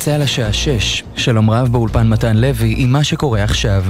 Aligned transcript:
צה"ל 0.00 0.22
השעה 0.22 0.52
6, 0.52 1.02
שלום 1.16 1.50
רב 1.50 1.68
באולפן 1.68 2.08
מתן 2.08 2.36
לוי 2.36 2.74
עם 2.78 2.92
מה 2.92 3.04
שקורה 3.04 3.44
עכשיו. 3.44 3.84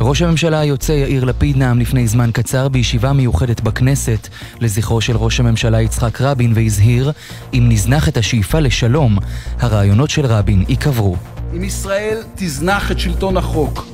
ראש 0.00 0.22
הממשלה 0.22 0.58
היוצא 0.58 0.92
יאיר 0.92 1.24
לפיד 1.24 1.56
נאם 1.56 1.80
לפני 1.80 2.06
זמן 2.06 2.30
קצר 2.32 2.68
בישיבה 2.68 3.12
מיוחדת 3.12 3.60
בכנסת 3.60 4.28
לזכרו 4.60 5.00
של 5.00 5.16
ראש 5.16 5.40
הממשלה 5.40 5.80
יצחק 5.80 6.20
רבין 6.20 6.52
והזהיר 6.54 7.12
אם 7.54 7.66
נזנח 7.68 8.08
את 8.08 8.16
השאיפה 8.16 8.60
לשלום, 8.60 9.18
הרעיונות 9.60 10.10
של 10.10 10.26
רבין 10.26 10.64
ייקברו. 10.68 11.16
אם 11.56 11.64
ישראל 11.64 12.22
תזנח 12.34 12.90
את 12.90 12.98
שלטון 12.98 13.36
החוק, 13.36 13.86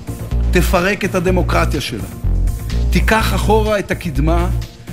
תפרק 0.50 1.04
את 1.04 1.14
הדמוקרטיה 1.14 1.81
שלה, 1.81 2.04
תיקח 2.90 3.35
אחורה 3.35 3.79
את 3.79 3.90
הקדמה 3.90 4.49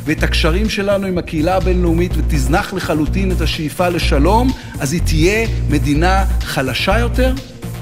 ואת 0.05 0.23
הקשרים 0.23 0.69
שלנו 0.69 1.07
עם 1.07 1.17
הקהילה 1.17 1.55
הבינלאומית 1.55 2.11
ותזנח 2.17 2.73
לחלוטין 2.73 3.31
את 3.31 3.41
השאיפה 3.41 3.89
לשלום, 3.89 4.51
אז 4.79 4.93
היא 4.93 5.01
תהיה 5.05 5.47
מדינה 5.69 6.25
חלשה 6.41 6.99
יותר, 6.99 7.33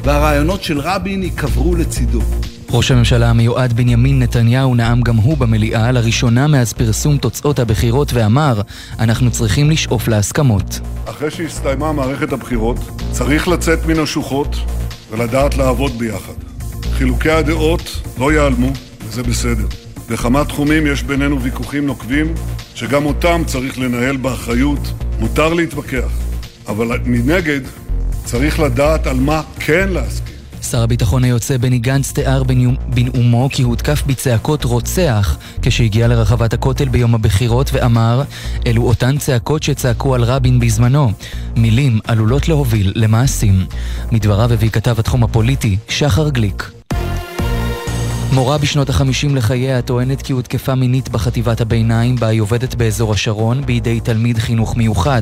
והרעיונות 0.04 0.64
של 0.64 0.80
רבין 0.80 1.24
ייקברו 1.24 1.76
לצידו. 1.76 2.22
ראש 2.70 2.92
הממשלה 2.92 3.30
המיועד 3.30 3.74
בנימין 3.74 4.22
נתניהו 4.22 4.76
נאם 4.76 5.02
גם 5.02 5.16
הוא 5.16 5.38
במליאה 5.38 5.92
לראשונה 5.92 6.48
מאז 6.48 6.74
פרסום 6.74 7.18
תוצאות 7.18 7.60
הבחירות 7.60 8.14
ואמר 8.14 8.62
אנחנו 9.00 9.32
צריכים 9.32 9.70
לשאוף 9.70 10.08
להסכמות. 10.08 10.80
אחרי 11.06 11.32
שהסתיימה 11.32 11.92
מערכת 11.92 12.34
הבחירות, 12.34 12.78
צריך 13.12 13.48
לצאת 13.48 13.86
מן 13.86 14.00
השוחות 14.00 14.56
ולדעת 15.12 15.58
לעבוד 15.58 15.92
ביחד. 15.98 16.34
חילוקי 16.92 17.32
הדעות 17.32 18.02
לא 18.18 18.32
ייעלמו, 18.32 18.72
וזה 19.08 19.24
בסדר. 19.24 19.87
בכמה 20.10 20.46
תחומים 20.46 20.88
יש 20.88 21.04
בינינו 21.04 21.42
ויכוחים 21.42 21.86
נוקבים, 21.86 22.34
שגם 22.76 23.06
אותם 23.06 23.42
צריך 23.46 23.80
לנהל 23.80 24.18
באחריות. 24.18 24.80
מותר 25.20 25.54
להתווכח, 25.54 26.12
אבל 26.68 27.00
מנגד 27.06 27.62
צריך 28.26 28.60
לדעת 28.60 29.08
על 29.08 29.20
מה 29.20 29.42
כן 29.60 29.90
להסכים. 29.90 30.38
שר 30.62 30.84
הביטחון 30.84 31.24
היוצא 31.24 31.58
בני 31.58 31.80
גנץ 31.80 32.12
תיאר 32.12 32.44
בנאומו 32.90 33.50
כי 33.52 33.64
הותקף 33.64 34.04
בצעקות 34.08 34.64
רוצח 34.64 35.38
כשהגיע 35.62 36.08
לרחבת 36.08 36.54
הכותל 36.54 36.90
ביום 36.90 37.16
הבחירות 37.16 37.70
ואמר 37.74 38.24
אלו 38.68 38.84
אותן 38.84 39.18
צעקות 39.18 39.64
שצעקו 39.64 40.16
על 40.16 40.24
רבין 40.24 40.60
בזמנו. 40.60 41.12
מילים 41.56 42.00
עלולות 42.08 42.48
להוביל 42.48 42.92
למעשים. 42.96 43.66
מדבריו 44.12 44.54
הביא 44.54 44.70
כתב 44.70 45.00
התחום 45.00 45.24
הפוליטי 45.24 45.78
שחר 45.90 46.30
גליק. 46.30 46.77
מורה 48.34 48.58
בשנות 48.58 48.90
החמישים 48.90 49.36
לחייה 49.36 49.82
טוענת 49.82 50.22
כי 50.22 50.34
הותקפה 50.34 50.76
מינית 50.76 51.10
בחטיבת 51.10 51.62
הביניים 51.62 52.16
בה 52.16 52.28
היא 52.28 52.42
עובדת 52.42 52.76
באזור 52.76 53.14
השרון 53.14 53.66
בידי 53.66 54.00
תלמיד 54.00 54.38
חינוך 54.38 54.78
מיוחד. 54.78 55.22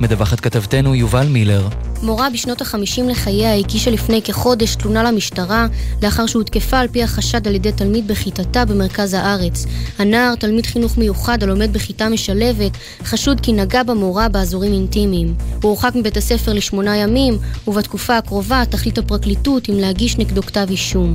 מדווחת 0.00 0.40
כתבתנו 0.40 0.94
יובל 0.94 1.26
מילר. 1.26 1.68
מורה 2.02 2.30
בשנות 2.30 2.60
החמישים 2.60 3.08
לחייה 3.08 3.54
הגישה 3.54 3.90
לפני 3.90 4.22
כחודש 4.22 4.74
תלונה 4.74 5.02
למשטרה 5.02 5.66
לאחר 6.02 6.26
שהותקפה 6.26 6.78
על 6.78 6.88
פי 6.88 7.02
החשד 7.02 7.48
על 7.48 7.54
ידי 7.54 7.72
תלמיד 7.72 8.08
בכיתתה 8.08 8.64
במרכז 8.64 9.14
הארץ. 9.14 9.66
הנער, 9.98 10.34
תלמיד 10.34 10.66
חינוך 10.66 10.98
מיוחד 10.98 11.42
הלומד 11.42 11.72
בכיתה 11.72 12.08
משלבת, 12.08 12.72
חשוד 13.04 13.40
כי 13.40 13.52
נגע 13.52 13.82
במורה 13.82 14.28
באזורים 14.28 14.72
אינטימיים. 14.72 15.34
הוא 15.62 15.70
הורחק 15.70 15.92
מבית 15.94 16.16
הספר 16.16 16.52
לשמונה 16.52 16.96
ימים, 16.96 17.38
ובתקופה 17.66 18.16
הקרובה 18.16 18.62
תחליט 18.70 18.98
הפרקליטות 18.98 19.68
אם 19.68 19.74
להגיש 19.78 20.18
נגדו 20.18 20.42
כתב 20.42 20.66
אישום. 20.70 21.14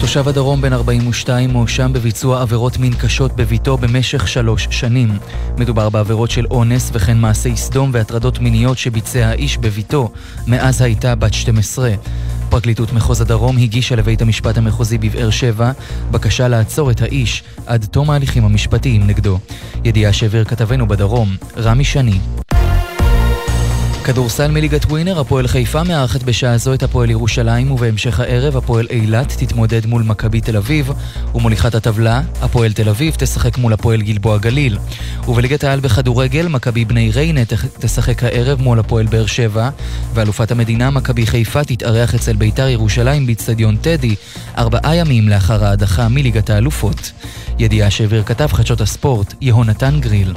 תושב 0.00 0.28
הדרום 0.28 0.60
בן 0.60 0.72
42 0.72 1.50
מואשם 1.50 1.92
בביצוע 1.92 2.42
עבירות 2.42 2.78
מין 2.78 2.94
קשות 2.94 3.36
בביתו 3.36 3.76
במשך 3.76 4.28
שלוש 4.28 4.68
שנים. 4.70 5.18
מדובר 5.58 5.90
בעבירות 5.90 6.30
של 6.30 6.46
אונס 6.50 6.90
וכן 6.92 7.18
מעשי 7.18 7.56
סדום 7.56 7.90
והטרדות 7.92 8.38
מיניות 8.38 8.78
שביצע 8.78 9.26
האיש 9.26 9.58
בביתו 9.58 10.12
מאז 10.46 10.82
הייתה 10.82 11.14
בת 11.14 11.34
12. 11.34 11.90
פרקליטות 12.50 12.92
מחוז 12.92 13.20
הדרום 13.20 13.58
הגישה 13.58 13.96
לבית 13.96 14.22
המשפט 14.22 14.58
המחוזי 14.58 14.98
בבאר 14.98 15.30
שבע 15.30 15.72
בקשה 16.10 16.48
לעצור 16.48 16.90
את 16.90 17.02
האיש 17.02 17.42
עד 17.66 17.84
תום 17.84 18.10
ההליכים 18.10 18.44
המשפטיים 18.44 19.06
נגדו. 19.06 19.38
ידיעה 19.84 20.12
שהעביר 20.12 20.44
כתבנו 20.44 20.88
בדרום, 20.88 21.36
רמי 21.56 21.84
שני. 21.84 22.18
כדורסל 24.04 24.50
מליגת 24.50 24.84
ווינר, 24.84 25.20
הפועל 25.20 25.46
חיפה 25.46 25.82
מארחת 25.82 26.22
בשעה 26.22 26.58
זו 26.58 26.74
את 26.74 26.82
הפועל 26.82 27.10
ירושלים 27.10 27.70
ובהמשך 27.70 28.20
הערב 28.20 28.56
הפועל 28.56 28.86
אילת 28.90 29.32
תתמודד 29.38 29.86
מול 29.86 30.02
מכבי 30.02 30.40
תל 30.40 30.56
אביב 30.56 30.92
ומוליכת 31.34 31.74
הטבלה, 31.74 32.22
הפועל 32.42 32.72
תל 32.72 32.88
אביב 32.88 33.14
תשחק 33.14 33.58
מול 33.58 33.72
הפועל 33.72 34.02
גלבוע 34.02 34.38
גליל 34.38 34.78
ובליגת 35.28 35.64
העל 35.64 35.80
בכדורגל, 35.80 36.48
מכבי 36.48 36.84
בני 36.84 37.10
ריינה 37.10 37.40
תשחק 37.78 38.24
הערב 38.24 38.62
מול 38.62 38.78
הפועל 38.78 39.06
באר 39.06 39.26
שבע 39.26 39.70
ואלופת 40.14 40.50
המדינה, 40.50 40.90
מכבי 40.90 41.26
חיפה 41.26 41.64
תתארח 41.64 42.14
אצל 42.14 42.36
ביתר 42.36 42.68
ירושלים 42.68 43.26
באיצטדיון 43.26 43.76
טדי 43.76 44.14
ארבעה 44.58 44.96
ימים 44.96 45.28
לאחר 45.28 45.64
ההדחה 45.64 46.08
מליגת 46.08 46.50
האלופות 46.50 47.12
ידיעה 47.58 47.90
שהעביר 47.90 48.22
כתב 48.22 48.48
חדשות 48.52 48.80
הספורט, 48.80 49.34
יהונתן 49.40 50.00
גריל. 50.00 50.34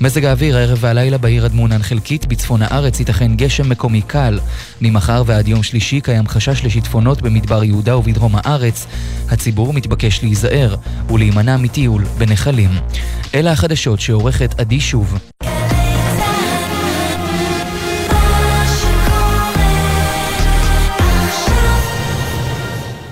מזג 0.00 0.24
האוויר 0.24 0.56
הערב 0.56 0.78
והלילה 0.80 1.18
בעיר 1.18 1.44
עד 1.44 1.54
מעונן 1.54 1.82
חלקית, 1.82 2.26
בצפון 2.26 2.62
הארץ 2.62 2.87
ייתכן 2.98 3.34
גשם 3.36 3.68
מקומי 3.68 4.02
קל. 4.02 4.38
ממחר 4.80 5.22
ועד 5.26 5.48
יום 5.48 5.62
שלישי 5.62 6.00
קיים 6.00 6.28
חשש 6.28 6.64
לשיטפונות 6.64 7.22
במדבר 7.22 7.64
יהודה 7.64 7.96
ובדרום 7.96 8.32
הארץ. 8.34 8.86
הציבור 9.28 9.72
מתבקש 9.72 10.22
להיזהר 10.22 10.76
ולהימנע 11.10 11.56
מטיול 11.56 12.04
בנחלים. 12.18 12.70
אלה 13.34 13.52
החדשות 13.52 14.00
שעורכת 14.00 14.60
עדי 14.60 14.80
שוב. 14.80 15.18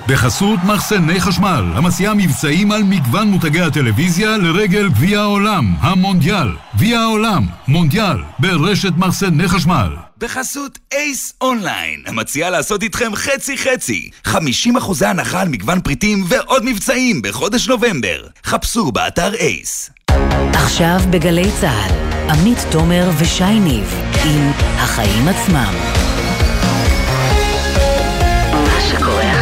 בחסות 0.08 0.60
מחסני 0.64 1.20
חשמל, 1.20 1.64
המציעה 1.74 2.14
מבצעים 2.14 2.72
על 2.72 2.82
מגוון 2.82 3.28
מותגי 3.28 3.60
הטלוויזיה 3.60 4.36
לרגל 4.36 4.88
גביע 4.88 5.20
העולם, 5.20 5.74
המונדיאל. 5.80 6.48
גביע 6.74 7.00
העולם, 7.00 7.46
מונדיאל, 7.68 8.16
ברשת 8.38 8.92
מחסני 8.96 9.48
חשמל. 9.48 9.96
בחסות 10.18 10.78
אייס 10.92 11.32
אונליין, 11.40 12.02
המציעה 12.06 12.50
לעשות 12.50 12.82
איתכם 12.82 13.14
חצי 13.14 13.58
חצי 13.58 14.10
50% 14.26 14.36
הנחה 15.06 15.40
על 15.40 15.48
מגוון 15.48 15.80
פריטים 15.80 16.24
ועוד 16.28 16.64
מבצעים 16.64 17.22
בחודש 17.22 17.68
נובמבר. 17.68 18.26
חפשו 18.44 18.92
באתר 18.92 19.34
אייס. 19.34 19.90
עכשיו 20.52 21.00
בגלי 21.10 21.50
צה"ל, 21.60 21.92
עמית 22.30 22.58
תומר 22.70 23.10
ושי 23.18 23.60
ניב 23.60 23.94
עם 24.24 24.50
החיים 24.76 25.28
עצמם. 25.28 25.74
עכשיו 28.76 29.35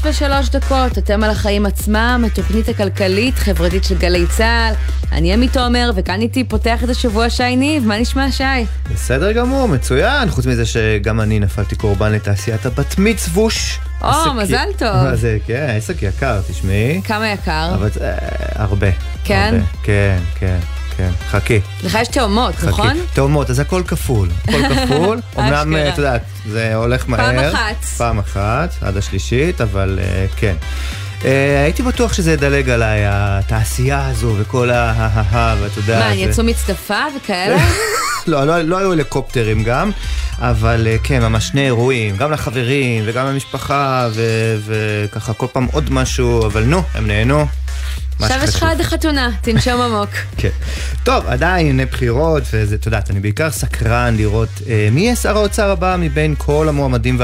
שש 0.00 0.06
ושלוש 0.06 0.48
דקות, 0.48 0.98
אתם 0.98 1.24
על 1.24 1.30
החיים 1.30 1.66
עצמם, 1.66 2.24
התוכנית 2.26 2.68
הכלכלית-חברתית 2.68 3.84
של 3.84 3.98
גלי 3.98 4.26
צה"ל. 4.26 4.74
אני 5.12 5.32
עמי 5.32 5.48
תומר, 5.48 5.90
וכאן 5.94 6.20
איתי 6.20 6.44
פותח 6.44 6.84
את 6.84 6.88
השבוע 6.88 7.30
שי 7.30 7.56
ניב, 7.56 7.86
מה 7.86 7.98
נשמע 7.98 8.30
שי? 8.30 8.44
בסדר 8.92 9.32
גמור, 9.32 9.68
מצוין, 9.68 10.28
חוץ 10.30 10.46
מזה 10.46 10.66
שגם 10.66 11.20
אני 11.20 11.40
נפלתי 11.40 11.76
קורבן 11.76 12.12
לתעשיית 12.12 12.66
הבת 12.66 12.98
מצווש. 12.98 13.78
או, 14.02 14.34
מזל 14.36 14.68
טוב. 14.78 14.96
מה 14.96 15.16
זה, 15.16 15.38
כן, 15.46 15.74
עסק 15.76 16.02
יקר, 16.02 16.40
תשמעי. 16.48 17.00
כמה 17.04 17.28
יקר? 17.28 17.70
אבל 17.74 17.88
אה, 18.00 18.16
הרבה. 18.54 18.90
כן? 19.24 19.54
הרבה. 19.54 19.66
כן, 19.82 20.18
כן. 20.38 20.58
כן, 21.00 21.10
חכי. 21.30 21.60
לך 21.84 21.98
יש 22.02 22.08
תאומות, 22.08 22.54
נכון? 22.64 22.98
תאומות, 23.12 23.50
אז 23.50 23.58
הכל 23.58 23.82
כפול. 23.86 24.28
הכל 24.48 24.74
כפול. 24.74 25.20
אמנם, 25.38 25.76
את 25.76 25.98
יודעת, 25.98 26.22
זה 26.48 26.74
הולך 26.74 27.08
מהר. 27.08 27.18
פעם 27.18 27.38
אחת. 27.38 27.84
פעם 27.84 28.18
אחת, 28.18 28.74
עד 28.80 28.96
השלישית, 28.96 29.60
אבל 29.60 29.98
כן. 30.36 30.54
הייתי 31.64 31.82
בטוח 31.82 32.12
שזה 32.12 32.32
ידלג 32.32 32.70
עליי, 32.70 33.00
התעשייה 33.04 34.06
הזו 34.06 34.34
וכל 34.38 34.70
ה... 34.70 35.56
ואתה 35.60 35.78
יודע... 35.78 35.98
מה, 35.98 36.14
יצאו 36.14 36.44
מצטפה 36.44 37.02
וכאלה? 37.16 37.58
לא, 38.26 38.44
לא, 38.44 38.60
לא 38.60 38.78
היו 38.78 38.92
הליקופטרים 38.92 39.64
גם, 39.64 39.90
אבל 40.38 40.86
כן, 41.02 41.22
ממש 41.22 41.48
שני 41.48 41.64
אירועים, 41.64 42.16
גם 42.16 42.32
לחברים 42.32 43.02
וגם 43.06 43.26
למשפחה, 43.26 44.08
וככה 44.66 45.32
כל 45.32 45.46
פעם 45.52 45.66
עוד 45.72 45.92
משהו, 45.92 46.46
אבל 46.46 46.64
נו, 46.64 46.82
הם 46.94 47.06
נהנו. 47.06 47.46
עכשיו 48.22 48.40
יש 48.44 48.54
לך 48.54 48.62
עד 48.62 48.80
החתונה, 48.80 49.30
תנשום 49.42 49.80
עמוק. 49.80 50.10
כן. 50.36 50.48
טוב, 51.04 51.26
עדיין 51.26 51.80
בחירות, 51.90 52.42
וזה, 52.52 52.74
את 52.74 52.86
יודעת, 52.86 53.10
אני 53.10 53.20
בעיקר 53.20 53.50
סקרן 53.50 54.14
לראות 54.16 54.48
אה, 54.68 54.88
מי 54.92 55.00
יהיה 55.00 55.16
שר 55.16 55.36
האוצר 55.36 55.70
הבא 55.70 55.96
מבין 55.98 56.34
כל 56.38 56.68
המועמדים 56.68 57.20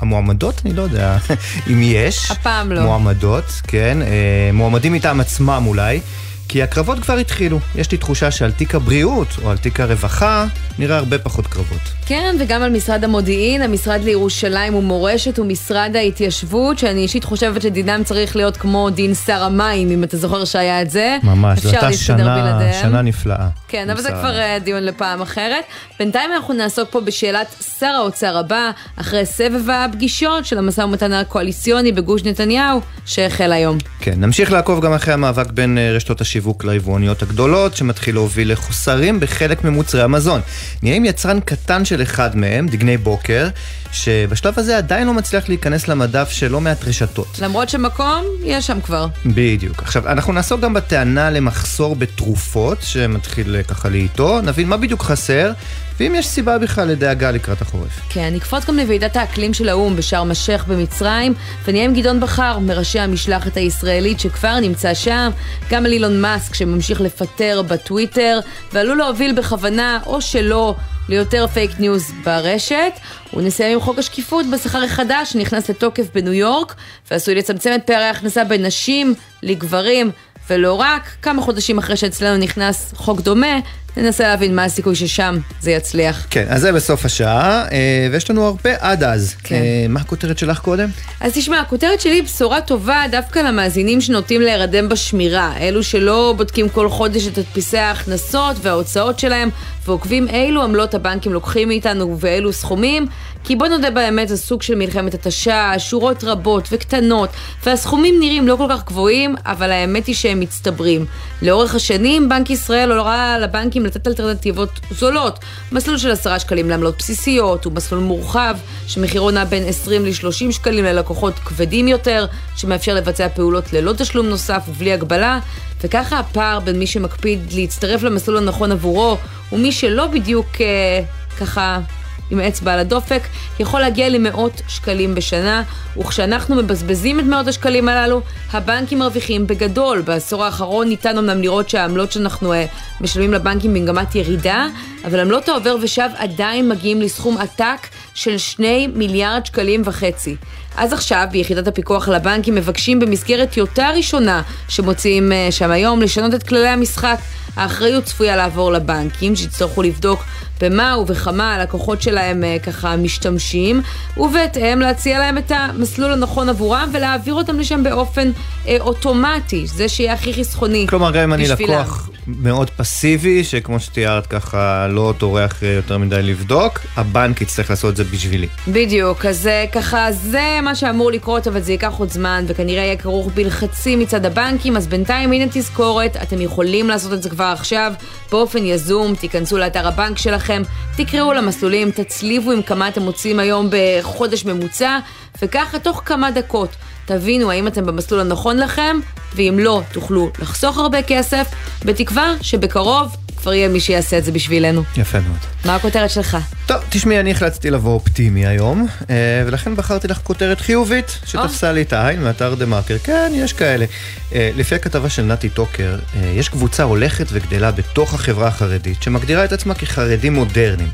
והמועמדות, 0.00 0.62
אני 0.64 0.74
לא 0.74 0.82
יודע 0.82 1.16
אם 1.70 1.78
יש. 1.82 2.30
הפעם 2.30 2.72
לא. 2.72 2.82
מועמדות, 2.82 3.44
כן. 3.66 3.98
אה, 4.02 4.50
מועמדים 4.52 4.92
מטעם 4.92 5.20
עצמם 5.20 5.62
אולי. 5.66 6.00
כי 6.48 6.62
הקרבות 6.62 6.98
כבר 6.98 7.14
התחילו. 7.14 7.60
יש 7.74 7.90
לי 7.92 7.98
תחושה 7.98 8.30
שעל 8.30 8.52
תיק 8.52 8.74
הבריאות 8.74 9.28
או 9.42 9.50
על 9.50 9.56
תיק 9.56 9.80
הרווחה 9.80 10.46
נראה 10.78 10.96
הרבה 10.96 11.18
פחות 11.18 11.46
קרבות. 11.46 11.80
כן, 12.06 12.36
וגם 12.40 12.62
על 12.62 12.70
משרד 12.70 13.04
המודיעין, 13.04 13.62
המשרד 13.62 14.00
לירושלים 14.04 14.74
ומורשת 14.74 15.38
ומשרד 15.38 15.90
ההתיישבות, 15.94 16.78
שאני 16.78 17.00
אישית 17.00 17.24
חושבת 17.24 17.62
שדינם 17.62 18.04
צריך 18.04 18.36
להיות 18.36 18.56
כמו 18.56 18.90
דין 18.90 19.14
שר 19.14 19.42
המים, 19.42 19.90
אם 19.90 20.04
אתה 20.04 20.16
זוכר 20.16 20.44
שהיה 20.44 20.82
את 20.82 20.90
זה. 20.90 21.16
ממש, 21.22 21.60
זו 21.60 21.70
הייתה 21.70 21.92
שנה, 21.92 22.72
שנה 22.82 23.02
נפלאה. 23.02 23.48
כן, 23.68 23.90
אבל 23.90 24.00
זה 24.00 24.08
כבר 24.08 24.38
אה, 24.38 24.58
דיון 24.58 24.82
לפעם 24.82 25.22
אחרת. 25.22 25.64
בינתיים 25.98 26.30
אנחנו 26.32 26.54
נעסוק 26.54 26.88
פה 26.90 27.00
בשאלת 27.00 27.54
שר 27.78 27.86
האוצר 27.86 28.36
הבא, 28.36 28.70
אחרי 28.96 29.26
סבב 29.26 29.70
הפגישות 29.70 30.46
של 30.46 30.58
המשא 30.58 30.80
ומתן 30.80 31.12
הקואליציוני 31.12 31.92
בגוש 31.92 32.24
נתניהו, 32.24 32.80
שהחל 33.06 33.52
היום. 33.52 33.78
כן, 34.00 34.14
נמשיך 34.16 34.52
לעקוב 34.52 34.84
גם 34.84 34.92
אחרי 34.92 35.14
המאבק 35.14 35.50
בין 35.50 35.78
אה, 35.78 35.92
רשתות 35.92 36.20
השיווק 36.34 36.64
ליבואניות 36.64 37.22
הגדולות, 37.22 37.76
שמתחיל 37.76 38.14
להוביל 38.14 38.52
לחוסרים 38.52 39.20
בחלק 39.20 39.64
ממוצרי 39.64 40.02
המזון. 40.02 40.40
נהיה 40.82 40.96
עם 40.96 41.04
יצרן 41.04 41.40
קטן 41.40 41.84
של 41.84 42.02
אחד 42.02 42.36
מהם, 42.36 42.68
דגני 42.68 42.96
בוקר, 42.96 43.48
שבשלב 43.92 44.58
הזה 44.58 44.78
עדיין 44.78 45.06
לא 45.06 45.14
מצליח 45.14 45.48
להיכנס 45.48 45.88
למדף 45.88 46.30
של 46.30 46.50
לא 46.50 46.60
מעט 46.60 46.84
רשתות. 46.84 47.38
למרות 47.42 47.68
שמקום, 47.68 48.24
יש 48.44 48.66
שם 48.66 48.80
כבר. 48.80 49.06
בדיוק. 49.26 49.82
עכשיו, 49.82 50.08
אנחנו 50.08 50.32
נעסוק 50.32 50.60
גם 50.60 50.74
בטענה 50.74 51.30
למחסור 51.30 51.96
בתרופות, 51.96 52.78
שמתחיל 52.82 53.56
אה, 53.56 53.62
ככה 53.62 53.88
לאיתו, 53.88 54.40
נבין 54.40 54.68
מה 54.68 54.76
בדיוק 54.76 55.02
חסר, 55.02 55.52
ואם 56.00 56.14
יש 56.14 56.26
סיבה 56.26 56.58
בכלל 56.58 56.88
לדאגה 56.88 57.30
לקראת 57.30 57.62
החורף. 57.62 58.00
כן, 58.08 58.30
נקפוץ 58.34 58.64
גם 58.64 58.76
לוועידת 58.76 59.16
האקלים 59.16 59.54
של 59.54 59.68
האו"ם 59.68 59.96
בשארם 59.96 60.30
א-שייח 60.30 60.64
במצרים, 60.64 61.34
ונהיה 61.64 61.84
עם 61.84 61.94
גדעון 61.94 62.20
בכר, 62.20 62.58
מראשי 62.58 62.98
המשלחת 62.98 63.56
הישראלית 63.56 64.20
שכבר 64.20 64.60
נמצא 64.60 64.94
שם, 64.94 65.30
גם 65.70 65.86
על 65.86 65.92
אילון 65.92 66.20
מאסק 66.20 66.54
שממשיך 66.54 67.00
לפטר 67.00 67.62
בטוויטר, 67.62 68.40
ועלול 68.72 68.98
להוביל 68.98 69.32
בכוונה 69.32 69.98
או 70.06 70.20
שלא 70.20 70.74
ליותר 71.08 71.46
פייק 71.46 71.70
ניוז 71.78 72.12
ברשת. 72.24 72.92
ונסיים 73.34 73.72
עם 73.72 73.80
חוק 73.80 73.98
השקיפות 73.98 74.46
בשכר 74.52 74.84
החדש 74.84 75.32
שנכנס 75.32 75.70
לתוקף 75.70 76.04
בניו 76.14 76.32
יורק, 76.32 76.74
ועשוי 77.10 77.34
לצמצם 77.34 77.72
את 77.74 77.86
פערי 77.86 78.04
ההכנסה 78.04 78.44
בין 78.44 78.66
נשים 78.66 79.14
לגברים. 79.42 80.10
ולא 80.50 80.72
רק, 80.72 81.02
כמה 81.22 81.42
חודשים 81.42 81.78
אחרי 81.78 81.96
שאצלנו 81.96 82.36
נכנס 82.36 82.92
חוק 82.96 83.20
דומה, 83.20 83.58
ננסה 83.96 84.28
להבין 84.28 84.54
מה 84.56 84.64
הסיכוי 84.64 84.94
ששם 84.94 85.38
זה 85.60 85.70
יצליח. 85.70 86.26
כן, 86.30 86.44
אז 86.48 86.60
זה 86.60 86.72
בסוף 86.72 87.04
השעה, 87.04 87.64
אה, 87.72 88.08
ויש 88.12 88.30
לנו 88.30 88.46
הרבה 88.46 88.70
עד 88.78 89.02
אז. 89.02 89.34
כן. 89.44 89.54
אה, 89.54 89.86
מה 89.88 90.00
הכותרת 90.00 90.38
שלך 90.38 90.58
קודם? 90.58 90.88
אז 91.20 91.32
תשמע, 91.32 91.60
הכותרת 91.60 92.00
שלי 92.00 92.12
היא 92.14 92.22
בשורה 92.22 92.60
טובה 92.60 93.04
דווקא 93.10 93.38
למאזינים 93.38 94.00
שנוטים 94.00 94.40
להירדם 94.40 94.88
בשמירה, 94.88 95.52
אלו 95.60 95.82
שלא 95.82 96.34
בודקים 96.36 96.68
כל 96.68 96.88
חודש 96.88 97.26
את 97.26 97.34
תדפיסי 97.34 97.78
ההכנסות 97.78 98.56
וההוצאות 98.62 99.18
שלהם, 99.18 99.48
ועוקבים 99.86 100.28
אילו 100.28 100.62
עמלות 100.62 100.94
הבנקים 100.94 101.32
לוקחים 101.32 101.68
מאיתנו 101.68 102.16
ואילו 102.20 102.52
סכומים, 102.52 103.06
כי 103.44 103.56
בוא 103.56 103.68
נודה 103.68 103.90
באמת, 103.90 104.28
זה 104.28 104.36
סוג 104.36 104.62
של 104.62 104.74
מלחמת 104.74 105.14
התשה, 105.14 105.72
שורות 105.78 106.24
רבות 106.24 106.68
וקטנות, 106.72 107.30
והסכומים 107.66 108.20
נראים 108.20 108.48
לא 108.48 108.56
כל 108.56 108.66
כך 108.70 108.84
גבוהים, 108.84 109.34
אבל 109.46 109.72
האמת 109.72 110.06
היא 110.06 110.14
שהם 110.14 110.40
מצטברים. 110.40 111.06
לאורך 111.42 111.74
השנים, 111.74 112.28
בנק 112.28 112.50
ישראל 112.50 112.92
הורה 112.92 113.38
לבנקים 113.38 113.86
לתת 113.86 114.06
אלטרנטיבות 114.06 114.70
זולות. 114.90 115.38
מסלול 115.72 115.98
של 115.98 116.10
10 116.10 116.38
שקלים 116.38 116.70
לעמלות 116.70 116.94
בסיסיות, 116.98 117.66
ומסלול 117.66 118.00
מורחב, 118.00 118.56
שמחירו 118.86 119.30
נע 119.30 119.44
בין 119.44 119.68
20 119.68 120.04
ל-30 120.04 120.52
שקלים 120.52 120.84
ללקוחות 120.84 121.34
כבדים 121.34 121.88
יותר, 121.88 122.26
שמאפשר 122.56 122.94
לבצע 122.94 123.28
פעולות 123.28 123.72
ללא 123.72 123.92
תשלום 123.92 124.26
נוסף 124.26 124.62
ובלי 124.68 124.92
הגבלה. 124.92 125.38
וככה 125.82 126.18
הפער 126.18 126.60
בין 126.60 126.78
מי 126.78 126.86
שמקפיד 126.86 127.52
להצטרף 127.52 128.02
למסלול 128.02 128.36
הנכון 128.36 128.72
עבורו, 128.72 129.16
ומי 129.52 129.72
שלא 129.72 130.06
בדיוק 130.06 130.46
אה, 130.60 131.00
ככה 131.40 131.80
עם 132.30 132.40
אצבע 132.40 132.72
על 132.72 132.78
הדופק, 132.78 133.22
יכול 133.60 133.80
להגיע 133.80 134.08
למאות 134.08 134.62
שקלים 134.68 135.14
בשנה, 135.14 135.62
וכשאנחנו 135.98 136.56
מבזבזים 136.56 137.20
את 137.20 137.24
מאות 137.24 137.48
השקלים 137.48 137.88
הללו, 137.88 138.20
הבנקים 138.52 138.98
מרוויחים 138.98 139.46
בגדול. 139.46 140.00
בעשור 140.00 140.44
האחרון 140.44 140.88
ניתן 140.88 141.18
אמנם 141.18 141.42
לראות 141.42 141.68
שהעמלות 141.68 142.12
שאנחנו 142.12 142.52
uh, 142.52 142.56
משלמים 143.00 143.32
לבנקים 143.32 143.74
במגמת 143.74 144.14
ירידה, 144.14 144.66
אבל 145.04 145.20
עמלות 145.20 145.48
העובר 145.48 145.76
ושב 145.82 146.08
עדיין 146.16 146.68
מגיעים 146.68 147.00
לסכום 147.00 147.38
עתק 147.38 147.88
של 148.14 148.38
שני 148.38 148.86
מיליארד 148.86 149.46
שקלים 149.46 149.82
וחצי. 149.84 150.36
אז 150.76 150.92
עכשיו, 150.92 151.26
ביחידת 151.32 151.66
הפיקוח 151.66 152.08
על 152.08 152.14
הבנקים 152.14 152.54
מבקשים 152.54 153.00
במסגרת 153.00 153.50
טיוטה 153.50 153.90
ראשונה 153.90 154.42
שמוציאים 154.68 155.32
uh, 155.32 155.52
שם 155.52 155.70
היום 155.70 156.02
לשנות 156.02 156.34
את 156.34 156.42
כללי 156.42 156.68
המשחק. 156.68 157.16
האחריות 157.56 158.04
צפויה 158.04 158.36
לעבור 158.36 158.72
לבנקים, 158.72 159.36
שיצטרכו 159.36 159.82
לבדוק 159.82 160.24
במה 160.60 160.96
ובכמה 160.98 161.54
הלקוחות 161.54 162.02
שלהם 162.02 162.42
uh, 162.42 162.62
ככה 162.62 162.96
משתמשים, 162.96 163.82
ובהתאם 164.16 164.80
להציע 164.80 165.18
להם 165.18 165.38
את 165.38 165.52
המסלול 165.54 166.12
הנכון 166.12 166.48
עבורם 166.48 166.90
ולהעביר 166.92 167.34
אותם 167.34 167.58
לשם 167.58 167.82
באופן 167.82 168.30
uh, 168.64 168.68
אוטומטי, 168.80 169.66
זה 169.66 169.88
שיהיה 169.88 170.12
הכי 170.12 170.34
חסכוני 170.34 170.86
כלומר, 170.88 171.10
גם 171.10 171.22
אם 171.22 171.32
אני 171.32 171.48
לקוח 171.48 172.10
מאוד 172.26 172.70
פסיבי, 172.70 173.44
שכמו 173.44 173.80
שתיארת 173.80 174.26
ככה 174.26 174.88
לא 174.88 175.14
טורח 175.18 175.62
יותר 175.62 175.98
מדי 175.98 176.22
לבדוק, 176.22 176.80
הבנק 176.96 177.40
יצטרך 177.40 177.70
לעשות 177.70 177.90
את 177.90 177.96
זה 177.96 178.04
בשבילי. 178.04 178.48
בדיוק, 178.68 179.26
אז 179.26 179.48
ככה 179.72 180.12
זה 180.12 180.58
מה 180.62 180.74
שאמור 180.74 181.12
לקרות, 181.12 181.48
אבל 181.48 181.60
זה 181.60 181.72
ייקח 181.72 181.94
עוד 181.98 182.10
זמן, 182.10 182.44
וכנראה 182.48 182.82
יהיה 182.82 182.96
כרוך 182.96 183.30
בלחצים 183.34 183.98
מצד 183.98 184.26
הבנקים, 184.26 184.76
אז 184.76 184.86
בינתיים 184.86 185.32
הנה 185.32 185.44
תזכורת, 185.52 186.16
אתם 186.22 186.40
יכולים 186.40 186.88
לעשות 186.88 187.12
את 187.12 187.22
זה 187.22 187.30
כבר 187.30 187.43
עכשיו, 187.52 187.92
באופן 188.30 188.66
יזום, 188.66 189.14
תיכנסו 189.14 189.58
לאתר 189.58 189.88
הבנק 189.88 190.18
שלכם, 190.18 190.62
תקראו 190.96 191.32
למסלולים, 191.32 191.90
תצליבו 191.90 192.52
עם 192.52 192.62
כמה 192.62 192.88
אתם 192.88 193.02
מוצאים 193.02 193.40
היום 193.40 193.68
בחודש 193.70 194.44
ממוצע, 194.44 194.98
וככה 195.42 195.78
תוך 195.78 196.02
כמה 196.04 196.30
דקות 196.30 196.76
תבינו 197.04 197.50
האם 197.50 197.66
אתם 197.66 197.86
במסלול 197.86 198.20
הנכון 198.20 198.56
לכם, 198.56 198.96
ואם 199.34 199.58
לא, 199.58 199.82
תוכלו 199.92 200.30
לחסוך 200.38 200.78
הרבה 200.78 201.02
כסף, 201.02 201.46
בתקווה 201.84 202.34
שבקרוב 202.40 203.16
כבר 203.44 203.54
יהיה 203.54 203.68
מי 203.68 203.80
שיעשה 203.80 204.18
את 204.18 204.24
זה 204.24 204.32
בשבילנו. 204.32 204.82
יפה 204.96 205.20
מאוד. 205.20 205.38
מה 205.64 205.74
הכותרת 205.74 206.10
שלך? 206.10 206.36
טוב, 206.66 206.76
תשמעי, 206.90 207.20
אני 207.20 207.30
החלטתי 207.30 207.70
לבוא 207.70 207.92
אופטימי 207.92 208.46
היום, 208.46 208.86
אה, 209.10 209.14
ולכן 209.46 209.76
בחרתי 209.76 210.08
לך 210.08 210.20
כותרת 210.22 210.60
חיובית, 210.60 211.18
שתפסה 211.24 211.72
לי 211.72 211.82
את 211.82 211.92
העין 211.92 212.22
מאתר 212.22 212.54
דה 212.54 212.66
מרקר. 212.66 212.96
כן, 213.04 213.32
יש 213.34 213.52
כאלה. 213.52 213.86
אה, 214.34 214.50
לפי 214.56 214.74
הכתבה 214.74 215.10
של 215.10 215.22
נתי 215.22 215.48
טוקר, 215.48 215.98
אה, 216.16 216.32
יש 216.36 216.48
קבוצה 216.48 216.82
הולכת 216.82 217.26
וגדלה 217.32 217.70
בתוך 217.72 218.14
החברה 218.14 218.48
החרדית, 218.48 219.02
שמגדירה 219.02 219.44
את 219.44 219.52
עצמה 219.52 219.74
כחרדים 219.74 220.34
מודרניים. 220.34 220.90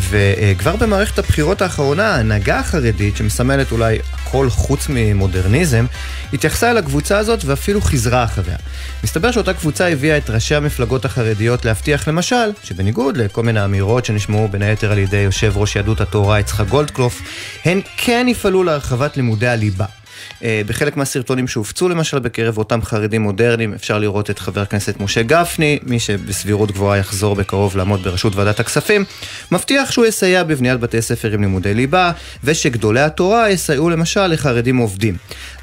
וכבר 0.00 0.76
במערכת 0.76 1.18
הבחירות 1.18 1.62
האחרונה, 1.62 2.14
ההנהגה 2.14 2.58
החרדית, 2.58 3.16
שמסמלת 3.16 3.72
אולי 3.72 3.98
הכל 4.12 4.50
חוץ 4.50 4.86
ממודרניזם, 4.88 5.86
התייחסה 6.32 6.70
אל 6.70 6.76
הקבוצה 6.76 7.18
הזאת 7.18 7.44
ואפילו 7.44 7.80
חיזרה 7.80 8.24
אחריה. 8.24 8.56
מסתבר 9.04 9.30
שאותה 9.30 9.54
קבוצה 9.54 9.88
הביאה 9.88 10.16
את 10.16 10.30
ראשי 10.30 10.54
המפלגות 10.54 11.04
החרדיות 11.04 11.64
להבטיח 11.64 12.08
למשל, 12.08 12.50
שבניגוד 12.64 13.16
לכל 13.16 13.42
מיני 13.42 13.64
אמירות 13.64 14.04
שנשמעו 14.04 14.48
בין 14.48 14.62
היתר 14.62 14.92
על 14.92 14.98
ידי 14.98 15.16
יושב 15.16 15.52
ראש 15.56 15.76
יהדות 15.76 16.00
התורה 16.00 16.40
יצחק 16.40 16.66
גולדקלוף, 16.68 17.22
הן 17.64 17.80
כן 17.96 18.26
יפעלו 18.28 18.64
להרחבת 18.64 19.16
לימודי 19.16 19.48
הליבה. 19.48 19.97
אה, 20.44 20.62
בחלק 20.66 20.96
מהסרטונים 20.96 21.48
שהופצו 21.48 21.88
למשל 21.88 22.18
בקרב 22.18 22.58
אותם 22.58 22.82
חרדים 22.82 23.22
מודרניים 23.22 23.74
אפשר 23.74 23.98
לראות 23.98 24.30
את 24.30 24.38
חבר 24.38 24.60
הכנסת 24.60 25.00
משה 25.00 25.22
גפני, 25.22 25.78
מי 25.82 26.00
שבסבירות 26.00 26.70
גבוהה 26.70 26.98
יחזור 26.98 27.36
בקרוב 27.36 27.76
לעמוד 27.76 28.02
בראשות 28.02 28.36
ועדת 28.36 28.60
הכספים, 28.60 29.04
מבטיח 29.52 29.90
שהוא 29.90 30.06
יסייע 30.06 30.44
בבניית 30.44 30.80
בתי 30.80 31.02
ספר 31.02 31.32
עם 31.32 31.40
לימודי 31.40 31.74
ליבה, 31.74 32.12
ושגדולי 32.44 33.00
התורה 33.00 33.50
יסייעו 33.50 33.90
למשל 33.90 34.26
לחרדים 34.26 34.76
עובדים. 34.76 35.16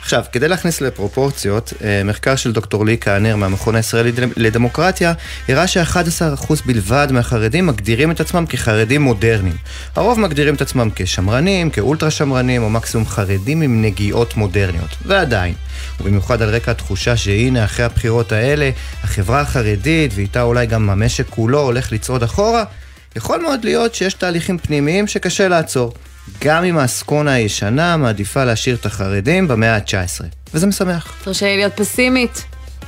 עכשיו, 0.05 0.23
כדי 0.31 0.47
להכניס 0.47 0.81
לפרופורציות, 0.81 1.73
אה, 1.83 2.01
מחקר 2.03 2.35
של 2.35 2.51
דוקטור 2.51 2.85
לי 2.85 2.97
כהנר 3.01 3.35
מהמכון 3.35 3.75
הישראלי 3.75 4.11
לדמוקרטיה 4.37 5.13
הראה 5.49 5.67
ש-11% 5.67 6.53
בלבד 6.65 7.07
מהחרדים 7.11 7.67
מגדירים 7.67 8.11
את 8.11 8.19
עצמם 8.19 8.45
כחרדים 8.49 9.01
מודרניים. 9.01 9.55
הרוב 9.95 10.19
מגדירים 10.19 10.55
את 10.55 10.61
עצמם 10.61 10.89
כשמרנים, 10.95 11.69
כאולטרה 11.69 12.11
שמרנים, 12.11 12.63
או 12.63 12.69
מקסימום 12.69 13.07
חרדים 13.07 13.61
עם 13.61 13.81
נגיעות 13.81 14.37
מודרניות. 14.37 14.89
ועדיין, 15.05 15.53
ובמיוחד 15.99 16.41
על 16.41 16.49
רקע 16.49 16.71
התחושה 16.71 17.17
שהנה 17.17 17.63
אחרי 17.63 17.85
הבחירות 17.85 18.31
האלה, 18.31 18.69
החברה 19.03 19.41
החרדית, 19.41 20.11
ואיתה 20.15 20.41
אולי 20.41 20.65
גם 20.65 20.89
המשק 20.89 21.25
כולו, 21.29 21.59
הולך 21.59 21.91
לצעוד 21.91 22.23
אחורה, 22.23 22.63
יכול 23.15 23.41
מאוד 23.41 23.65
להיות 23.65 23.95
שיש 23.95 24.13
תהליכים 24.13 24.57
פנימיים 24.57 25.07
שקשה 25.07 25.47
לעצור. 25.47 25.93
גם 26.43 26.63
אם 26.63 26.77
האסקונה 26.77 27.33
הישנה 27.33 27.97
מעדיפה 27.97 28.43
להשאיר 28.43 28.75
את 28.75 28.85
החרדים 28.85 29.47
במאה 29.47 29.75
ה-19. 29.75 30.25
וזה 30.53 30.67
משמח. 30.67 31.13
תרשה 31.23 31.45
לי 31.45 31.57
להיות 31.57 31.73
פסימית. 31.73 32.45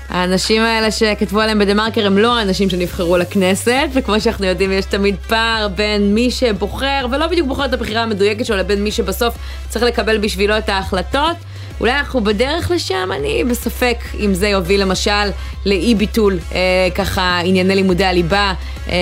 האנשים 0.09 0.61
האלה 0.61 0.91
שכתבו 0.91 1.41
עליהם 1.41 1.59
בדה 1.59 1.73
מרקר 1.73 2.05
הם 2.05 2.17
לא 2.17 2.39
האנשים 2.39 2.69
שנבחרו 2.69 3.17
לכנסת, 3.17 3.87
וכמו 3.93 4.21
שאנחנו 4.21 4.45
יודעים 4.45 4.71
יש 4.71 4.85
תמיד 4.85 5.15
פער 5.27 5.67
בין 5.75 6.13
מי 6.13 6.31
שבוחר, 6.31 7.05
ולא 7.11 7.27
בדיוק 7.27 7.47
בוחר 7.47 7.65
את 7.65 7.73
הבחירה 7.73 8.03
המדויקת 8.03 8.45
שלו, 8.45 8.57
לבין 8.57 8.83
מי 8.83 8.91
שבסוף 8.91 9.35
צריך 9.69 9.85
לקבל 9.85 10.17
בשבילו 10.17 10.57
את 10.57 10.69
ההחלטות. 10.69 11.37
אולי 11.79 11.91
אנחנו 11.91 12.23
בדרך 12.23 12.71
לשם, 12.71 13.09
אני 13.15 13.43
בספק 13.43 13.97
אם 14.19 14.33
זה 14.33 14.47
יוביל 14.47 14.81
למשל 14.81 15.29
לאי 15.65 15.95
ביטול 15.95 16.39
אה, 16.51 16.59
ככה 16.95 17.39
ענייני 17.43 17.75
לימודי 17.75 18.05
הליבה 18.05 18.53
אה, 18.89 18.93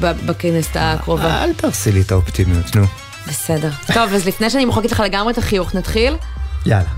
בכנסת 0.00 0.76
הקרובה. 0.76 1.44
אל 1.44 1.52
תרסי 1.52 1.92
לי 1.92 2.00
את 2.00 2.12
האופטימיות, 2.12 2.76
נו. 2.76 2.84
בסדר. 3.28 3.70
טוב, 3.94 4.14
אז 4.14 4.26
לפני 4.26 4.50
שאני 4.50 4.64
מוחקת 4.64 4.92
לך 4.92 5.00
לגמרי 5.00 5.32
את 5.32 5.38
החיוך, 5.38 5.74
נתחיל? 5.74 6.16
יאללה. 6.66 6.88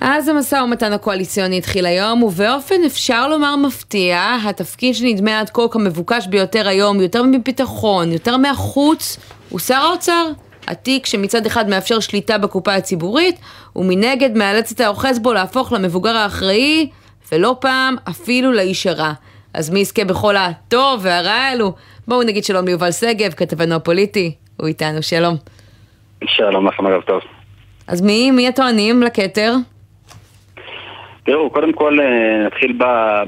אז 0.00 0.28
המשא 0.28 0.56
ומתן 0.64 0.92
הקואליציוני 0.92 1.58
התחיל 1.58 1.86
היום, 1.86 2.22
ובאופן 2.22 2.84
אפשר 2.86 3.28
לומר 3.28 3.56
מפתיע, 3.56 4.36
התפקיד 4.48 4.94
שנדמה 4.94 5.40
עד 5.40 5.50
כה 5.50 5.62
כמבוקש 5.70 6.26
ביותר 6.26 6.68
היום, 6.68 7.00
יותר 7.00 7.22
מביטחון, 7.22 8.12
יותר 8.12 8.36
מהחוץ, 8.36 9.16
הוא 9.48 9.60
שר 9.60 9.74
האוצר. 9.74 10.26
התיק 10.66 11.06
שמצד 11.06 11.46
אחד 11.46 11.68
מאפשר 11.68 12.00
שליטה 12.00 12.38
בקופה 12.38 12.74
הציבורית, 12.74 13.40
ומנגד 13.76 14.36
מאלץ 14.36 14.72
את 14.72 14.80
האוחז 14.80 15.18
בו 15.18 15.32
להפוך 15.32 15.72
למבוגר 15.72 16.16
האחראי, 16.16 16.88
ולא 17.32 17.56
פעם 17.60 17.96
אפילו 18.08 18.52
לאיש 18.52 18.86
הרע. 18.86 19.12
אז 19.54 19.70
מי 19.70 19.80
יזכה 19.80 20.04
בכל 20.04 20.36
הטוב 20.36 21.00
והרע 21.02 21.30
האלו? 21.30 21.72
בואו 22.08 22.22
נגיד 22.22 22.44
שלום 22.44 22.66
ליובל 22.66 22.92
שגב, 22.92 23.32
כתבנו 23.32 23.74
הפוליטי, 23.74 24.34
הוא 24.56 24.66
איתנו, 24.66 25.02
שלום. 25.02 25.36
שלום 26.24 26.68
לכם, 26.68 26.86
ערב 26.86 27.02
טוב. 27.02 27.20
אז 27.86 28.00
מי, 28.00 28.30
מי 28.30 28.48
הטוענים 28.48 29.02
לכתר? 29.02 29.54
תראו, 31.30 31.50
קודם 31.50 31.72
כל 31.72 32.00
אה, 32.00 32.46
נתחיל 32.46 32.78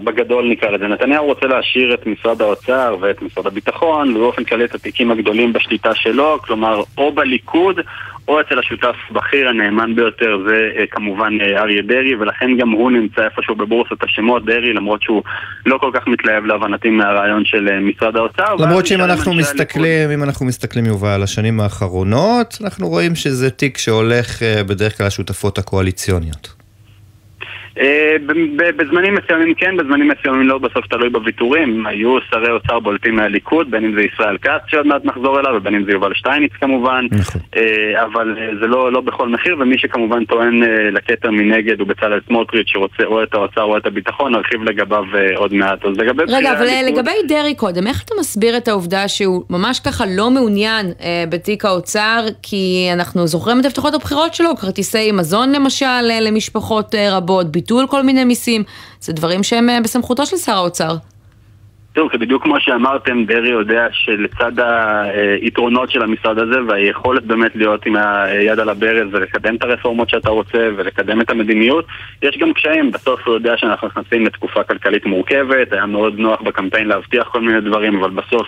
בגדול 0.05 0.49
נקרא 0.51 0.71
לזה. 0.71 0.89
נתניהו 0.89 1.27
רוצה 1.27 1.47
להשאיר 1.47 1.95
את 1.95 2.07
משרד 2.07 2.43
האוצר 2.43 2.97
ואת 3.01 3.23
משרד 3.23 3.47
הביטחון, 3.47 4.17
ובאופן 4.17 4.45
כללי 4.45 4.65
את 4.65 4.75
התיקים 4.75 5.11
הגדולים 5.11 5.53
בשליטה 5.53 5.95
שלו, 5.95 6.39
כלומר 6.43 6.83
או 6.99 7.13
בליכוד 7.13 7.81
או 8.29 8.41
אצל 8.41 8.59
השותף 8.59 8.97
בכיר 9.11 9.49
הנאמן 9.49 9.95
ביותר 9.95 10.39
זה 10.49 10.71
אה, 10.79 10.85
כמובן 10.91 11.39
אה, 11.41 11.63
אריה 11.63 11.83
דרעי, 11.83 12.15
ולכן 12.15 12.57
גם 12.57 12.71
הוא 12.71 12.91
נמצא 12.91 13.25
איפשהו 13.25 13.55
בבורסת 13.55 14.03
השמות, 14.03 14.45
דרעי, 14.45 14.73
למרות 14.73 15.03
שהוא 15.03 15.23
לא 15.67 15.79
כל 15.79 15.91
כך 15.95 16.07
מתלהב 16.07 16.45
להבנתי 16.45 16.91
מהרעיון 16.91 17.45
של 17.45 17.81
משרד 17.81 18.17
האוצר. 18.17 18.55
למרות 18.59 18.87
שאם 18.87 19.01
אנחנו 19.01 19.35
מסתכלים, 19.35 20.11
אם 20.11 20.23
אנחנו 20.23 20.47
מסתכלים 20.47 20.87
יובל 20.87 21.09
על 21.09 21.23
השנים 21.23 21.61
האחרונות, 21.61 22.59
אנחנו 22.65 22.89
רואים 22.89 23.15
שזה 23.15 23.51
תיק 23.51 23.79
שהולך 23.79 24.43
בדרך 24.67 24.99
כלל 24.99 25.07
לשותפות 25.07 25.59
הקואליציוניות. 25.59 26.62
אה, 27.81 28.17
בזמנים 28.77 29.15
מסוימים 29.15 29.55
כן, 29.55 29.77
בזמנים 29.77 30.09
מסוימים 30.09 30.49
לא, 30.49 30.59
בסוף 30.59 30.87
תלוי 30.87 31.11
בוויתורים. 31.11 31.87
היו 31.87 32.19
שרי 32.31 32.51
אוצר 32.51 32.81
בולטים 32.81 33.17
מהליכוד, 33.17 33.71
בין 33.71 33.85
אם 33.85 33.95
זה 33.95 34.03
ישראל 34.03 34.39
כץ 34.39 34.61
שעוד 34.67 34.87
מעט 34.87 35.05
נחזור 35.05 35.41
אליו, 35.41 35.53
ובין 35.55 35.75
אם 35.75 35.85
זה 35.85 35.93
יובל 35.93 36.15
שטייניץ 36.15 36.53
כמובן. 36.61 37.07
נכון. 37.11 37.41
אה, 37.57 38.05
אבל 38.05 38.35
אה, 38.39 38.49
זה 38.61 38.67
לא, 38.67 38.93
לא 38.93 39.01
בכל 39.01 39.29
מחיר, 39.29 39.57
ומי 39.61 39.79
שכמובן 39.79 40.25
טוען 40.25 40.63
לכתר 40.93 41.31
מנגד 41.31 41.81
הוא 41.81 41.89
בצלאל 41.89 42.21
סמוטריץ' 42.29 42.69
שרוצה 42.69 43.05
או 43.05 43.23
את 43.23 43.35
האוצר 43.35 43.63
או 43.63 43.77
את 43.77 43.87
הביטחון, 43.87 44.33
נרחיב 44.33 44.63
לגביו 44.63 45.05
עוד 45.37 45.55
מעט. 45.55 45.85
אז 45.85 45.97
לגבי 45.97 46.23
רגע, 46.29 46.53
אבל 46.53 46.69
הליכוד... 46.69 46.99
לגבי 46.99 47.13
דרעי 47.29 47.55
קודם, 47.55 47.87
איך 47.87 48.03
אתה 48.05 48.15
מסביר 48.21 48.57
את 48.57 48.69
העובדה 48.69 49.09
שהוא 49.09 49.43
ממש 49.51 49.81
ככה 49.81 50.05
לא 50.17 50.31
מעוניין 50.31 50.87
אה, 51.01 51.25
בתיק 51.29 51.65
האוצר, 51.65 52.27
כי 52.43 52.89
אנחנו 52.93 53.27
זוכרים 53.27 53.61
את 53.61 53.65
הבטחות 53.65 53.95
הבחירות 53.95 54.35
שלו, 54.35 54.57
כרטיסי 54.57 55.13
מזון 55.13 55.53
למשל 55.53 56.03
למשפחות 56.21 56.95
אה, 56.95 57.17
רבות, 57.17 57.53
ביטול 57.63 57.87
כל 57.87 58.03
מיני 58.03 58.25
מיסים, 58.25 58.65
זה 59.01 59.13
דברים 59.13 59.43
שהם 59.43 59.71
אה, 59.71 59.81
בסמכותו 59.81 60.27
של 60.27 60.37
שר 60.37 60.53
האוצר. 60.53 60.97
תראו, 61.95 62.09
בדיוק 62.09 62.43
כמו 62.43 62.61
שאמרתם, 62.61 63.25
דרעי 63.25 63.51
יודע 63.51 63.87
שלצד 63.93 64.53
היתרונות 65.41 65.91
של 65.91 66.03
המשרד 66.03 66.39
הזה 66.39 66.57
והיכולת 66.69 67.25
באמת 67.25 67.57
להיות 67.57 67.87
עם 67.87 67.97
היד 67.97 68.59
על 68.59 68.69
הברז 68.69 69.09
ולקדם 69.13 69.55
את 69.55 69.63
הרפורמות 69.63 70.09
שאתה 70.09 70.31
רוצה 70.31 70.69
ולקדם 70.77 71.21
את 71.21 71.31
המדיניות, 71.31 71.87
יש 72.23 72.39
גם 72.39 72.53
קשיים. 72.53 72.91
בסוף 72.91 73.21
הוא 73.27 73.35
יודע 73.35 73.57
שאנחנו 73.57 73.89
נכנסים 73.89 74.27
לתקופה 74.27 74.63
כלכלית 74.63 75.07
מורכבת, 75.07 75.73
היה 75.73 75.87
מאוד 75.87 76.19
נוח 76.19 76.41
בקמפיין 76.41 76.89
להבטיח 76.89 77.29
כל 77.29 77.41
מיני 77.41 77.61
דברים, 77.61 77.97
אבל 77.99 78.11
בסוף 78.11 78.47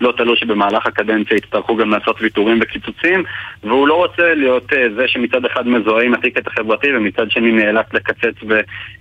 לא 0.00 0.12
תלו 0.16 0.36
שבמהלך 0.36 0.86
הקדנציה 0.86 1.36
יצטרכו 1.36 1.76
גם 1.76 1.90
לעשות 1.90 2.16
ויתורים 2.20 2.58
וקיצוצים, 2.62 3.24
והוא 3.64 3.88
לא 3.88 3.94
רוצה 3.94 4.34
להיות 4.34 4.72
אה, 4.72 4.86
זה 4.96 5.08
שמצד 5.08 5.44
אחד 5.44 5.68
מזוהה 5.68 6.04
עם 6.04 6.14
הטיקט 6.14 6.46
החברתי 6.46 6.88
ומצד 6.96 7.30
שני 7.30 7.52
נאלץ 7.52 7.86
לקצץ 7.92 8.34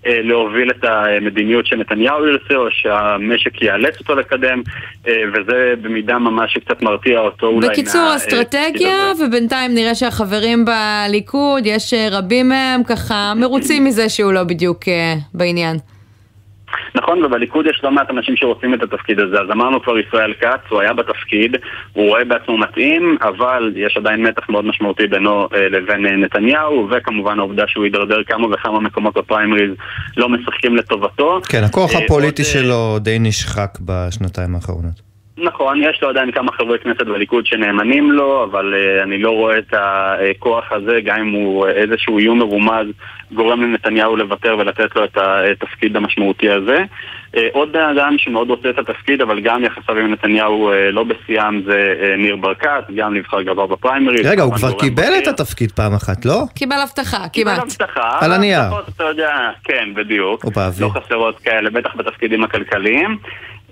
ולהוביל 0.05 0.69
את 0.69 0.83
המדיניות 0.83 1.65
שנתניהו 1.65 2.27
ירצה 2.27 2.55
או 2.55 2.71
שהמשק 2.71 3.61
יעלה. 3.61 3.85
לאלץ 3.86 4.00
אותו 4.00 4.15
לקדם, 4.15 4.62
אה, 5.08 5.13
וזה 5.34 5.74
במידה 5.82 6.20
ממש 6.20 6.54
שקצת 6.54 6.82
מרתיע 6.82 7.20
אותו 7.20 7.48
אולי 7.48 7.70
בקיצור, 7.70 8.01
מה... 8.01 8.15
אסטרטגיה, 8.15 9.12
ובינתיים 9.20 9.74
נראה 9.74 9.96
שהחברים 9.96 10.65
בליכוד, 10.65 11.65
יש 11.65 11.94
אה, 11.94 12.08
רבים 12.12 12.50
מהם 12.50 12.84
ככה 12.84 13.34
מרוצים 13.36 13.84
מזה 13.84 14.10
שהוא 14.10 14.34
לא 14.34 14.44
בדיוק 14.44 14.88
אה, 14.88 15.15
בעניין. 15.34 15.77
נכון, 16.96 17.24
ובליכוד 17.24 17.65
יש 17.65 17.82
לא 17.84 17.91
מעט 17.91 18.10
אנשים 18.10 18.36
שרוצים 18.36 18.74
את 18.74 18.84
התפקיד 18.84 19.20
הזה. 19.20 19.41
אז 19.41 19.51
אמרנו 19.51 19.82
כבר 19.82 20.00
ישראל 20.00 20.34
כץ, 20.34 20.60
הוא 20.70 20.82
היה 20.82 20.94
בתפקיד, 20.94 21.58
הוא 21.94 22.10
רואה 22.10 22.24
בעצמו 22.25 22.58
מתאים, 22.58 23.17
אבל 23.22 23.74
יש 23.75 23.98
עדיין 23.98 24.27
מתח 24.27 24.50
מאוד 24.50 24.65
משמעותי 24.65 25.08
בינו 25.08 25.48
אה, 25.53 25.70
לבין 25.70 26.05
אה, 26.05 26.12
נתניהו, 26.12 26.88
וכמובן 26.91 27.39
העובדה 27.39 27.63
שהוא 27.67 27.86
יידרדר 27.86 28.24
כמה 28.24 28.48
וכמה 28.53 28.79
מקומות 28.79 29.17
בפריימריז 29.17 29.72
לא 30.17 30.29
משחקים 30.29 30.75
לטובתו. 30.75 31.39
כן, 31.50 31.63
הכוח 31.63 31.96
אה, 31.96 32.00
הפוליטי 32.00 32.41
עוד, 32.41 32.51
שלו 32.51 33.00
די 33.00 33.17
נשחק 33.20 33.77
בשנתיים 33.82 34.55
האחרונות. 34.55 35.04
נכון, 35.38 35.82
יש 35.84 36.01
לו 36.01 36.10
עדיין 36.10 36.32
כמה 36.32 36.51
חברי 36.51 36.80
כנסת 36.80 37.01
בליכוד 37.01 37.46
שנאמנים 37.46 38.12
לו, 38.12 38.44
אבל 38.44 38.74
uh, 38.74 39.04
אני 39.04 39.18
לא 39.18 39.32
רואה 39.32 39.58
את 39.58 39.74
הכוח 39.74 40.72
הזה, 40.72 41.00
גם 41.06 41.20
אם 41.20 41.32
הוא 41.32 41.68
איזשהו 41.68 42.18
איום 42.20 42.39
מרומז, 42.39 42.88
גורם 43.34 43.63
לנתניהו 43.63 44.15
לוותר 44.15 44.56
ולתת 44.60 44.96
לו 44.96 45.04
את 45.04 45.18
התפקיד 45.18 45.96
המשמעותי 45.96 46.50
הזה. 46.51 46.84
Uh, 47.36 47.39
עוד 47.51 47.72
בן 47.72 47.89
אדם 47.98 48.15
שמאוד 48.18 48.50
רוצה 48.50 48.70
את 48.70 48.80
התפקיד, 48.80 49.22
אבל 49.22 49.39
גם 49.39 49.63
יחסיו 49.63 49.98
עם 49.98 50.12
נתניהו 50.12 50.72
uh, 50.72 50.75
לא 50.92 51.04
בשיאם 51.04 51.62
זה 51.65 51.94
uh, 52.00 52.18
ניר 52.18 52.36
ברקת, 52.36 52.84
גם 52.96 53.13
נבחר 53.13 53.42
גבוה 53.42 53.68
בפריימריז. 53.68 54.25
רגע, 54.25 54.44
הוא 54.44 54.56
כבר 54.56 54.72
קיבל 54.80 55.04
בכיר. 55.04 55.18
את 55.18 55.27
התפקיד 55.27 55.72
פעם 55.72 55.94
אחת, 55.94 56.25
לא? 56.25 56.44
קיבל 56.56 56.77
הבטחה, 56.84 57.18
כמעט. 57.18 57.32
קיבל 57.34 57.51
הבטחה. 57.62 58.18
על 58.22 58.32
הנייר. 58.32 58.62
אתה 58.96 59.04
יודע, 59.04 59.50
כן, 59.63 59.89
בדיוק. 59.96 60.46
לא 60.82 60.89
חסרות 60.89 61.39
כאלה, 61.39 61.70
בטח 61.70 61.96
בתפקידים 61.96 62.44
הכלכליים. 62.44 63.18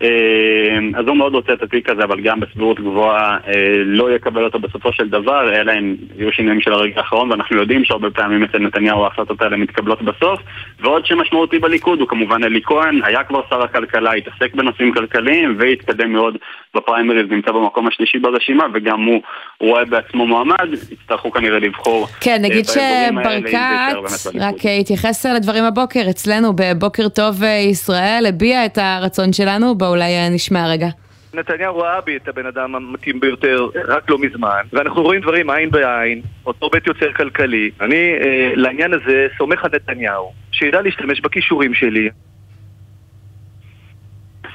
אה, 0.03 0.99
אז 0.99 1.07
הוא 1.07 1.17
מאוד 1.17 1.33
רוצה 1.33 1.53
את 1.53 1.63
התיק 1.63 1.89
הזה, 1.89 2.03
אבל 2.03 2.21
גם 2.21 2.39
בסבירות 2.39 2.79
גבוהה 2.79 3.37
אה, 3.47 3.51
לא 3.85 4.15
יקבל 4.15 4.43
אותו 4.43 4.59
בסופו 4.59 4.93
של 4.93 5.09
דבר, 5.09 5.53
אלא 5.55 5.71
אם 5.71 5.95
יהיו 6.17 6.31
שינויים 6.31 6.61
של 6.61 6.73
הרגע 6.73 6.93
האחרון, 6.97 7.31
ואנחנו 7.31 7.57
יודעים 7.57 7.85
שהרבה 7.85 8.09
פעמים 8.09 8.43
אצל 8.43 8.59
נתניהו 8.59 9.03
ההחלטות 9.03 9.41
האלה 9.41 9.57
מתקבלות 9.57 10.01
בסוף. 10.01 10.39
ועוד 10.79 11.05
שמשמעותי 11.05 11.59
בליכוד 11.59 11.99
הוא 11.99 12.07
כמובן 12.07 12.43
אלי 12.43 12.61
כהן, 12.63 12.99
היה 13.03 13.23
כבר 13.23 13.41
שר 13.49 13.63
הכלכלה, 13.63 14.13
התעסק 14.13 14.55
בנושאים 14.55 14.93
כלכליים 14.93 15.55
והתקדם 15.59 16.13
מאוד 16.13 16.37
בפריימריז, 16.75 17.25
נמצא 17.29 17.51
במקום 17.51 17.87
השלישי 17.87 18.19
ברשימה, 18.19 18.63
וגם 18.73 19.03
הוא 19.03 19.21
רואה 19.59 19.85
בעצמו 19.85 20.27
מועמד, 20.27 20.67
יצטרכו 20.91 21.31
כנראה 21.31 21.59
לבחור. 21.59 22.07
כן, 22.21 22.37
נגיד 22.41 22.65
שברקת, 22.65 23.95
רק 24.39 24.55
התייחס 24.79 25.25
לדברים 25.25 25.63
הבוקר, 25.63 26.01
אצלנו 26.09 26.53
בבוקר 26.55 27.09
טוב 27.09 27.43
ישראל, 27.71 28.25
הביע 28.29 28.65
את 28.65 28.77
הרצון 28.77 29.33
שלנו. 29.33 29.75
אולי 29.93 30.29
נשמע 30.29 30.67
רגע. 30.69 30.87
נתניהו 31.33 31.77
ראה 31.77 32.01
בי 32.01 32.15
את 32.15 32.27
הבן 32.27 32.45
אדם 32.45 32.75
המתאים 32.75 33.19
ביותר 33.19 33.67
רק 33.87 34.09
לא 34.09 34.17
מזמן, 34.19 34.61
ואנחנו 34.73 35.01
רואים 35.01 35.21
דברים 35.21 35.49
עין 35.49 35.71
בעין, 35.71 36.21
אותו 36.45 36.69
בית 36.69 36.87
יוצר 36.87 37.13
כלכלי. 37.13 37.71
אני 37.81 38.13
אה, 38.21 38.51
לעניין 38.55 38.93
הזה 38.93 39.27
סומך 39.37 39.65
על 39.65 39.71
נתניהו, 39.75 40.33
שידע 40.51 40.81
להשתמש 40.81 41.21
בכישורים 41.21 41.73
שלי. 41.73 42.09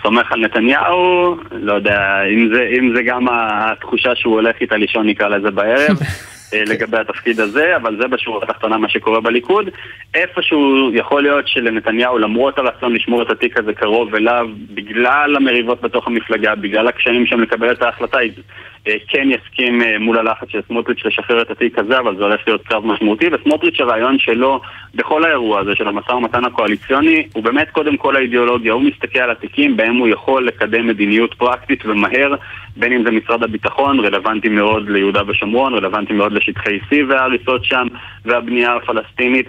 סומך 0.03 0.33
על 0.33 0.41
נתניהו, 0.41 1.37
לא 1.51 1.73
יודע, 1.73 2.23
אם 2.35 2.49
זה, 2.55 2.69
אם 2.79 2.93
זה 2.97 3.03
גם 3.03 3.27
התחושה 3.31 4.15
שהוא 4.15 4.35
הולך 4.35 4.57
איתה 4.61 4.77
לישון 4.77 5.07
נקרא 5.09 5.29
לזה 5.29 5.51
בערב. 5.51 5.97
אה, 6.55 6.63
לגבי 6.67 6.99
התפקיד 6.99 7.41
הזה, 7.41 7.77
אבל 7.77 7.97
זה 8.01 8.09
בשורה 8.09 8.41
התחתונה 8.43 8.79
מה 8.79 8.89
שקורה 8.89 9.21
בליכוד. 9.21 9.71
איפשהו 10.15 10.91
יכול 10.95 11.23
להיות 11.23 11.49
שלנתניהו, 11.49 12.19
למרות 12.19 12.59
הרצון 12.59 12.95
לשמור 12.95 13.23
את 13.23 13.31
התיק 13.31 13.59
הזה 13.59 13.73
קרוב 13.73 14.15
אליו, 14.15 14.49
בגלל 14.75 15.37
המריבות 15.37 15.81
בתוך 15.81 16.07
המפלגה, 16.07 16.55
בגלל 16.55 16.89
הקשיים 16.89 17.27
שם 17.27 17.41
לקבל 17.41 17.73
את 17.73 17.83
ההחלטה, 17.83 18.19
אה, 18.89 18.97
כן 19.09 19.29
יסכים 19.31 19.83
אה, 19.83 19.99
מול 19.99 20.19
הלחץ 20.19 20.49
של 20.49 20.61
סמוטריץ' 20.69 21.05
לשחרר 21.05 21.43
את 21.43 21.51
התיק 21.51 21.79
הזה, 21.79 21.99
אבל 21.99 22.17
זה 22.17 22.23
הולך 22.23 22.41
להיות 22.47 22.63
קרב 22.63 22.87
משמעותי, 22.87 23.27
וסמוטריץ' 23.33 23.81
הרעיון 23.81 24.19
שלו 24.19 24.61
בכל 24.95 25.25
האירוע 25.25 25.61
הזה 25.61 25.75
של 25.75 25.89
המשא 25.89 26.13
ומתן 26.13 26.45
הקואליציוני, 26.45 27.29
הוא 27.33 27.45
באמת 27.45 27.71
קודם 27.71 27.97
כל 27.97 28.17
האידיאולוגיה, 28.17 28.73
הוא 28.73 28.83
מסתכל 28.83 29.19
על 29.19 29.31
התיקים 29.31 29.77
בהם 29.77 29.97
הוא 29.97 30.09
יכול 30.09 30.47
לקדם 30.47 30.87
מדיניות 30.87 31.35
פרקטית 31.35 31.87
ומהר, 31.87 32.35
בין 32.77 32.93
אם 32.93 33.05
זה 33.05 33.11
משרד 33.11 33.43
הביטחון, 33.43 34.01
רלוונטי 34.01 34.49
מאוד 34.49 34.89
ליהודה 34.89 35.23
ושומרון, 35.27 35.75
רלוונטי 35.75 36.13
מאוד 36.13 36.33
לשטחי 36.39 36.79
C 36.79 36.95
וההריסות 37.09 37.65
שם, 37.65 37.87
והבנייה 38.25 38.77
הפלסטינית. 38.77 39.49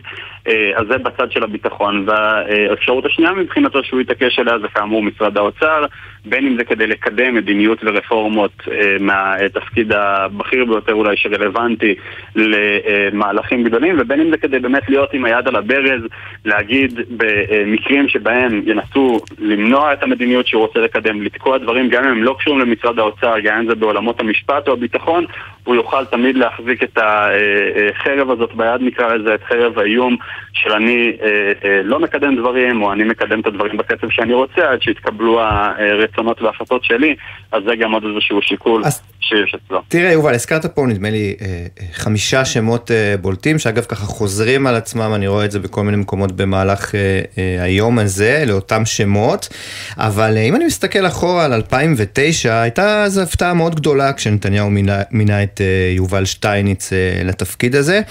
אה, 0.50 0.72
אז 0.76 0.88
זה 0.88 0.98
בצד 0.98 1.32
של 1.32 1.44
הביטחון. 1.44 2.06
והאפשרות 2.08 3.06
השנייה 3.06 3.32
מבחינתו 3.32 3.84
שהוא 3.84 4.02
יתעקש 4.02 4.40
עליה 4.40 4.60
זה 4.60 4.68
כאמור 4.68 5.04
משרד 5.04 5.38
האוצר. 5.38 5.86
בין 6.26 6.48
אם 6.48 6.58
זה 6.58 6.64
כדי 6.64 6.88
לקדם 6.88 7.36
מדיניות 7.36 7.80
ורפורמות 7.84 8.52
אה, 8.72 8.96
מהתפקיד 9.00 9.92
הבכיר 9.94 10.66
ביותר 10.66 10.94
אולי 10.94 11.18
שרלוונטי 11.18 11.96
למהלכים 12.36 13.64
גדולים, 13.64 13.96
ובין 14.00 14.22
אם 14.22 14.30
זה 14.30 14.38
כדי 14.38 14.60
באמת 14.60 14.90
להיות 14.90 15.14
עם 15.14 15.26
היד 15.26 15.48
על 15.48 15.56
הברז, 15.56 16.02
להגיד 16.46 17.00
במקרים 17.10 18.10
שבהם 18.10 18.62
ינסו 18.66 19.20
למנוע 19.40 19.94
את 19.94 20.04
המדיניות 20.04 20.48
שהוא 20.48 20.62
רוצה 20.62 20.80
לקדם, 20.80 21.22
לתקוע 21.22 21.58
דברים 21.58 21.90
גם 21.90 22.04
אם 22.04 22.10
הם 22.10 22.24
לא 22.24 22.36
קשורים 22.40 22.60
למשרד 22.60 23.00
האוצר, 23.00 23.40
גם 23.44 23.58
אם 23.58 23.68
זה 23.70 23.76
בעולמות 23.76 24.20
המשפט 24.20 24.68
או 24.68 24.74
הביטחון, 24.74 25.26
הוא 25.64 25.76
יוכל 25.76 26.06
תמיד 26.06 26.36
להחזיק 26.38 26.84
את 26.84 26.98
החרב 26.98 28.32
הזאת 28.32 28.54
ביד 28.54 28.82
נקרא 28.82 29.16
לזה, 29.16 29.36
את 29.36 29.44
חרב 29.44 29.80
האיום 29.80 30.18
של 30.54 30.72
אני 30.72 31.18
אה, 31.22 31.52
אה, 31.66 31.82
לא 31.84 32.00
מקדם 32.00 32.36
דברים 32.36 32.82
או 32.82 32.94
אני 32.94 33.04
מקדם 33.04 33.40
את 33.40 33.48
הדברים 33.48 33.78
בקצב 33.78 34.10
שאני 34.10 34.34
רוצה 34.34 34.72
עד 34.72 34.82
שיתקבלו 34.82 35.42
הרצונות 35.42 36.42
וההחלטות 36.42 36.84
שלי, 36.84 37.16
אז 37.52 37.64
זה 37.64 37.76
גם 37.76 37.92
עוד 37.92 38.04
איזשהו 38.04 38.42
שיקול. 38.42 38.82
אז... 38.86 39.02
שיש 39.30 39.56
אצלו. 39.56 39.82
תראה 39.88 40.12
יובל, 40.12 40.34
הזכרת 40.34 40.66
פה 40.66 40.86
נדמה 40.88 41.10
לי 41.10 41.36
אה, 41.42 41.66
חמישה 41.94 42.46
שמות 42.46 42.92
אה, 42.92 43.16
בולטים 43.22 43.60
שאגב 43.60 43.84
ככה 43.84 44.06
חוזרים 44.06 44.68
על 44.68 44.76
עצמם, 44.76 45.12
אני 45.16 45.28
רואה 45.28 45.46
את 45.46 45.52
זה 45.52 45.60
בכל 45.60 45.84
מיני 45.84 45.98
מקומות 45.98 46.32
במהלך 46.32 46.96
אה, 46.96 47.22
אה, 47.38 47.64
היום 47.64 48.00
הזה, 48.00 48.44
לאותם 48.48 48.86
שמות, 48.86 49.50
אבל 49.98 50.38
אה, 50.38 50.42
אם 50.42 50.56
אני 50.56 50.66
מסתכל 50.66 51.08
אחורה 51.08 51.46
על 51.46 51.54
2009, 51.54 52.62
הייתה 52.62 53.04
אז 53.04 53.18
הפתעה 53.18 53.54
מאוד 53.54 53.76
גדולה 53.76 54.14
כשנתניהו 54.14 54.70
מינה, 54.70 55.02
מינה 55.12 55.44
את 55.44 55.62
אה, 55.62 55.94
יובל 55.96 56.26
שטייניץ 56.26 56.94
אה, 56.94 57.22
לתפקיד 57.26 57.76
הזה. 57.76 58.02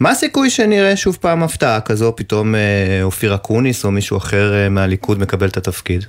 מה 0.00 0.10
הסיכוי 0.10 0.50
שנראה 0.50 0.96
שוב 0.96 1.18
פעם 1.20 1.42
הפתעה 1.42 1.80
כזו, 1.80 2.12
פתאום 2.16 2.54
אה, 2.54 2.60
אופיר 3.02 3.34
אקוניס 3.34 3.84
או 3.84 3.90
מישהו 3.90 4.16
אחר 4.16 4.54
אה, 4.54 4.68
מהליכוד 4.68 5.18
מקבל 5.20 5.48
את 5.48 5.56
התפקיד? 5.56 6.04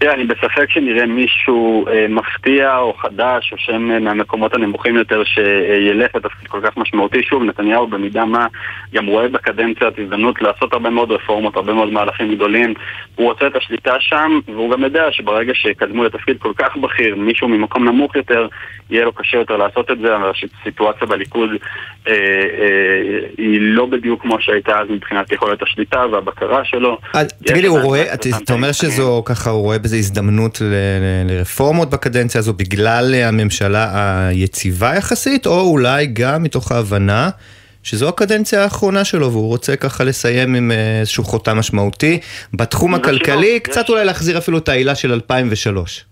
תראה, 0.00 0.14
אני 0.14 0.24
בספק 0.24 0.70
שנראה 0.70 1.06
מישהו 1.06 1.86
אה, 1.88 2.06
מפתיע 2.08 2.78
או 2.78 2.94
חדש 2.94 3.52
או 3.52 3.58
שם 3.58 3.90
אה, 3.90 3.98
מהמקומות 3.98 4.54
הנמוכים 4.54 4.96
יותר 4.96 5.22
שילך 5.24 6.14
לתפקיד 6.14 6.48
כל 6.48 6.60
כך 6.64 6.76
משמעותי. 6.76 7.22
שוב, 7.22 7.42
נתניהו 7.42 7.86
במידה 7.86 8.24
מה 8.24 8.46
גם 8.94 9.06
רואה 9.06 9.28
בקדנציית 9.28 9.98
הזדמנות 9.98 10.42
לעשות 10.42 10.72
הרבה 10.72 10.90
מאוד 10.90 11.10
רפורמות, 11.10 11.56
הרבה 11.56 11.72
מאוד 11.72 11.92
מהלכים 11.92 12.34
גדולים. 12.34 12.74
הוא 13.14 13.30
רוצה 13.30 13.46
את 13.46 13.56
השליטה 13.56 13.94
שם, 14.00 14.40
והוא 14.46 14.70
גם 14.70 14.82
יודע 14.82 15.12
שברגע 15.12 15.52
שיקדמו 15.54 16.04
לתפקיד 16.04 16.36
כל 16.38 16.52
כך 16.56 16.76
בכיר, 16.76 17.16
מישהו 17.16 17.48
ממקום 17.48 17.84
נמוך 17.84 18.16
יותר, 18.16 18.48
יהיה 18.90 19.04
לו 19.04 19.12
קשה 19.12 19.36
יותר 19.36 19.56
לעשות 19.56 19.90
את 19.90 19.98
זה, 19.98 20.16
אבל 20.16 20.30
הסיטואציה 20.62 21.06
בליכוד 21.06 21.50
אה, 22.08 22.12
אה, 22.12 23.18
היא 23.38 23.58
לא 23.60 23.86
בדיוק 23.86 24.22
כמו 24.22 24.36
שהייתה 24.40 24.80
אז 24.80 24.86
מבחינת 24.90 25.32
יכולת 25.32 25.62
השליטה 25.62 26.04
והבקרה 26.12 26.64
שלו. 26.64 26.98
תגיד 27.44 27.62
לי, 27.62 27.68
הוא 27.68 27.80
רואה, 27.80 28.14
אתה 28.14 28.54
אומר 28.54 28.72
שזו 28.72 29.22
ככה, 29.26 29.43
הוא 29.50 29.62
רואה 29.62 29.78
בזה 29.78 29.96
הזדמנות 29.96 30.62
לרפורמות 31.28 31.90
בקדנציה 31.90 32.38
הזו 32.38 32.52
בגלל 32.52 33.14
הממשלה 33.14 33.88
היציבה 34.28 34.94
יחסית, 34.94 35.46
או 35.46 35.60
אולי 35.60 36.06
גם 36.06 36.42
מתוך 36.42 36.72
ההבנה 36.72 37.30
שזו 37.82 38.08
הקדנציה 38.08 38.62
האחרונה 38.62 39.04
שלו 39.04 39.32
והוא 39.32 39.48
רוצה 39.48 39.76
ככה 39.76 40.04
לסיים 40.04 40.54
עם 40.54 40.70
אה, 40.70 41.00
איזשהו 41.00 41.24
חותם 41.24 41.58
משמעותי 41.58 42.18
בתחום 42.54 42.94
הכלכלי, 42.94 43.60
קצת 43.60 43.88
אולי 43.88 44.04
להחזיר 44.04 44.38
אפילו 44.38 44.58
את 44.58 44.68
העילה 44.68 44.94
של 44.94 45.12
2003. 45.12 46.04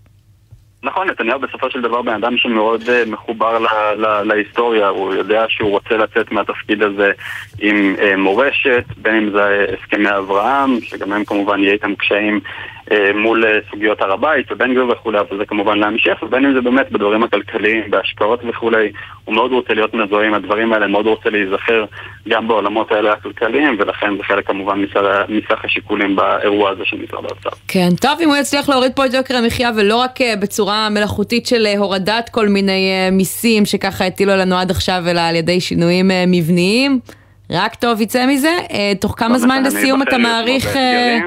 נכון, 0.83 1.09
נתניהו 1.09 1.39
בסופו 1.39 1.69
של 1.69 1.81
דבר 1.81 2.01
בן 2.01 2.13
אדם 2.13 2.37
שמאוד 2.37 2.81
uh, 2.81 3.09
מחובר 3.09 3.59
ל- 3.59 4.05
ל- 4.05 4.23
להיסטוריה, 4.23 4.87
הוא 4.87 5.13
יודע 5.13 5.45
שהוא 5.49 5.69
רוצה 5.69 5.97
לצאת 5.97 6.31
מהתפקיד 6.31 6.83
הזה 6.83 7.11
עם 7.59 7.95
uh, 7.97 8.17
מורשת, 8.17 8.83
בין 8.97 9.15
אם 9.15 9.29
זה 9.31 9.65
הסכמי 9.73 10.17
אברהם, 10.17 10.81
שגם 10.81 11.13
הם 11.13 11.25
כמובן 11.25 11.59
יהיה 11.59 11.73
איתם 11.73 11.95
קשיים 11.95 12.39
אה, 12.82 12.82
מול 13.15 13.45
אה, 13.45 13.59
סוגיות 13.71 14.01
הר 14.01 14.11
הבית 14.11 14.51
ובן 14.51 14.71
גביר 14.71 14.87
וכולי, 14.89 15.19
אבל 15.19 15.37
זה 15.37 15.45
כמובן 15.45 15.77
להמשך, 15.77 16.17
ובין 16.23 16.45
אם 16.45 16.53
זה 16.53 16.61
באמת 16.61 16.91
בדברים 16.91 17.23
הכלכליים, 17.23 17.91
בהשקעות 17.91 18.39
וכולי, 18.49 18.91
הוא 19.25 19.35
מאוד 19.35 19.51
רוצה 19.51 19.73
להיות 19.73 19.93
מזוהה 19.93 20.27
עם 20.27 20.33
הדברים 20.33 20.73
האלה, 20.73 20.87
מאוד 20.87 21.07
רוצה 21.07 21.29
להיזכר 21.29 21.85
גם 22.29 22.47
בעולמות 22.47 22.91
האלה 22.91 23.13
הכלכליים, 23.13 23.75
ולכן 23.79 24.17
זה 24.17 24.23
חלק 24.23 24.47
כמובן 24.47 24.85
מסך 25.29 25.65
השיקולים 25.65 26.15
באירוע 26.15 26.69
הזה 26.69 26.81
של 26.85 26.97
משרד 26.97 27.25
האוצר. 27.25 27.49
כן, 27.67 27.89
טוב, 28.01 28.11
אם 28.21 28.29
הוא 28.29 28.37
יצליח 28.37 28.69
להוריד 28.69 28.91
פה 28.95 29.05
את 29.05 29.13
יוקר 29.13 29.37
המחיה, 29.37 29.69
ולא 29.75 29.95
רק 29.95 30.21
אה, 30.21 30.35
בצורה 30.35 30.89
מלאכותית 30.89 31.45
של 31.45 31.67
הורדת 31.77 32.29
כל 32.29 32.47
מיני 32.47 33.09
מיסים 33.11 33.65
שככה 33.65 34.05
הטילו 34.05 34.35
לנו 34.35 34.55
עד 34.55 34.71
עכשיו, 34.71 35.03
אלא 35.07 35.21
על 35.21 35.35
ידי 35.35 35.61
שינויים 35.61 36.11
מבניים. 36.27 36.99
רק 37.49 37.75
טוב 37.75 38.01
יצא 38.01 38.25
מזה. 38.27 38.57
אה, 38.71 38.91
תוך 38.99 39.15
כמה 39.17 39.37
זמן 39.37 39.63
לסיום 39.63 40.01
אתה 40.01 40.17
מעריך 40.17 40.75
אה, 40.75 41.19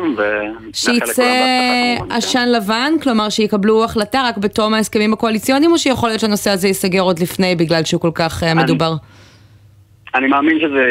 שיצא 0.73 1.97
עשן 2.11 2.49
לבן? 2.49 2.93
כלומר 3.03 3.29
שיקבלו 3.29 3.85
החלטה 3.85 4.23
רק 4.29 4.39
בתום 4.39 4.75
ההסכמים 4.75 5.13
הקואליציוניים, 5.13 5.73
או 5.73 5.79
שיכול 5.79 6.09
להיות 6.09 6.21
שהנושא 6.21 6.51
הזה 6.51 6.69
ייסגר 6.69 7.01
עוד 7.01 7.19
לפני 7.19 7.57
בגלל 7.57 7.85
שהוא 7.85 8.01
כל 8.01 8.11
כך 8.15 8.43
אה, 8.43 8.55
מדובר? 8.55 8.95
אני 10.15 10.27
מאמין 10.27 10.59
שזה 10.61 10.85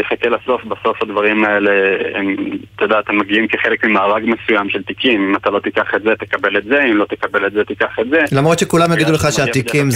יחכה 0.00 0.28
לסוף, 0.28 0.64
בסוף 0.64 1.02
הדברים 1.02 1.44
האלה, 1.44 1.70
הם, 2.14 2.36
אתה 2.76 2.84
יודע, 2.84 2.96
הם 3.08 3.18
מגיעים 3.18 3.48
כחלק 3.48 3.84
ממארג 3.84 4.22
מסוים 4.26 4.70
של 4.70 4.82
תיקים, 4.82 5.28
אם 5.28 5.36
אתה 5.36 5.50
לא 5.50 5.58
תיקח 5.58 5.86
את 5.96 6.02
זה, 6.02 6.10
תקבל 6.18 6.56
את 6.56 6.64
זה, 6.64 6.82
אם 6.90 6.96
לא 6.96 7.04
תקבל 7.04 7.46
את 7.46 7.52
זה, 7.52 7.64
תיקח 7.64 7.98
את 8.00 8.08
זה. 8.10 8.18
למרות 8.32 8.58
שכולם 8.58 8.92
יגידו 8.92 9.12
לך 9.12 9.26
שהתיקים 9.32 9.90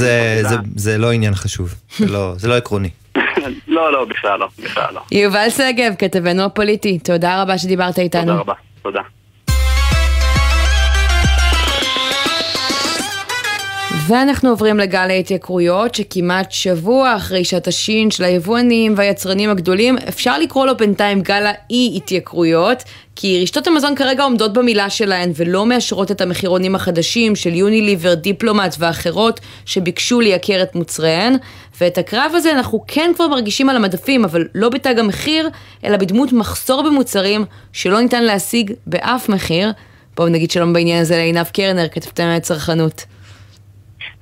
זה 0.75 0.99
לא 0.99 1.13
עניין 1.13 1.35
חשוב, 1.35 1.75
זה 2.37 2.49
לא 2.49 2.57
עקרוני. 2.57 2.89
לא, 3.69 3.93
לא, 3.93 4.05
בכלל 4.05 4.39
לא, 4.39 4.49
בכלל 4.65 4.95
לא. 4.95 5.01
יובל 5.13 5.51
שגב, 5.51 5.95
כתבנו 5.99 6.43
הפוליטי, 6.43 6.99
תודה 6.99 7.43
רבה 7.43 7.59
שדיברת 7.59 7.99
איתנו. 7.99 8.23
תודה 8.23 8.41
רבה, 8.41 8.55
תודה. 8.83 9.01
ואנחנו 14.09 14.51
עוברים 14.51 14.79
לגל 14.79 15.07
ההתייקרויות 15.11 15.95
שכמעט 15.95 16.53
שבוע 16.53 17.17
אחרי 17.17 17.45
שהתשין 17.45 18.11
של 18.11 18.25
היבואנים 18.25 18.95
והיצרנים 18.97 19.51
הגדולים 19.51 19.97
אפשר 20.09 20.39
לקרוא 20.39 20.67
לו 20.67 20.77
בינתיים 20.77 21.21
גל 21.21 21.47
האי 21.47 21.93
התייקרויות 21.97 22.83
כי 23.17 23.43
רשתות 23.43 23.67
המזון 23.67 23.95
כרגע 23.95 24.23
עומדות 24.25 24.53
במילה 24.53 24.91
שלהן 24.91 25.33
ולא 25.35 25.67
מאשרות 25.67 26.11
את 26.11 26.21
המחירונים 26.21 26.75
החדשים 26.75 27.37
של 27.37 27.55
יוניליבר, 27.55 28.15
דיפלומט 28.15 28.77
ואחרות 28.79 29.41
שביקשו 29.65 30.21
לייקר 30.21 30.63
את 30.63 30.75
מוצריהן 30.75 31.37
ואת 31.81 31.99
הקרב 31.99 32.33
הזה 32.35 32.53
אנחנו 32.53 32.85
כן 32.87 33.11
כבר 33.17 33.29
מרגישים 33.29 33.69
על 33.69 33.77
המדפים 33.77 34.25
אבל 34.25 34.45
לא 34.55 34.69
בתג 34.69 34.99
המחיר 34.99 35.49
אלא 35.85 35.97
בדמות 35.97 36.33
מחסור 36.33 36.83
במוצרים 36.83 37.45
שלא 37.73 38.01
ניתן 38.01 38.25
להשיג 38.25 38.73
באף 38.87 39.29
מחיר 39.29 39.73
בואו 40.17 40.29
נגיד 40.29 40.51
שלום 40.51 40.73
בעניין 40.73 41.01
הזה 41.01 41.17
לעינב 41.17 41.47
קרנר 41.53 41.89
כתבתם 41.89 42.25
מהצרכנות. 42.25 43.18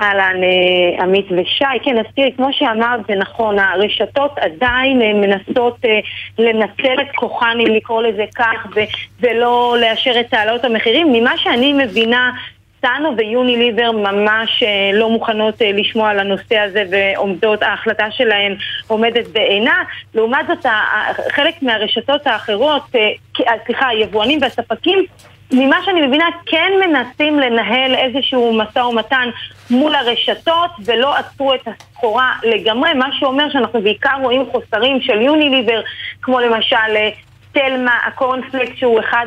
אהלן, 0.00 0.40
אה, 0.42 1.02
עמית 1.04 1.26
ושי. 1.26 1.64
כן, 1.84 1.98
אז 1.98 2.04
תראי, 2.16 2.32
כמו 2.36 2.48
שאמרת, 2.52 3.00
זה 3.08 3.14
נכון, 3.14 3.58
הרשתות 3.58 4.38
עדיין 4.38 5.02
אה, 5.02 5.12
מנסות 5.12 5.76
אה, 5.84 5.98
לנצל 6.38 7.00
את 7.00 7.16
כוחן, 7.16 7.58
אם 7.60 7.74
לקרוא 7.74 8.02
לזה 8.02 8.24
כך, 8.34 8.66
ולא 9.20 9.76
לאשר 9.80 10.20
את 10.20 10.34
העלאות 10.34 10.64
המחירים. 10.64 11.12
ממה 11.12 11.38
שאני 11.38 11.72
מבינה, 11.72 12.30
סאנו 12.82 13.16
ויוניליבר 13.16 13.92
ממש 13.92 14.62
לא 14.94 15.10
מוכנות 15.10 15.54
לשמוע 15.60 16.10
על 16.10 16.18
הנושא 16.18 16.58
הזה 16.58 16.84
ועומדות, 16.90 17.62
ההחלטה 17.62 18.10
שלהן 18.10 18.56
עומדת 18.86 19.28
בעינה. 19.28 19.82
לעומת 20.14 20.46
זאת, 20.46 20.66
חלק 21.30 21.62
מהרשתות 21.62 22.26
האחרות, 22.26 22.82
סליחה, 23.66 23.88
היבואנים 23.88 24.38
והספקים 24.42 25.06
ממה 25.52 25.76
שאני 25.84 26.06
מבינה, 26.06 26.26
כן 26.46 26.72
מנסים 26.86 27.38
לנהל 27.40 27.94
איזשהו 27.94 28.52
משא 28.52 28.78
ומתן 28.78 29.28
מול 29.70 29.94
הרשתות 29.94 30.70
ולא 30.84 31.16
עצרו 31.16 31.54
את 31.54 31.60
הסחורה 31.68 32.32
לגמרי, 32.42 32.94
מה 32.94 33.08
שאומר 33.18 33.50
שאנחנו 33.50 33.82
בעיקר 33.82 34.16
רואים 34.22 34.44
חוסרים 34.52 35.00
של 35.00 35.20
יוניליבר, 35.22 35.80
כמו 36.22 36.40
למשל 36.40 36.96
אה, 36.96 37.10
תלמה, 37.56 37.98
הקורנפלקס 38.06 38.76
שהוא 38.76 39.00
אחד 39.00 39.26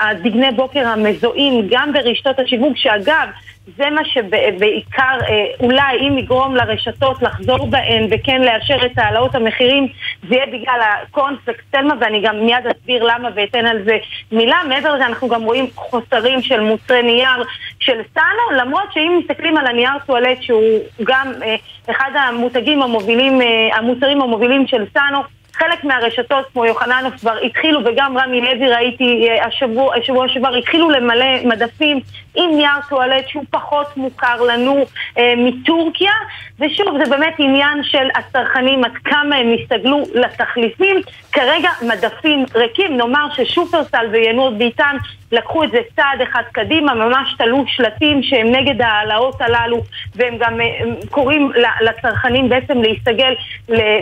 הדגני 0.00 0.50
בוקר 0.56 0.88
המזוהים 0.88 1.66
גם 1.70 1.92
ברשתות 1.92 2.38
השיווק, 2.38 2.76
שאגב, 2.76 3.28
זה 3.76 3.90
מה 3.90 4.04
שבעיקר 4.04 5.18
אה, 5.28 5.44
אולי 5.60 6.08
אם 6.08 6.18
יגרום 6.18 6.56
לרשתות 6.56 7.22
לחזור 7.22 7.66
בהן 7.66 8.06
וכן 8.10 8.42
לאשר 8.42 8.86
את 8.86 8.98
העלאות 8.98 9.34
המחירים 9.34 9.88
זה 10.28 10.34
יהיה 10.34 10.46
בגלל 10.46 10.80
הקורנפלקס 10.82 11.64
תלמה 11.70 11.94
ואני 12.00 12.20
גם 12.20 12.40
מיד 12.40 12.66
אסביר 12.66 13.04
למה 13.04 13.28
ואתן 13.34 13.66
על 13.66 13.84
זה 13.84 13.96
מילה. 14.32 14.56
מעבר 14.68 14.94
לזה 14.94 15.06
אנחנו 15.06 15.28
גם 15.28 15.42
רואים 15.42 15.66
חוסרים 15.74 16.42
של 16.42 16.60
מוצרי 16.60 17.02
נייר 17.02 17.44
של 17.80 18.00
סאנו 18.14 18.60
למרות 18.60 18.92
שאם 18.92 19.20
מסתכלים 19.22 19.56
על 19.56 19.66
הנייר 19.66 19.98
טואלט 20.06 20.42
שהוא 20.42 20.78
גם 21.04 21.32
אה, 21.42 21.56
אחד 21.90 22.10
המותגים 22.14 22.82
המובילים, 22.82 23.42
אה, 23.42 23.76
המוצרים 23.76 24.22
המובילים 24.22 24.66
של 24.66 24.84
סאנו 24.94 25.18
חלק 25.54 25.84
מהרשתות 25.84 26.46
כמו 26.52 26.66
יוחננוף 26.66 27.14
כבר 27.20 27.36
התחילו, 27.42 27.80
וגם 27.84 28.18
רמי 28.18 28.40
לוי 28.40 28.68
ראיתי 28.68 29.28
השבוע, 29.46 29.96
השבוע 29.96 30.28
שעבר, 30.28 30.54
התחילו 30.54 30.90
למלא 30.90 31.44
מדפים 31.44 32.00
עם 32.34 32.56
נייר 32.56 32.80
טואלט 32.88 33.28
שהוא 33.28 33.44
פחות 33.50 33.96
מוכר 33.96 34.42
לנו 34.42 34.84
אה, 35.18 35.34
מטורקיה, 35.36 36.12
ושוב, 36.60 36.88
זה 37.04 37.10
באמת 37.10 37.34
עניין 37.38 37.82
של 37.82 38.08
הצרכנים, 38.14 38.84
עד 38.84 38.92
כמה 39.04 39.36
הם 39.36 39.52
יסתגלו 39.52 40.02
לתחליפים. 40.14 40.96
כרגע 41.32 41.70
מדפים 41.82 42.44
ריקים, 42.54 42.96
נאמר 42.96 43.26
ששופרסל 43.34 44.06
וינוד 44.12 44.58
ביטן 44.58 44.96
לקחו 45.32 45.64
את 45.64 45.70
זה 45.70 45.78
צעד 45.96 46.20
אחד 46.22 46.42
קדימה, 46.52 46.94
ממש 46.94 47.34
תלו 47.38 47.64
שלטים 47.68 48.22
שהם 48.22 48.46
נגד 48.46 48.80
ההעלאות 48.80 49.40
הללו, 49.40 49.82
והם 50.16 50.34
גם 50.40 50.60
אה, 50.60 50.66
קוראים 51.10 51.52
לצרכנים 51.80 52.48
בעצם 52.48 52.78
להסתגל 52.82 53.34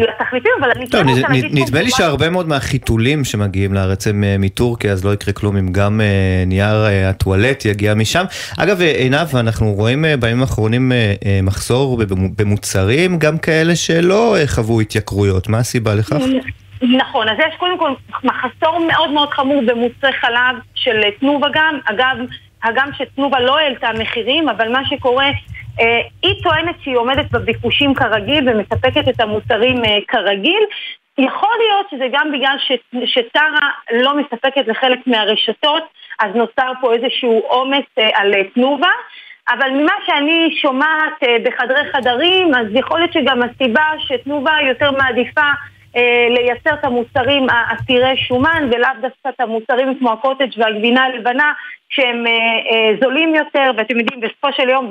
לתחליפים, 0.09 0.53
אבל 0.61 0.71
אני 0.77 0.87
כן 0.89 1.09
רוצה 1.09 1.29
להגיד... 1.29 1.59
נדמה 1.59 1.83
לי 1.83 1.91
שהרבה 1.91 2.31
מאוד 2.31 2.49
מהחיתולים 2.49 3.25
שמגיעים 3.25 3.75
לארץ 3.75 4.07
הם 4.07 4.25
אה, 4.25 4.37
מטורקיה, 4.39 4.93
אז 4.93 5.05
לא 5.05 5.15
יקרה 5.15 5.33
כלום 5.33 5.57
אם 5.57 5.73
גם 5.73 6.01
אה, 6.01 6.45
נייר 6.47 6.85
הטואלט 7.09 7.65
יגיע 7.65 7.95
משם. 7.95 8.22
אגב, 8.59 8.81
עינב, 8.81 9.37
אנחנו 9.37 9.73
רואים 9.73 10.05
בימים 10.21 10.41
האחרונים 10.41 10.93
מחסור 11.43 12.03
במוצרים, 12.39 13.19
גם 13.19 13.39
כאלה 13.39 13.77
שלא 13.77 14.37
חוו 14.47 14.81
התייקרויות. 14.81 15.49
מה 15.49 15.59
הסיבה 15.59 15.95
לכך? 15.95 16.17
נכון, 16.83 17.29
אז 17.29 17.37
יש 17.39 17.55
קודם 17.59 17.79
כל 17.79 17.93
מחסור 18.25 18.79
מאוד 18.87 19.11
מאוד 19.11 19.31
חמור 19.31 19.63
במוצרי 19.67 20.13
חלב 20.13 20.57
של 20.75 21.01
תנובה 21.21 21.49
גם. 21.53 21.79
אגב, 21.85 22.17
הגם 22.65 22.89
שתנובה 22.99 23.41
לא 23.41 23.59
העלתה 23.59 23.89
מחירים, 23.99 24.49
אבל 24.49 24.73
מה 24.73 24.81
שקורה, 24.85 25.27
אה, 25.81 26.01
היא 26.23 26.43
טוענת 26.43 26.75
שהיא 26.83 26.97
עומדת 26.97 27.31
בביקושים 27.31 27.95
כרגיל 27.95 28.49
ומספקת 28.49 29.09
את 29.09 29.21
המוצרים 29.21 29.85
אה, 29.85 29.99
כרגיל. 30.09 30.63
יכול 31.19 31.55
להיות 31.59 31.87
שזה 31.91 32.05
גם 32.13 32.33
בגלל 32.33 32.57
שטרה 33.05 33.69
לא 33.93 34.17
מספקת 34.17 34.67
לחלק 34.67 34.99
מהרשתות, 35.07 35.83
אז 36.23 36.35
נוצר 36.35 36.73
פה 36.81 36.95
איזשהו 36.95 37.43
עומס 37.49 37.85
אה, 37.99 38.09
על 38.15 38.33
תנובה. 38.55 38.93
אבל 39.49 39.71
ממה 39.71 39.93
שאני 40.07 40.59
שומעת 40.63 41.23
בחדרי 41.45 41.93
חדרים, 41.93 42.55
אז 42.55 42.67
יכול 42.75 42.99
להיות 42.99 43.13
שגם 43.13 43.41
הסיבה 43.43 43.85
שתנובה 43.99 44.53
יותר 44.69 44.91
מעדיפה 44.91 45.41
אה, 45.41 45.53
לייצר 46.31 46.75
את 46.75 46.85
המוצרים 46.85 47.47
העתירי 47.51 48.17
שומן 48.17 48.69
ולאו 48.71 48.91
דווקא 49.01 49.29
את 49.29 49.41
המוצרים 49.41 49.99
כמו 49.99 50.13
הקוטג' 50.13 50.59
והגבינה 50.59 51.05
הלבנה 51.05 51.53
שהם 51.95 52.27
אה, 52.27 52.33
אה, 52.33 52.97
זולים 53.03 53.35
יותר 53.35 53.71
ואתם 53.77 53.99
יודעים 53.99 54.21
בסופו 54.21 54.49
של 54.57 54.69
יום 54.69 54.89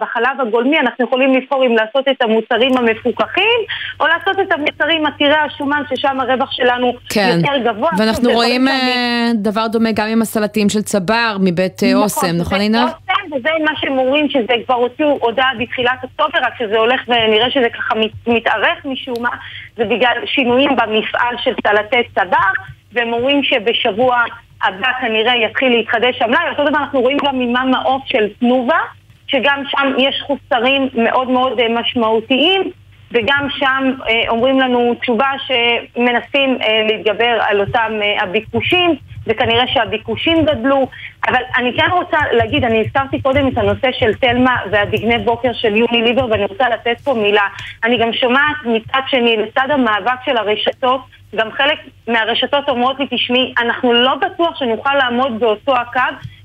בחלב 0.00 0.40
הגולמי 0.40 0.78
אנחנו 0.78 1.04
יכולים 1.04 1.34
לבחור 1.34 1.66
אם 1.66 1.72
לעשות 1.76 2.08
את 2.08 2.22
המוצרים 2.22 2.78
המפוקחים 2.78 3.60
או 4.00 4.06
לעשות 4.06 4.40
את 4.40 4.52
המוצרים 4.52 5.06
עתירי 5.06 5.34
השומן 5.34 5.82
ששם 5.90 6.20
הרווח 6.20 6.52
שלנו 6.52 6.92
כן. 7.08 7.38
יותר 7.38 7.72
גבוה. 7.72 7.90
ואנחנו 7.98 8.30
רואים 8.30 8.66
שאני... 8.66 9.32
דבר 9.34 9.66
דומה 9.66 9.92
גם 9.92 10.06
עם 10.06 10.22
הסלטים 10.22 10.68
של 10.68 10.82
צבר 10.82 11.36
מבית 11.40 11.82
נכון, 11.82 12.02
אוסם, 12.02 12.36
נכון 12.40 12.60
עינה? 12.60 12.82
אוסם 12.82 13.11
וזה 13.26 13.48
מה 13.64 13.72
שהם 13.76 13.98
אומרים 13.98 14.30
שזה 14.30 14.54
כבר 14.66 14.74
הוציאו 14.74 15.18
הודעה 15.20 15.50
בתחילת 15.58 15.98
אוקטובר 16.02 16.38
רק 16.42 16.52
שזה 16.58 16.78
הולך 16.78 17.00
ונראה 17.08 17.50
שזה 17.50 17.68
ככה 17.70 17.94
מתארך 18.26 18.84
משום 18.84 19.22
מה 19.22 19.30
זה 19.76 19.84
בגלל 19.84 20.16
שינויים 20.26 20.70
במפעל 20.76 21.34
של 21.44 21.54
סלטי 21.66 22.08
צבר, 22.14 22.52
והם 22.92 23.12
אומרים 23.12 23.42
שבשבוע 23.42 24.22
הבא 24.62 24.88
כנראה 25.00 25.36
יתחיל 25.36 25.68
להתחדש 25.68 26.22
המלאי. 26.22 26.50
אותו 26.50 26.64
דבר 26.64 26.78
אנחנו 26.78 27.00
רואים 27.00 27.18
גם 27.26 27.38
ממה 27.38 27.64
מעוף 27.64 28.02
של 28.06 28.28
תנובה, 28.40 28.78
שגם 29.26 29.62
שם 29.68 29.92
יש 29.98 30.22
חוסרים 30.26 30.88
מאוד 30.94 31.30
מאוד 31.30 31.60
אה, 31.60 31.68
משמעותיים. 31.68 32.70
וגם 33.12 33.48
שם 33.50 33.90
אה, 34.08 34.28
אומרים 34.28 34.60
לנו 34.60 34.94
תשובה 35.00 35.30
שמנסים 35.46 36.58
אה, 36.62 36.82
להתגבר 36.88 37.38
על 37.40 37.60
אותם 37.60 37.92
אה, 38.02 38.22
הביקושים, 38.22 38.94
וכנראה 39.26 39.66
שהביקושים 39.66 40.44
גדלו. 40.44 40.88
אבל 41.28 41.42
אני 41.56 41.76
כן 41.76 41.90
רוצה 41.92 42.18
להגיד, 42.32 42.64
אני 42.64 42.80
הזכרתי 42.80 43.22
קודם 43.22 43.48
את 43.48 43.58
הנושא 43.58 43.92
של 43.92 44.14
תלמה 44.14 44.56
והדגני 44.70 45.18
בוקר 45.18 45.52
של 45.52 45.76
יוני 45.76 46.02
ליבר, 46.02 46.26
ואני 46.30 46.44
רוצה 46.44 46.68
לתת 46.68 47.00
פה 47.00 47.14
מילה. 47.14 47.46
אני 47.84 47.98
גם 47.98 48.12
שומעת 48.12 48.56
מצד 48.64 49.00
שני, 49.06 49.36
לצד 49.36 49.70
המאבק 49.70 50.24
של 50.24 50.36
הרשתות, 50.36 51.00
גם 51.34 51.52
חלק 51.52 51.78
מהרשתות 52.08 52.68
אומרות 52.68 52.98
לי, 52.98 53.06
תשמעי, 53.10 53.54
אנחנו 53.58 53.92
לא 53.92 54.14
בטוח 54.14 54.56
שנוכל 54.58 54.94
לעמוד 54.94 55.40
באותו 55.40 55.76
הקו. 55.76 56.00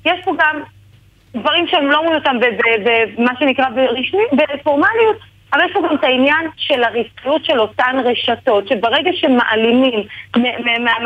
יש 0.05 0.19
פה 0.23 0.31
גם 0.37 0.61
דברים 1.35 1.67
שהם 1.67 1.91
לא 1.91 1.97
אומרים 1.97 2.15
אותם 2.15 2.35
במה 3.17 3.31
שנקרא 3.39 3.69
ברשמי, 3.69 4.23
בפורמליות. 4.31 5.17
אבל 5.53 5.61
יש 5.65 5.71
פה 5.73 5.79
גם 5.89 5.95
את 5.95 6.03
העניין 6.03 6.47
של 6.57 6.83
הרווחיות 6.83 7.45
של 7.45 7.59
אותן 7.59 7.95
רשתות, 8.05 8.67
שברגע 8.67 9.11
שמעלימים 9.13 10.03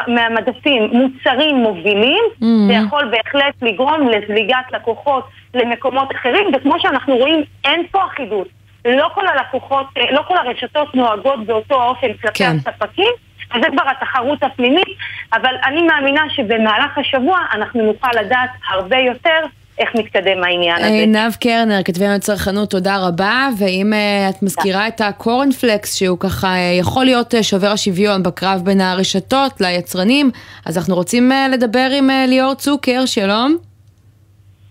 מהמדפים 0.08 0.89
מוצרים 0.91 1.56
מובילים, 1.56 2.23
mm-hmm. 2.32 2.67
זה 2.67 2.73
יכול 2.73 3.12
בהחלט 3.12 3.54
לגרום 3.62 4.10
לזליגת 4.10 4.71
לקוחות 4.73 5.27
למקומות 5.54 6.15
אחרים, 6.15 6.47
וכמו 6.54 6.80
שאנחנו 6.80 7.17
רואים, 7.17 7.43
אין 7.65 7.84
פה 7.91 8.06
אחידות. 8.06 8.47
לא 8.86 9.10
כל 9.13 9.27
הלקוחות, 9.27 9.86
לא 10.12 10.21
כל 10.27 10.38
הרשתות 10.38 10.95
נוהגות 10.95 11.45
באותו 11.45 11.84
אופן 11.84 12.13
כלפי 12.13 12.43
כן. 12.43 12.56
הספקים. 12.56 13.13
וזה 13.56 13.67
כבר 13.71 13.84
התחרות 13.91 14.43
הפנימית, 14.43 14.97
אבל 15.34 15.56
אני 15.65 15.82
מאמינה 15.82 16.21
שבמהלך 16.30 16.97
השבוע 16.97 17.39
אנחנו 17.54 17.84
נוכל 17.84 18.10
לדעת 18.21 18.49
הרבה 18.69 18.97
יותר 18.97 19.39
איך 19.82 19.89
מתקדם 19.96 20.44
העניין 20.44 20.76
הזה. 20.78 20.88
עינב 20.88 21.34
קרנר, 21.39 21.84
כתבי 21.86 22.06
הצרכנות, 22.06 22.70
תודה 22.70 22.98
רבה, 22.98 23.50
ואם 23.58 23.94
uh, 23.94 24.36
את 24.36 24.44
מזכירה 24.44 24.88
את 24.88 25.02
הקורנפלקס, 25.02 25.96
שהוא 25.96 26.17
ככה 26.20 26.56
uh, 26.56 26.80
יכול 26.80 27.06
להיות 27.06 27.34
שובר 27.41 27.67
השוויון 27.67 28.24
בקרב 28.24 28.62
בין 28.63 28.82
הרשתות 28.82 29.62
ליצרנים, 29.62 30.32
אז 30.65 30.78
אנחנו 30.78 30.96
רוצים 30.96 31.32
לדבר 31.52 31.89
עם 31.98 32.10
ליאור 32.28 32.54
צוקר, 32.54 33.06
שלום. 33.06 33.70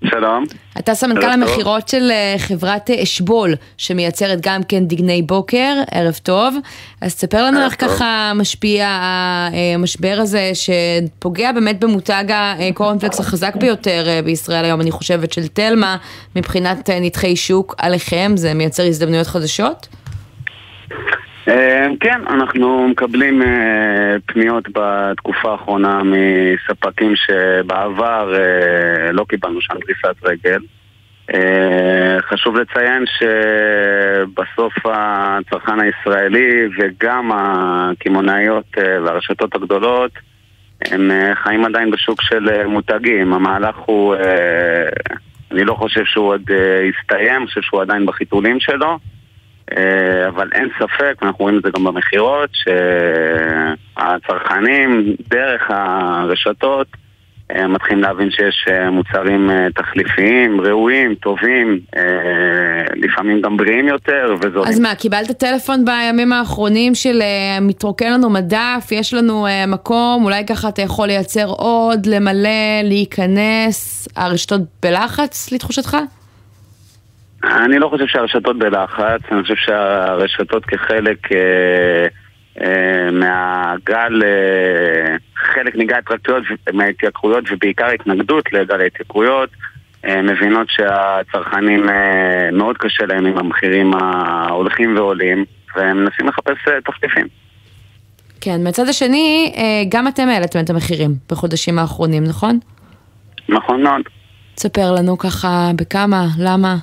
שלום. 0.04 0.44
אתה 0.78 0.94
סמנכ"ל 0.94 1.30
המכירות 1.30 1.88
של 1.88 2.10
אה, 2.10 2.34
חברת 2.38 2.90
אה, 2.90 3.02
אשבול, 3.02 3.54
שמייצרת 3.76 4.38
גם 4.40 4.62
כן 4.62 4.86
דגני 4.86 5.22
בוקר, 5.22 5.74
ערב 5.90 6.18
טוב. 6.22 6.56
אז 7.00 7.14
תספר 7.14 7.44
לנו 7.44 7.64
איך 7.64 7.74
ככה 7.78 8.32
משפיע 8.34 8.88
המשבר 9.74 10.16
הזה, 10.20 10.50
שפוגע 10.54 11.52
באמת 11.52 11.80
במותג 11.80 12.24
הקורנפלקס 12.28 13.20
החזק 13.20 13.56
ביותר 13.56 14.08
אה, 14.08 14.22
בישראל 14.22 14.64
היום, 14.64 14.80
אני 14.80 14.90
חושבת, 14.90 15.32
של 15.32 15.48
תלמה, 15.48 15.96
מבחינת 16.36 16.90
נתחי 16.90 17.36
שוק 17.36 17.74
עליכם, 17.78 18.32
זה 18.36 18.54
מייצר 18.54 18.86
הזדמנויות 18.86 19.26
חדשות? 19.26 19.88
אה, 21.50 21.86
כן, 22.00 22.20
אנחנו 22.26 22.88
מקבלים 22.88 23.42
אה, 23.42 24.16
פניות 24.26 24.64
בתקופה 24.72 25.52
האחרונה 25.52 26.00
מספקים 26.04 27.12
שבעבר 27.16 28.34
אה, 28.34 29.12
לא 29.12 29.24
קיבלנו 29.28 29.60
שם 29.60 29.74
דריסת 29.74 30.24
רגל. 30.24 30.60
חשוב 32.20 32.56
לציין 32.56 33.04
שבסוף 33.06 34.72
הצרכן 34.84 35.80
הישראלי 35.80 36.68
וגם 36.78 37.30
הקמעונאיות 37.34 38.64
והרשתות 38.76 39.54
הגדולות 39.54 40.10
הם 40.84 41.10
חיים 41.34 41.64
עדיין 41.64 41.90
בשוק 41.90 42.22
של 42.22 42.66
מותגים. 42.66 43.32
המהלך 43.32 43.76
הוא, 43.76 44.14
אני 45.50 45.64
לא 45.64 45.74
חושב 45.74 46.04
שהוא 46.04 46.26
עוד 46.26 46.42
הסתיים, 46.88 47.36
אני 47.36 47.46
חושב 47.46 47.62
שהוא 47.62 47.82
עדיין 47.82 48.06
בחיתולים 48.06 48.60
שלו. 48.60 48.98
אה, 49.76 50.28
אבל 50.28 50.48
אין 50.52 50.68
ספק, 50.78 51.14
ואנחנו 51.22 51.44
רואים 51.44 51.58
את 51.58 51.62
זה 51.62 51.70
גם 51.76 51.84
במכירות, 51.84 52.50
שהצרכנים 53.96 55.16
דרך 55.30 55.62
הרשתות 55.68 56.86
אה, 57.54 57.68
מתחילים 57.68 58.02
להבין 58.02 58.30
שיש 58.30 58.66
אה, 58.70 58.90
מוצרים 58.90 59.50
תחליפיים, 59.74 60.60
ראויים, 60.60 61.14
טובים, 61.14 61.80
לפעמים 62.96 63.40
גם 63.40 63.56
בריאים 63.56 63.88
יותר 63.88 64.34
וזולים. 64.40 64.68
אז 64.68 64.80
מה, 64.80 64.94
קיבלת 64.94 65.30
טלפון 65.30 65.84
בימים 65.84 66.32
האחרונים 66.32 66.94
של 66.94 67.22
מתרוקן 67.60 68.12
לנו 68.12 68.30
מדף, 68.30 68.88
יש 68.92 69.14
לנו 69.14 69.46
מקום, 69.68 70.24
אולי 70.24 70.46
ככה 70.46 70.68
אתה 70.68 70.82
יכול 70.82 71.06
לייצר 71.06 71.46
עוד, 71.46 72.06
למלא, 72.06 72.82
להיכנס, 72.82 74.08
הרשתות 74.16 74.60
בלחץ 74.82 75.52
לתחושתך? 75.52 75.96
אני 77.44 77.78
לא 77.78 77.88
חושב 77.88 78.06
שהרשתות 78.06 78.58
בלחץ, 78.58 79.20
אני 79.32 79.42
חושב 79.42 79.54
שהרשתות 79.56 80.64
כחלק 80.64 81.32
אה, 81.32 82.06
אה, 82.60 83.10
מהגל, 83.10 84.22
אה, 84.24 85.16
חלק 85.36 85.76
מגל 85.76 85.94
ההתרקטויות, 85.94 86.42
מההתייקרויות 86.72 87.44
ובעיקר 87.50 87.86
התנגדות 87.86 88.52
לגל 88.52 88.80
ההתייקרויות, 88.80 89.50
אה, 90.04 90.22
מבינות 90.22 90.66
שהצרכנים 90.70 91.88
אה, 91.88 92.50
מאוד 92.52 92.76
קשה 92.78 93.06
להם 93.06 93.26
עם 93.26 93.38
המחירים 93.38 93.92
ההולכים 93.94 94.96
ועולים, 94.96 95.44
והם 95.76 96.04
מנסים 96.04 96.28
לחפש 96.28 96.68
אה, 96.68 96.80
תחליפים. 96.84 97.26
כן, 98.40 98.64
מהצד 98.64 98.88
השני, 98.88 99.52
אה, 99.56 99.82
גם 99.88 100.08
אתם 100.08 100.28
העליתם 100.28 100.60
את 100.60 100.70
המחירים 100.70 101.10
בחודשים 101.30 101.78
האחרונים, 101.78 102.24
נכון? 102.24 102.58
נכון 103.48 103.82
מאוד. 103.82 104.02
תספר 104.54 104.92
לנו 104.92 105.18
ככה 105.18 105.70
בכמה, 105.76 106.26
למה? 106.38 106.76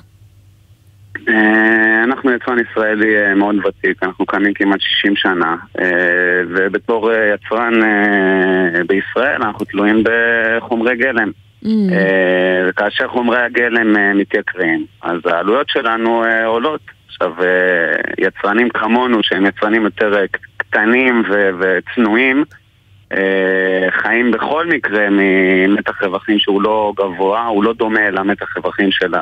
אה, 1.28 2.04
אנחנו 2.04 2.32
יצרן 2.32 2.58
ישראלי 2.58 3.16
אה, 3.18 3.34
מאוד 3.34 3.56
ותיק, 3.66 4.02
אנחנו 4.02 4.26
קיימים 4.26 4.54
כמעט 4.54 4.80
60 4.80 5.16
שנה 5.16 5.56
אה, 5.80 6.40
ובתור 6.48 7.10
יצרן 7.12 7.74
בישראל 8.86 9.42
אנחנו 9.42 9.64
תלויים 9.64 10.04
בחומרי 10.04 10.96
גלם 10.96 11.30
אה, 11.66 12.68
וכאשר 12.68 13.08
חומרי 13.08 13.42
הגלם 13.42 14.18
מתייקרים, 14.18 14.86
אז 15.02 15.18
העלויות 15.24 15.68
שלנו 15.68 16.24
עולות. 16.44 16.80
עכשיו, 17.06 17.32
יצרנים 18.18 18.68
כמונו, 18.68 19.18
שהם 19.22 19.46
יצרנים 19.46 19.82
יותר 19.82 20.24
קטנים 20.56 21.22
ו- 21.30 21.50
וצנועים, 21.58 22.44
חיים 23.90 24.30
בכל 24.30 24.66
מקרה 24.66 25.06
ממתח 25.10 26.02
רווחים 26.02 26.38
שהוא 26.38 26.62
לא 26.62 26.92
גבוה, 26.96 27.46
הוא 27.46 27.64
לא 27.64 27.72
דומה 27.72 28.10
למתח 28.10 28.56
רווחים 28.56 28.90
של 28.92 29.14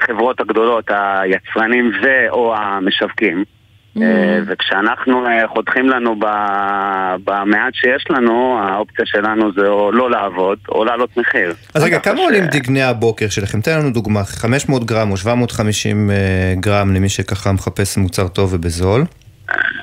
החברות 0.00 0.40
הגדולות, 0.40 0.84
היצרנים 0.90 1.92
ו/או 2.02 2.56
המשווקים. 2.56 3.44
אה, 4.02 4.38
וכשאנחנו 4.46 5.26
אה, 5.26 5.48
חותכים 5.48 5.88
לנו 5.88 6.16
במעט 7.24 7.74
שיש 7.74 8.04
לנו, 8.10 8.58
האופציה 8.62 9.06
שלנו 9.06 9.52
זה 9.52 9.68
או 9.68 9.92
לא 9.92 10.10
לעבוד 10.10 10.58
או 10.68 10.84
להעלות 10.84 11.16
מחיר. 11.16 11.52
אז 11.74 11.84
רגע, 11.84 11.98
כמה 11.98 12.20
עולים 12.20 12.44
דגני 12.44 12.82
הבוקר 12.82 13.28
שלכם? 13.28 13.60
תן 13.60 13.78
לנו 13.78 13.90
דוגמה, 13.90 14.24
500 14.24 14.84
גרם 14.84 15.10
או 15.10 15.16
750 15.16 16.10
אה, 16.10 16.16
גרם 16.60 16.94
למי 16.94 17.08
שככה 17.08 17.52
מחפש 17.52 17.98
מוצר 17.98 18.28
טוב 18.28 18.54
ובזול. 18.54 19.04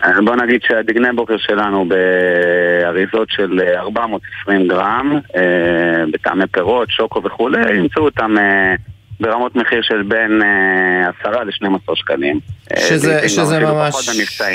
אה, 0.03 0.21
בוא 0.25 0.35
נגיד 0.35 0.61
שהדגני 0.63 1.07
בוקר 1.15 1.37
שלנו 1.37 1.85
באריזות 1.85 3.27
של 3.29 3.59
אה, 3.63 3.79
420 3.79 4.67
גרם, 4.67 5.19
אה, 5.35 6.03
בטעמי 6.13 6.47
פירות, 6.51 6.91
שוקו 6.91 7.23
וכולי, 7.23 7.75
ימצאו 7.75 8.03
אותם 8.03 8.37
אה, 8.37 8.75
ברמות 9.19 9.55
מחיר 9.55 9.81
של 9.81 10.03
בין 10.03 10.41
אה, 10.41 11.09
10 11.29 11.43
ל-12 11.43 11.95
שקלים. 11.95 12.39
אה, 12.71 12.81
שזה, 12.81 13.19
גם 13.23 13.27
שזה 13.27 13.59
ממש. 13.59 13.95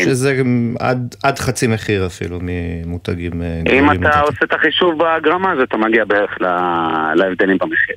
שזה 0.05 0.43
עד, 0.81 1.15
עד 1.23 1.39
חצי 1.39 1.67
מחיר 1.67 2.07
אפילו 2.07 2.39
ממותגים 2.43 3.43
אה, 3.43 3.61
אם. 3.73 3.93
אתה 3.93 4.21
עושה 4.21 4.39
את 4.45 4.55
החישוב 4.55 4.95
בגרמה 4.99 5.53
אז 5.53 5.59
אתה 5.63 5.77
מגיע 5.77 6.05
בערך 6.05 6.31
להבדלים 7.15 7.59
במחיר. 7.61 7.97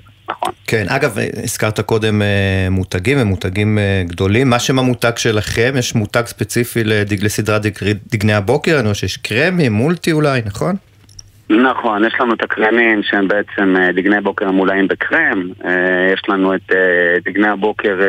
כן, 0.68 0.86
אגב, 0.90 1.18
הזכרת 1.44 1.80
קודם 1.80 2.22
אה, 2.22 2.28
מותגים 2.72 3.18
ומותגים 3.22 3.78
גדולים, 4.06 4.50
מה 4.50 4.60
שם 4.60 4.80
המותג 4.80 5.12
שלכם? 5.18 5.74
יש 5.78 5.96
מותג 5.96 6.24
ספציפי 6.26 6.84
לסדרת 7.22 7.62
דג- 7.66 7.94
דגני 8.12 8.34
הבוקר? 8.34 8.76
אני 8.76 8.84
רואה 8.84 8.96
שיש 8.96 9.18
קרמי, 9.18 9.70
מולטי 9.70 10.12
אולי, 10.12 10.42
נכון? 10.46 10.76
נכון, 11.62 12.06
יש 12.06 12.14
לנו 12.20 12.34
את 12.34 12.44
הקרמים 12.44 13.02
שהם 13.04 13.28
בעצם 13.28 13.76
אה, 13.78 13.92
דגני 13.92 14.22
בוקר 14.22 14.48
המולאים 14.48 14.88
בקרם, 14.88 15.50
אה, 15.66 15.72
יש 16.14 16.22
לנו 16.30 16.56
את 16.56 16.72
אה, 16.72 16.78
דגני 17.26 17.48
הבוקר 17.48 18.00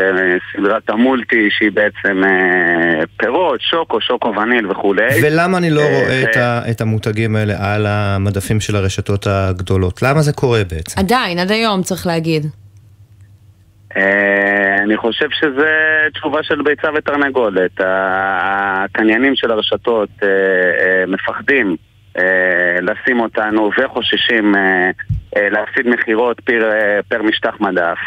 סדרת 0.57 0.90
המולטי 0.90 1.48
שהיא 1.50 1.70
בעצם 1.72 2.22
פירות, 3.16 3.61
שוקו, 3.61 4.00
שוקו 4.00 4.33
וניל 4.37 4.70
וכולי. 4.70 5.09
ולמה 5.22 5.59
אני 5.59 5.70
לא 5.70 5.80
אה, 5.80 5.87
רואה 6.00 6.22
את 6.22 6.37
ה- 6.37 6.61
את 6.70 6.80
המותגים 6.80 7.37
האלה 7.37 7.54
על 7.74 7.87
המדפים 7.88 8.61
של 8.61 8.76
הרשתות 8.76 9.26
הגדולות? 9.26 10.02
למה 10.02 10.22
זה 10.22 10.33
קורה 10.33 10.61
בעצם? 10.70 11.00
עדיין, 11.00 11.38
עד 11.38 11.50
היום 11.50 11.83
צריך 11.83 12.07
להגיד. 12.07 12.46
אני 14.83 14.96
חושב 14.96 15.26
שזה 15.30 15.70
תשובה 16.14 16.42
של 16.42 16.62
ביצה 16.62 16.88
ותרנגולת. 16.94 17.70
הקניינים 17.80 19.37
של 19.37 19.50
הרשתות 19.50 20.09
מפחדים 21.09 21.76
לשים 22.83 23.20
אותנו 23.20 23.70
וחוששים 23.79 24.57
אה, 24.57 24.90
אה, 25.37 25.48
להפסיד 25.50 25.88
מכירות 25.88 26.40
פר, 26.40 26.70
אה, 26.70 27.00
פר 27.09 27.22
משטח 27.22 27.55
מדף. 27.61 27.98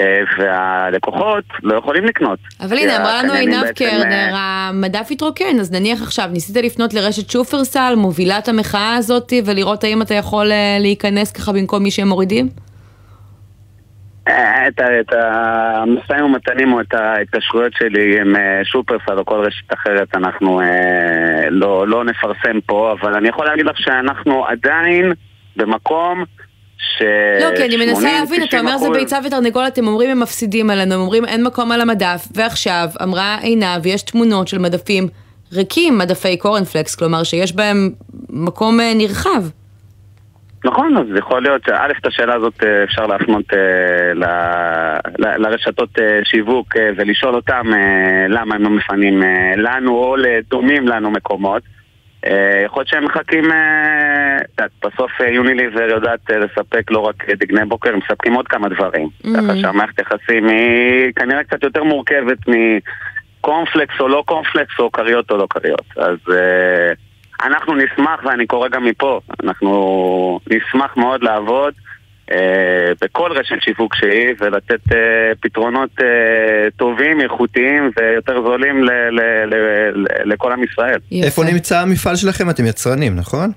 אה, 0.00 0.20
והלקוחות 0.38 1.44
לא 1.62 1.78
יכולים 1.78 2.04
לקנות. 2.04 2.38
אבל 2.60 2.78
הנה, 2.78 2.96
אמרה 2.96 3.22
לנו 3.22 3.32
עינב 3.32 3.66
קרנר, 3.74 4.34
אה, 4.34 4.68
המדף 4.68 5.08
התרוקן, 5.10 5.60
אז 5.60 5.72
נניח 5.72 6.02
עכשיו, 6.02 6.28
ניסית 6.32 6.56
לפנות 6.56 6.94
לרשת 6.94 7.30
שופרסל, 7.30 7.94
מובילת 7.96 8.48
המחאה 8.48 8.96
הזאת, 8.96 9.32
ולראות 9.44 9.84
האם 9.84 10.02
אתה 10.02 10.14
יכול 10.14 10.52
אה, 10.52 10.76
להיכנס 10.80 11.32
ככה 11.32 11.52
במקום 11.52 11.82
מי 11.82 11.90
שהם 11.90 12.08
מורידים? 12.08 12.48
את, 14.28 14.80
את 15.00 15.12
המשאים 15.12 16.24
ומתנים 16.24 16.72
או 16.72 16.80
את 16.80 16.94
ההתקשרויות 16.94 17.72
שלי 17.78 18.20
עם 18.20 18.36
אה, 18.36 18.60
שופרסל 18.64 19.18
או 19.18 19.24
כל 19.24 19.46
רשת 19.46 19.72
אחרת 19.74 20.08
אנחנו 20.14 20.60
אה, 20.60 21.50
לא, 21.50 21.88
לא 21.88 22.04
נפרסם 22.04 22.60
פה, 22.66 22.94
אבל 23.00 23.14
אני 23.14 23.28
יכול 23.28 23.46
להגיד 23.46 23.66
לך 23.66 23.78
שאנחנו 23.78 24.46
עדיין 24.46 25.12
במקום 25.56 26.24
ש... 26.78 27.02
לא, 27.40 27.56
כי 27.56 27.64
אני 27.64 27.76
מנסה 27.76 28.00
80, 28.00 28.16
להבין, 28.18 28.42
אתה 28.42 28.60
אומר 28.60 28.78
זה 28.78 28.86
90%. 28.86 28.92
ביצה 28.92 29.18
ותרנגולת, 29.26 29.72
אתם 29.72 29.86
אומרים 29.86 30.10
הם 30.10 30.20
מפסידים 30.20 30.70
עלינו, 30.70 30.94
הם 30.94 31.00
אומרים 31.00 31.24
אין 31.24 31.44
מקום 31.44 31.72
על 31.72 31.80
המדף, 31.80 32.28
ועכשיו 32.34 32.88
אמרה 33.02 33.38
עינב, 33.40 33.86
יש 33.86 34.02
תמונות 34.02 34.48
של 34.48 34.58
מדפים 34.58 35.08
ריקים, 35.52 35.98
מדפי 35.98 36.36
קורנפלקס, 36.36 36.94
כלומר 36.94 37.22
שיש 37.22 37.52
בהם 37.56 37.90
מקום 38.30 38.80
אה, 38.80 38.92
נרחב. 38.94 39.44
נכון, 40.64 40.96
אז 40.96 41.06
יכול 41.18 41.42
להיות 41.42 41.62
שא', 41.66 41.86
את 41.98 42.06
השאלה 42.06 42.34
הזאת 42.34 42.64
אה, 42.64 42.84
אפשר 42.84 43.06
להפנות 43.06 43.44
אה, 43.52 44.14
ל- 44.14 44.24
ל- 45.18 45.36
לרשתות 45.46 45.98
אה, 46.00 46.20
שיווק 46.24 46.68
ולשאול 46.96 47.34
אותם 47.34 47.66
למה 48.28 48.54
הם 48.54 48.62
לא 48.62 48.70
מפנים 48.70 49.22
לנו 49.56 49.90
או 49.90 50.16
לדומים 50.16 50.88
לנו 50.88 51.10
מקומות. 51.10 51.62
יכול 52.64 52.80
להיות 52.80 52.88
שהם 52.88 53.04
מחכים, 53.04 53.44
בסוף 54.84 55.10
יוניליבר 55.20 55.82
יודעת 55.82 56.30
לספק 56.30 56.90
לא 56.90 56.98
רק 56.98 57.30
דגני 57.30 57.64
בוקר, 57.64 57.90
הם 57.90 57.98
מספקים 57.98 58.34
עוד 58.34 58.48
כמה 58.48 58.68
דברים. 58.68 59.08
ככה 59.36 59.56
שהמערכת 59.56 59.98
יחסים 59.98 60.48
היא 60.48 61.12
כנראה 61.16 61.44
קצת 61.44 61.62
יותר 61.62 61.84
מורכבת 61.84 62.38
מקורנפלקס 62.46 64.00
או 64.00 64.08
לא 64.08 64.22
קורנפלקס 64.26 64.78
או 64.78 64.92
כריות 64.92 65.30
או 65.30 65.36
לא 65.36 65.46
כריות. 65.50 65.86
אז 65.96 66.18
אנחנו 67.42 67.74
נשמח, 67.74 68.20
ואני 68.24 68.46
קורא 68.46 68.68
גם 68.68 68.84
מפה, 68.84 69.20
אנחנו 69.44 70.40
נשמח 70.50 70.96
מאוד 70.96 71.22
לעבוד 71.22 71.74
אה, 72.32 72.92
בכל 73.02 73.32
רשת 73.32 73.56
שיווק 73.60 73.94
שהיא 73.94 74.34
ולתת 74.40 74.92
אה, 74.92 74.98
פתרונות 75.40 75.90
אה, 76.02 76.06
טובים, 76.76 77.20
איכותיים 77.20 77.90
ויותר 77.98 78.42
זולים 78.42 78.84
ל- 78.84 78.90
ל- 78.90 79.44
ל- 79.46 79.54
ל- 79.94 80.32
לכל 80.32 80.52
עם 80.52 80.62
ישראל. 80.64 80.98
איפה 81.22 81.44
נמצא 81.44 81.80
המפעל 81.80 82.16
שלכם? 82.16 82.50
אתם 82.50 82.66
יצרנים, 82.66 83.16
נכון? 83.16 83.50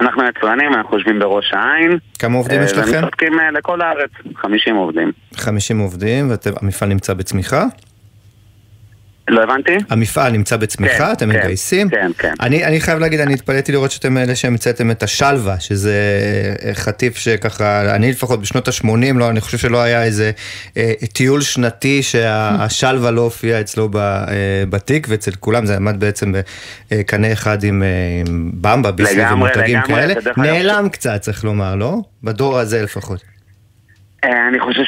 אנחנו 0.00 0.22
יצרנים, 0.28 0.74
אנחנו 0.74 0.96
יושבים 0.96 1.18
בראש 1.18 1.52
העין. 1.54 1.98
כמה 2.18 2.36
עובדים 2.36 2.60
אה, 2.60 2.64
יש 2.64 2.72
לכם? 2.72 3.00
ומספקים 3.02 3.40
אה, 3.40 3.50
לכל 3.50 3.80
הארץ, 3.80 4.10
50 4.36 4.76
עובדים. 4.76 5.12
50 5.36 5.78
עובדים, 5.78 6.30
והמפעל 6.30 6.88
נמצא 6.88 7.14
בצמיחה? 7.14 7.64
לא 9.30 9.42
הבנתי? 9.42 9.76
המפעל 9.90 10.32
נמצא 10.32 10.56
בצמיחה, 10.56 11.06
כן, 11.06 11.12
אתם 11.12 11.32
כן, 11.32 11.38
מגייסים? 11.38 11.88
כן, 11.88 12.10
כן. 12.18 12.34
אני, 12.40 12.64
אני 12.64 12.80
חייב 12.80 12.98
להגיד, 12.98 13.20
אני 13.20 13.34
התפלאתי 13.34 13.72
לראות 13.72 13.90
שאתם 13.90 14.18
אלה 14.18 14.34
שהמצאתם 14.34 14.90
את 14.90 15.02
השלווה, 15.02 15.60
שזה 15.60 15.94
אה, 16.64 16.74
חטיף 16.74 17.16
שככה, 17.16 17.94
אני 17.94 18.10
לפחות 18.10 18.40
בשנות 18.40 18.68
ה-80, 18.68 19.18
לא, 19.18 19.30
אני 19.30 19.40
חושב 19.40 19.58
שלא 19.58 19.82
היה 19.82 20.04
איזה 20.04 20.30
אה, 20.76 20.92
טיול 21.12 21.40
שנתי 21.40 22.02
שהשלווה 22.02 23.10
לא 23.10 23.20
הופיעה 23.20 23.60
אצלו 23.60 23.88
ב, 23.88 23.96
אה, 23.96 24.24
בתיק, 24.70 25.06
ואצל 25.10 25.30
כולם 25.30 25.66
זה 25.66 25.76
עמד 25.76 26.00
בעצם 26.00 26.32
בקנה 26.90 27.32
אחד 27.32 27.64
עם, 27.64 27.82
אה, 27.82 27.88
עם 28.26 28.50
במבה, 28.54 28.90
ביסלי 28.90 29.32
ומותגים 29.32 29.78
לגמרי, 29.78 30.14
כאלה. 30.14 30.14
נעלם 30.36 30.88
קצת, 30.88 31.20
צריך 31.20 31.44
לומר, 31.44 31.74
לא? 31.74 31.96
בדור 32.22 32.58
הזה 32.58 32.82
לפחות. 32.82 33.22
אה, 34.24 34.48
אני 34.48 34.60
חושב 34.60 34.84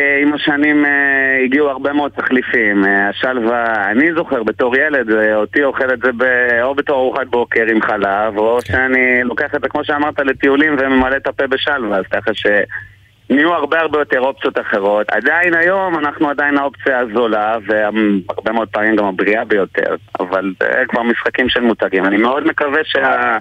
שעם 0.00 0.32
השנים 0.32 0.84
אה, 0.84 1.44
הגיעו 1.44 1.68
הרבה 1.68 1.92
מאוד 1.92 2.10
תחליפים. 2.10 2.84
אה, 2.84 3.08
השלווה, 3.08 3.90
אני 3.90 4.12
זוכר 4.12 4.42
בתור 4.42 4.76
ילד, 4.76 5.10
אה, 5.12 5.36
אותי 5.36 5.64
אוכל 5.64 5.92
את 5.92 6.00
זה 6.02 6.12
ב- 6.12 6.62
או 6.62 6.74
בתור 6.74 6.96
ארוחת 6.96 7.26
בוקר 7.26 7.64
עם 7.70 7.82
חלב, 7.82 8.38
או 8.38 8.58
שאני 8.62 9.24
לוקח 9.24 9.54
את 9.54 9.60
זה, 9.60 9.68
כמו 9.68 9.84
שאמרת, 9.84 10.18
לטיולים 10.18 10.76
וממלא 10.78 11.16
את 11.16 11.26
הפה 11.26 11.46
בשלווה, 11.46 11.98
אז 11.98 12.04
ככה 12.10 12.34
ש... 12.34 12.46
נהיו 13.30 13.54
הרבה 13.54 13.80
הרבה 13.80 13.98
יותר 13.98 14.20
אופציות 14.20 14.58
אחרות. 14.58 15.10
עדיין 15.10 15.54
היום 15.54 15.98
אנחנו 15.98 16.30
עדיין 16.30 16.58
האופציה 16.58 16.98
הזולה, 16.98 17.56
והרבה 17.66 18.52
מאוד 18.52 18.68
פעמים 18.68 18.96
גם 18.96 19.04
הבריאה 19.04 19.44
ביותר, 19.44 19.96
אבל 20.20 20.52
זה 20.60 20.82
כבר 20.88 21.02
משחקים 21.02 21.48
של 21.48 21.60
מותגים. 21.60 22.04
אני 22.04 22.16
מאוד 22.16 22.46
מקווה 22.46 22.80
שה... 22.84 23.38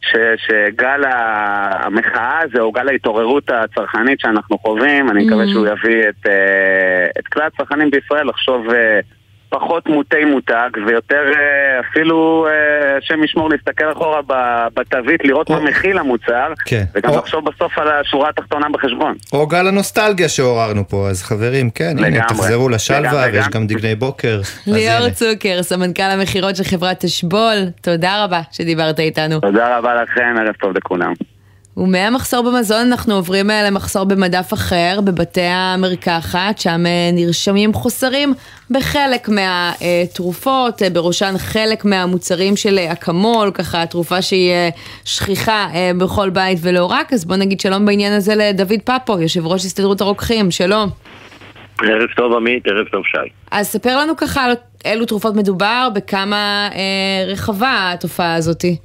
ש, 0.00 0.16
שגל 0.36 1.02
המחאה 1.06 2.38
הזה, 2.42 2.60
או 2.60 2.72
גל 2.72 2.88
ההתעוררות 2.88 3.50
הצרכנית 3.50 4.20
שאנחנו 4.20 4.58
חווים, 4.58 5.10
אני 5.10 5.26
מקווה 5.26 5.44
Mm. 5.44 5.48
שהוא 5.48 5.66
יביא 5.66 6.08
את, 6.08 6.26
אה, 6.26 7.06
את 7.18 7.26
כלל 7.26 7.46
הצרכנים 7.46 7.90
בישראל 7.90 8.28
לחשוב 8.28 8.70
אה, 8.70 9.00
פחות 9.48 9.86
מוטי 9.88 10.24
מותג, 10.24 10.70
ויותר 10.86 11.22
אה, 11.36 11.80
אפילו, 11.80 12.46
אה, 12.50 12.96
השם 12.98 13.24
ישמור, 13.24 13.50
להסתכל 13.50 13.92
אחורה 13.92 14.20
בתווית, 14.74 15.24
לראות 15.24 15.50
מה 15.50 15.60
מכיל 15.60 15.98
המוצר, 15.98 16.52
כן. 16.64 16.84
וגם 16.94 17.10
או- 17.10 17.18
לחשוב 17.18 17.44
בסוף 17.44 17.78
על 17.78 17.88
השורה 17.88 18.28
התחתונה 18.28 18.66
בחשבון. 18.72 19.14
או 19.32 19.46
גל 19.46 19.66
הנוסטלגיה 19.68 20.28
שעוררנו 20.28 20.88
פה, 20.88 21.08
אז 21.10 21.22
חברים, 21.22 21.70
כן, 21.70 21.94
הנה, 21.98 22.08
לגמרי. 22.08 22.20
תחזרו 22.28 22.68
לשלווה, 22.68 23.26
ויש 23.32 23.48
גם. 23.48 23.66
דגני 23.66 23.94
בוקר. 23.94 24.40
ליאור 24.66 25.04
הנה. 25.04 25.10
צוקר, 25.10 25.62
סמנכ"ל 25.62 26.02
המכירות 26.02 26.56
של 26.56 26.64
חברת 26.64 27.04
אשבול, 27.04 27.56
תודה 27.82 28.24
רבה 28.24 28.40
שדיברת 28.52 29.00
איתנו. 29.00 29.40
תודה 29.40 29.78
רבה 29.78 30.02
לכם, 30.02 30.34
ערב 30.38 30.54
טוב 30.60 30.76
לכולם. 30.76 31.12
ומהמחסור 31.78 32.50
במזון 32.50 32.86
אנחנו 32.86 33.14
עוברים 33.14 33.50
אה, 33.50 33.62
למחסור 33.70 34.04
במדף 34.04 34.52
אחר, 34.52 34.98
בבתי 35.04 35.40
המרקחת, 35.40 36.58
שם 36.58 36.86
אה, 36.86 37.10
נרשמים 37.12 37.72
חוסרים 37.72 38.34
בחלק 38.70 39.28
מהתרופות, 39.28 40.82
אה, 40.82 40.90
בראשן 40.90 41.34
חלק 41.38 41.84
מהמוצרים 41.84 42.56
של 42.56 42.78
אקמול, 42.78 43.50
ככה 43.54 43.86
תרופה 43.86 44.22
שהיא 44.22 44.52
שכיחה 45.04 45.68
בכל 45.98 46.30
בית 46.30 46.58
ולא 46.62 46.86
רק, 46.86 47.12
אז 47.12 47.24
בוא 47.24 47.36
נגיד 47.36 47.60
שלום 47.60 47.86
בעניין 47.86 48.12
הזה 48.12 48.34
לדוד 48.34 48.80
פפו, 48.84 49.20
יושב 49.20 49.46
ראש 49.46 49.64
הסתדרות 49.64 50.00
הרוקחים, 50.00 50.50
שלום. 50.50 50.88
ערב 51.82 52.08
טוב 52.16 52.34
עמית, 52.34 52.66
ערב 52.66 52.86
טוב 52.92 53.02
שי. 53.04 53.32
אז 53.50 53.66
ספר 53.66 53.98
לנו 53.98 54.16
ככה 54.16 54.44
על 54.44 54.52
אילו 54.84 55.06
תרופות 55.06 55.36
מדובר, 55.36 55.88
בכמה 55.94 56.68
אה, 56.74 57.32
רחבה 57.32 57.90
התופעה 57.94 58.34
הזאתי. 58.34 58.76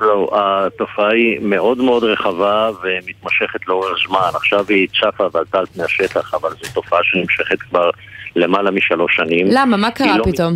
לא, 0.00 0.30
התופעה 0.32 1.12
היא 1.12 1.38
מאוד 1.40 1.78
מאוד 1.78 2.04
רחבה 2.04 2.70
ומתמשכת 2.82 3.68
לאורך 3.68 3.98
זמן. 4.08 4.30
עכשיו 4.34 4.64
היא 4.68 4.88
צפה 4.88 5.24
ועלתה 5.32 5.58
על 5.58 5.66
פני 5.66 5.84
השטח, 5.84 6.34
אבל 6.34 6.50
זו 6.50 6.72
תופעה 6.74 7.00
שנמשכת 7.02 7.62
כבר 7.62 7.90
למעלה 8.36 8.70
משלוש 8.70 9.16
שנים. 9.16 9.46
למה? 9.50 9.76
מה 9.76 9.90
קרה 9.90 10.18
לא 10.18 10.24
פתאום? 10.24 10.54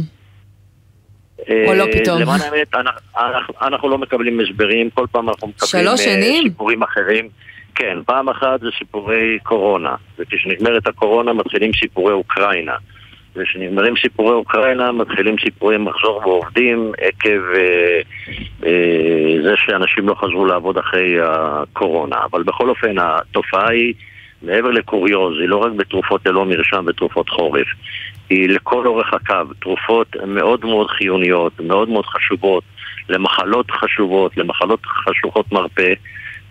אה, 1.50 1.64
או 1.68 1.74
לא 1.74 1.85
פתאום? 1.92 2.20
למען 2.20 2.40
האמת, 2.40 2.74
אנחנו, 3.16 3.55
אנחנו 3.62 3.88
לא 3.88 3.98
מקבלים 3.98 4.40
הסברים, 4.40 4.90
כל 4.90 5.07
פעם 5.12 5.28
אנחנו 5.28 5.48
מקבלים 5.48 5.87
אה? 5.87 5.96
סיפורים 6.42 6.83
אחרים. 6.83 7.28
כן, 7.74 7.98
פעם 8.07 8.28
אחת 8.28 8.61
זה 8.61 8.66
סיפורי 8.78 9.38
קורונה, 9.42 9.94
וכשנגמרת 10.18 10.87
הקורונה 10.87 11.33
מתחילים 11.33 11.70
סיפורי 11.81 12.12
אוקראינה. 12.12 12.76
וכשנגמרים 13.37 13.95
סיפורי 13.97 14.35
אוקראינה, 14.35 14.92
מתחילים 14.92 15.37
סיפורי 15.45 15.79
מחזור 15.79 16.21
בעובדים 16.21 16.92
עקב 16.99 17.40
אה, 17.55 18.01
אה, 18.66 19.42
זה 19.42 19.53
שאנשים 19.57 20.09
לא 20.09 20.14
חזרו 20.14 20.47
לעבוד 20.47 20.79
אחרי 20.79 21.16
הקורונה. 21.23 22.16
אבל 22.31 22.42
בכל 22.42 22.68
אופן, 22.68 22.95
התופעה 22.99 23.71
היא, 23.71 23.95
מעבר 24.42 24.71
לקוריוז, 24.71 25.40
היא 25.40 25.49
לא 25.49 25.57
רק 25.57 25.73
בתרופות 25.73 26.27
ללא 26.27 26.45
מרשם 26.45 26.85
ותרופות 26.88 27.29
חורף, 27.29 27.66
היא 28.31 28.49
לכל 28.49 28.87
אורך 28.87 29.14
הקו, 29.14 29.55
תרופות 29.61 30.16
מאוד 30.27 30.64
מאוד 30.64 30.90
חיוניות, 30.90 31.61
מאוד 31.61 31.88
מאוד 31.88 32.07
חשובות, 32.07 32.64
למחלות 33.09 33.71
חשובות, 33.71 34.37
למחלות 34.37 34.87
חשוכות 34.87 35.53
מרפא. 35.53 35.92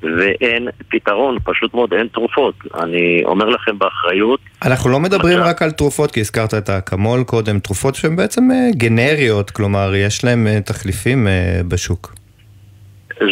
ואין 0.03 0.67
פתרון, 0.89 1.37
פשוט 1.43 1.73
מאוד 1.73 1.93
אין 1.93 2.07
תרופות. 2.07 2.55
אני 2.75 3.21
אומר 3.25 3.45
לכם 3.45 3.79
באחריות. 3.79 4.39
אנחנו 4.65 4.89
לא 4.89 4.99
מדברים 4.99 5.37
עכשיו... 5.37 5.49
רק 5.49 5.61
על 5.61 5.71
תרופות, 5.71 6.11
כי 6.11 6.19
הזכרת 6.19 6.53
את 6.53 6.69
האקמול 6.69 7.23
קודם, 7.23 7.59
תרופות 7.59 7.95
שהן 7.95 8.15
בעצם 8.15 8.51
אה, 8.51 8.69
גנריות, 8.75 9.51
כלומר 9.51 9.95
יש 9.95 10.25
להן 10.25 10.47
אה, 10.47 10.61
תחליפים 10.61 11.27
אה, 11.27 11.61
בשוק. 11.67 12.13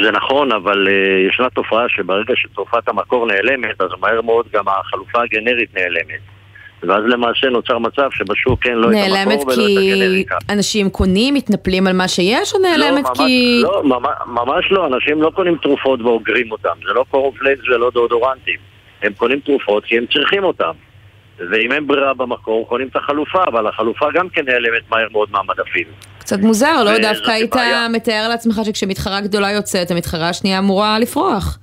זה 0.03 0.11
נכון, 0.11 0.51
אבל 0.51 0.87
ישנה 1.29 1.49
תופעה 1.49 1.89
שברגע 1.89 2.33
שתרופת 2.35 2.87
המקור 2.87 3.27
נעלמת, 3.27 3.81
אז 3.81 3.89
מהר 3.99 4.21
מאוד 4.21 4.45
גם 4.53 4.63
החלופה 4.67 5.21
הגנרית 5.23 5.77
נעלמת. 5.77 6.38
ואז 6.83 7.03
למעשה 7.07 7.49
נוצר 7.49 7.77
מצב 7.77 8.09
שבשוק 8.11 8.65
אין 8.65 8.75
לא 8.75 8.91
את 8.91 8.95
המקור 8.95 9.47
ולא 9.47 9.53
את 9.53 9.57
הגנריקה. 9.57 10.35
נעלמת 10.35 10.47
כי 10.47 10.53
אנשים 10.53 10.89
קונים, 10.89 11.33
מתנפלים 11.33 11.87
על 11.87 11.93
מה 11.93 12.07
שיש, 12.07 12.53
או 12.53 12.59
נעלמת 12.59 13.03
לא, 13.03 13.09
ממש, 13.09 13.17
כי... 13.17 13.61
לא, 13.63 13.81
ממש, 13.83 14.11
ממש 14.27 14.71
לא, 14.71 14.87
אנשים 14.87 15.21
לא 15.21 15.31
קונים 15.35 15.57
תרופות 15.61 16.01
ואוגרים 16.01 16.51
אותם, 16.51 16.75
זה 16.87 16.93
לא 16.93 17.05
קורנפלקס 17.11 17.61
ולא 17.67 17.91
דאודורנטים. 17.93 18.57
הם 19.03 19.13
קונים 19.13 19.39
תרופות 19.39 19.85
כי 19.85 19.97
הם 19.97 20.05
צריכים 20.13 20.43
אותם. 20.43 20.71
ואם 21.51 21.71
אין 21.71 21.87
ברירה 21.87 22.13
במקור, 22.13 22.67
קונים 22.67 22.87
את 22.87 22.95
החלופה, 22.95 23.43
אבל 23.47 23.67
החלופה 23.67 24.05
גם 24.13 24.29
כן 24.29 24.45
נעלמת 24.45 24.89
מהר 24.89 25.07
מאוד 25.11 25.31
מהמדפים. 25.31 25.85
קצת 26.19 26.39
מוזר, 26.39 26.83
לא? 26.83 26.97
דווקא 26.97 27.31
היית 27.31 27.55
מתאר 27.89 28.27
לעצמך 28.29 28.61
שכשמתחרה 28.65 29.21
גדולה 29.21 29.51
יוצאת, 29.51 29.91
המתחרה 29.91 30.29
השנייה 30.29 30.59
אמורה 30.59 30.99
לפרוח. 30.99 31.59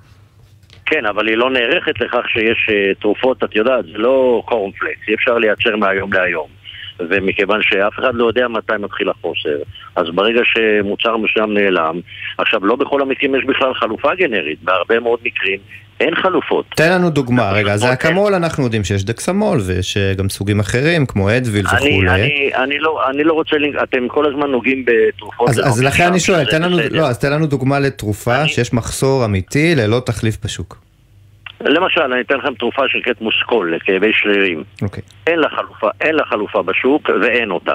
כן, 0.86 1.06
אבל 1.06 1.28
היא 1.28 1.36
לא 1.36 1.50
נערכת 1.50 2.00
לכך 2.00 2.28
שיש 2.28 2.66
uh, 2.68 3.00
תרופות, 3.00 3.44
את 3.44 3.56
יודעת, 3.56 3.84
זה 3.84 3.98
לא 3.98 4.42
קורנפלקס, 4.44 5.08
אי 5.08 5.14
אפשר 5.14 5.38
לייצר 5.38 5.76
מהיום 5.76 6.12
להיום. 6.12 6.55
ומכיוון 7.00 7.60
שאף 7.62 7.98
אחד 7.98 8.14
לא 8.14 8.28
יודע 8.28 8.48
מתי 8.48 8.72
מתחיל 8.78 9.08
החוסר, 9.08 9.58
אז 9.96 10.06
ברגע 10.14 10.40
שמוצר 10.44 11.16
מסוים 11.16 11.54
נעלם, 11.54 12.00
עכשיו 12.38 12.66
לא 12.66 12.76
בכל 12.76 13.02
המקרים 13.02 13.34
יש 13.34 13.44
בכלל 13.44 13.74
חלופה 13.74 14.14
גנרית, 14.14 14.58
בהרבה 14.62 15.00
מאוד 15.00 15.18
מקרים 15.24 15.58
אין 16.00 16.14
חלופות. 16.14 16.66
תן 16.76 16.92
לנו 16.92 17.10
דוגמה, 17.10 17.52
רגע, 17.52 17.76
זה 17.76 17.92
אקמול, 17.92 18.34
אנחנו 18.34 18.64
יודעים 18.64 18.84
שיש 18.84 19.04
דקסמול 19.04 19.58
ויש 19.66 19.96
אה, 19.96 20.14
גם 20.14 20.28
סוגים 20.28 20.60
אחרים 20.60 21.06
כמו 21.06 21.30
אדוויל 21.30 21.66
וכולי. 21.66 22.10
אני, 22.10 22.50
אני, 22.54 22.78
לא, 22.78 23.10
אני 23.10 23.24
לא 23.24 23.32
רוצה, 23.32 23.56
אתם 23.82 24.08
כל 24.08 24.26
הזמן 24.26 24.50
נוגעים 24.50 24.84
בתרופות. 24.84 25.48
אז, 25.48 25.58
אז 25.58 25.82
לכן 25.82 26.06
אני 26.06 26.20
שואל, 26.20 26.44
תן 26.44 26.62
לנו, 26.62 26.78
לא, 26.90 27.06
אז 27.06 27.18
תן 27.18 27.32
לנו 27.32 27.46
דוגמה 27.46 27.78
לתרופה 27.78 28.40
אני... 28.40 28.48
שיש 28.48 28.72
מחסור 28.72 29.24
אמיתי 29.24 29.74
ללא 29.74 30.02
תחליף 30.06 30.36
בשוק. 30.44 30.85
למשל, 31.60 32.00
אני 32.00 32.20
אתן 32.20 32.38
לכם 32.38 32.54
תרופה 32.54 32.82
שנקראת 32.88 33.20
מוסקול 33.20 33.74
לכאבי 33.74 34.12
שרירים. 34.12 34.64
אוקיי. 34.82 35.02
אין 35.26 35.38
לה 35.38 35.48
חלופה, 35.48 35.88
אין 36.00 36.14
לה 36.14 36.24
חלופה 36.24 36.62
בשוק 36.62 37.10
ואין 37.22 37.50
אותה. 37.50 37.74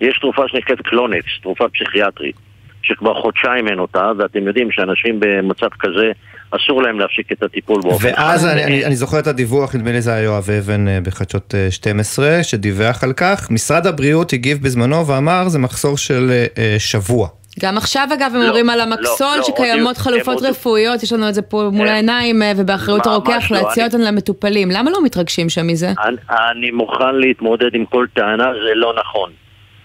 יש 0.00 0.18
תרופה 0.18 0.42
שנקראת 0.48 0.80
קלונקס, 0.80 1.30
תרופה 1.42 1.68
פסיכיאטרית, 1.68 2.36
שכבר 2.82 3.14
חודשיים 3.22 3.68
אין 3.68 3.78
אותה, 3.78 4.12
ואתם 4.18 4.46
יודעים 4.46 4.70
שאנשים 4.70 5.20
במצב 5.20 5.68
כזה 5.80 6.12
אסור 6.50 6.82
להם 6.82 7.00
להפסיק 7.00 7.32
את 7.32 7.42
הטיפול 7.42 7.82
באופן 7.82 8.08
ואז 8.08 8.46
אני, 8.46 8.64
אני, 8.64 8.84
אני 8.84 8.96
זוכר 8.96 9.18
את 9.18 9.26
הדיווח, 9.26 9.74
נדמה 9.74 9.92
לי 9.92 10.00
זה 10.00 10.12
היה 10.12 10.22
יואב 10.22 10.50
אבן 10.58 10.88
אה, 10.88 10.98
בחדשות 11.00 11.54
12, 11.70 12.26
אה, 12.28 12.42
שדיווח 12.42 13.04
על 13.04 13.12
כך. 13.12 13.50
משרד 13.50 13.86
הבריאות 13.86 14.32
הגיב 14.32 14.62
בזמנו 14.62 15.06
ואמר 15.06 15.48
זה 15.48 15.58
מחסור 15.58 15.98
של 15.98 16.30
אה, 16.58 16.76
שבוע. 16.78 17.28
גם 17.62 17.76
עכשיו 17.76 18.08
אגב 18.14 18.30
הם 18.34 18.40
לא, 18.40 18.46
אומרים 18.46 18.70
על 18.70 18.80
המקסול 18.80 19.26
לא, 19.26 19.36
לא, 19.36 19.42
שקיימות 19.42 19.98
לא, 19.98 20.02
חלופות 20.02 20.42
רפואיות, 20.42 21.02
יש 21.02 21.12
לנו 21.12 21.28
את 21.28 21.34
זה 21.34 21.42
פה 21.42 21.70
מול 21.72 21.88
העיניים 21.88 22.42
ובאחריות 22.56 23.06
הרוקח 23.06 23.50
לא, 23.50 23.56
להציע 23.58 23.86
אותן 23.86 24.00
למטופלים. 24.00 24.68
למה 24.70 24.90
לא 24.90 25.04
מתרגשים 25.04 25.48
שם 25.48 25.66
מזה? 25.66 25.88
אני, 26.04 26.16
אני 26.50 26.70
מוכן 26.70 27.14
להתמודד 27.14 27.74
עם 27.74 27.84
כל 27.86 28.06
טענה, 28.14 28.52
זה 28.64 28.74
לא 28.74 28.94
נכון. 28.98 29.30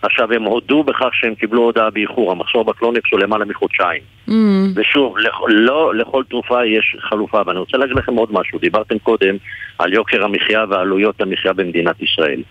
עכשיו, 0.01 0.33
הם 0.33 0.43
הודו 0.43 0.83
בכך 0.83 1.09
שהם 1.13 1.35
קיבלו 1.35 1.61
הודעה 1.61 1.89
באיחור, 1.89 2.31
המחסור 2.31 2.63
בקלונקס 2.63 3.09
הוא 3.11 3.19
למעלה 3.19 3.45
מחודשיים. 3.45 4.01
Mm. 4.29 4.31
ושוב, 4.75 5.17
לכ, 5.17 5.35
לא 5.47 5.95
לכל 5.95 6.23
תרופה 6.29 6.65
יש 6.65 6.95
חלופה, 6.99 7.41
ואני 7.45 7.59
רוצה 7.59 7.77
להגיד 7.77 7.95
לכם 7.97 8.15
עוד 8.15 8.29
משהו. 8.31 8.59
דיברתם 8.59 8.99
קודם 8.99 9.35
על 9.79 9.93
יוקר 9.93 10.23
המחיה 10.23 10.65
ועלויות 10.69 11.21
המחיה 11.21 11.53
במדינת 11.53 11.95
ישראל. 12.01 12.41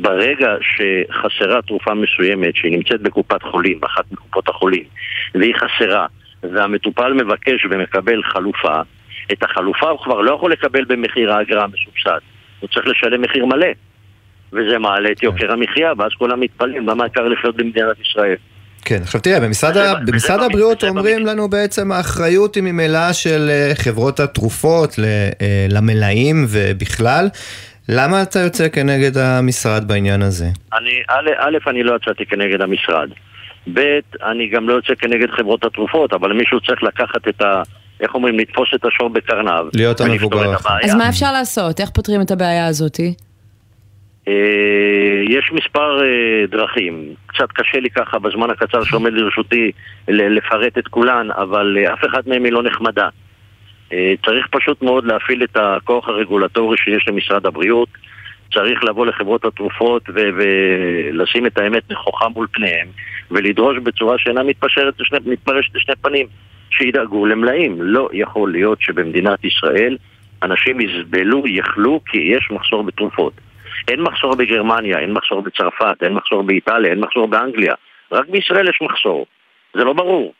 ברגע 0.00 0.48
שחסרה 0.60 1.62
תרופה 1.62 1.94
מסוימת 1.94 2.56
שהיא 2.56 2.72
נמצאת 2.72 3.00
בקופת 3.00 3.42
חולים, 3.42 3.80
באחת 3.80 4.04
מקופות 4.12 4.48
החולים, 4.48 4.84
והיא 5.34 5.54
חסרה, 5.54 6.06
והמטופל 6.42 7.12
מבקש 7.12 7.66
ומקבל 7.70 8.22
חלופה, 8.22 8.80
את 9.32 9.42
החלופה 9.42 9.88
הוא 9.90 9.98
כבר 10.04 10.20
לא 10.20 10.34
יכול 10.34 10.52
לקבל 10.52 10.84
במחיר 10.84 11.32
האגרה 11.32 11.64
המסובסד. 11.64 12.18
הוא 12.60 12.68
צריך 12.68 12.86
לשלם 12.86 13.22
מחיר 13.22 13.46
מלא. 13.46 13.68
וזה 14.52 14.78
מעלה 14.78 15.08
את 15.12 15.22
יוקר 15.22 15.52
המחיה, 15.52 15.92
ואז 15.98 16.10
כולם 16.18 16.40
מתפלאים 16.40 16.88
למה 16.88 17.06
יקר 17.06 17.28
לחיות 17.28 17.56
במדינת 17.56 17.96
ישראל. 18.00 18.36
כן, 18.84 18.98
עכשיו 19.02 19.20
תראה, 19.20 19.40
במשרד, 19.40 19.76
ה... 19.76 19.94
במשרד 20.06 20.42
הבריאות 20.42 20.84
אומרים 20.84 21.18
במקרה. 21.18 21.34
לנו 21.34 21.48
בעצם 21.48 21.92
האחריות 21.92 22.54
היא 22.54 22.62
ממילא 22.62 23.12
של 23.12 23.48
אה, 23.50 23.72
חברות 23.74 24.20
התרופות 24.20 24.98
אה, 24.98 25.66
למלאים 25.68 26.46
ובכלל. 26.48 27.28
למה 27.88 28.22
אתה 28.22 28.38
יוצא 28.38 28.68
כנגד 28.68 29.18
המשרד 29.18 29.88
בעניין 29.88 30.22
הזה? 30.22 30.46
אני, 30.72 31.02
א', 31.08 31.30
א', 31.38 31.70
אני 31.70 31.82
לא 31.82 31.96
יצאתי 31.96 32.26
כנגד 32.26 32.60
המשרד. 32.60 33.08
ב', 33.74 33.80
אני 34.22 34.48
גם 34.48 34.68
לא 34.68 34.74
יוצא 34.74 34.94
כנגד 34.94 35.30
חברות 35.30 35.64
התרופות, 35.64 36.12
אבל 36.12 36.32
מישהו 36.32 36.60
צריך 36.60 36.82
לקחת 36.82 37.28
את 37.28 37.42
ה... 37.42 37.62
איך 38.00 38.14
אומרים? 38.14 38.38
לתפוס 38.38 38.68
את 38.74 38.84
השור 38.84 39.08
בקרניו. 39.08 39.66
להיות 39.74 40.00
המבוגר. 40.00 40.54
אז 40.82 40.94
מה 40.94 41.08
אפשר 41.08 41.32
לעשות? 41.32 41.80
איך 41.80 41.90
פותרים 41.90 42.20
את 42.20 42.30
הבעיה 42.30 42.66
הזאתי? 42.66 43.14
אה, 44.28 44.34
יש 45.28 45.50
מספר 45.52 46.02
אה, 46.02 46.46
דרכים, 46.50 47.14
קצת 47.26 47.52
קשה 47.54 47.80
לי 47.80 47.90
ככה 47.90 48.18
בזמן 48.18 48.50
הקצר 48.50 48.84
שעומד 48.84 49.12
לרשותי 49.12 49.72
לפרט 50.08 50.78
את 50.78 50.88
כולן, 50.88 51.28
אבל 51.36 51.78
אה, 51.78 51.94
אף 51.94 51.98
אחד 52.10 52.22
מהם 52.26 52.44
היא 52.44 52.52
לא 52.52 52.62
נחמדה. 52.62 53.08
צריך 54.24 54.46
פשוט 54.50 54.82
מאוד 54.82 55.04
להפעיל 55.04 55.44
את 55.44 55.56
הכוח 55.56 56.08
הרגולטורי 56.08 56.76
שיש 56.76 57.08
למשרד 57.08 57.46
הבריאות, 57.46 57.88
צריך 58.52 58.84
לבוא 58.84 59.06
לחברות 59.06 59.44
התרופות 59.44 60.02
ו- 60.14 60.30
ולשים 60.36 61.46
את 61.46 61.58
האמת 61.58 61.90
נכוחה 61.90 62.28
מול 62.28 62.46
פניהם 62.52 62.88
ולדרוש 63.30 63.78
בצורה 63.78 64.18
שאינה 64.18 64.42
מתפשרת 64.42 65.00
לשני, 65.00 65.18
מתפרשת 65.26 65.74
לשני 65.74 65.94
פנים, 66.02 66.26
שידאגו 66.70 67.26
למלאים. 67.26 67.82
לא 67.82 68.08
יכול 68.12 68.52
להיות 68.52 68.80
שבמדינת 68.80 69.44
ישראל 69.44 69.96
אנשים 70.42 70.80
יסבלו, 70.80 71.46
יחלו, 71.46 72.00
כי 72.06 72.18
יש 72.18 72.50
מחסור 72.50 72.82
בתרופות. 72.82 73.32
אין 73.88 74.00
מחסור 74.00 74.34
בגרמניה, 74.34 74.98
אין 74.98 75.12
מחסור 75.12 75.40
בצרפת, 75.42 76.02
אין 76.02 76.12
מחסור 76.12 76.42
באיטליה, 76.42 76.90
אין 76.90 77.00
מחסור 77.00 77.26
באנגליה. 77.26 77.74
רק 78.12 78.28
בישראל 78.28 78.68
יש 78.68 78.78
מחסור. 78.82 79.26
זה 79.74 79.84
לא 79.84 79.92
ברור. 79.92 80.32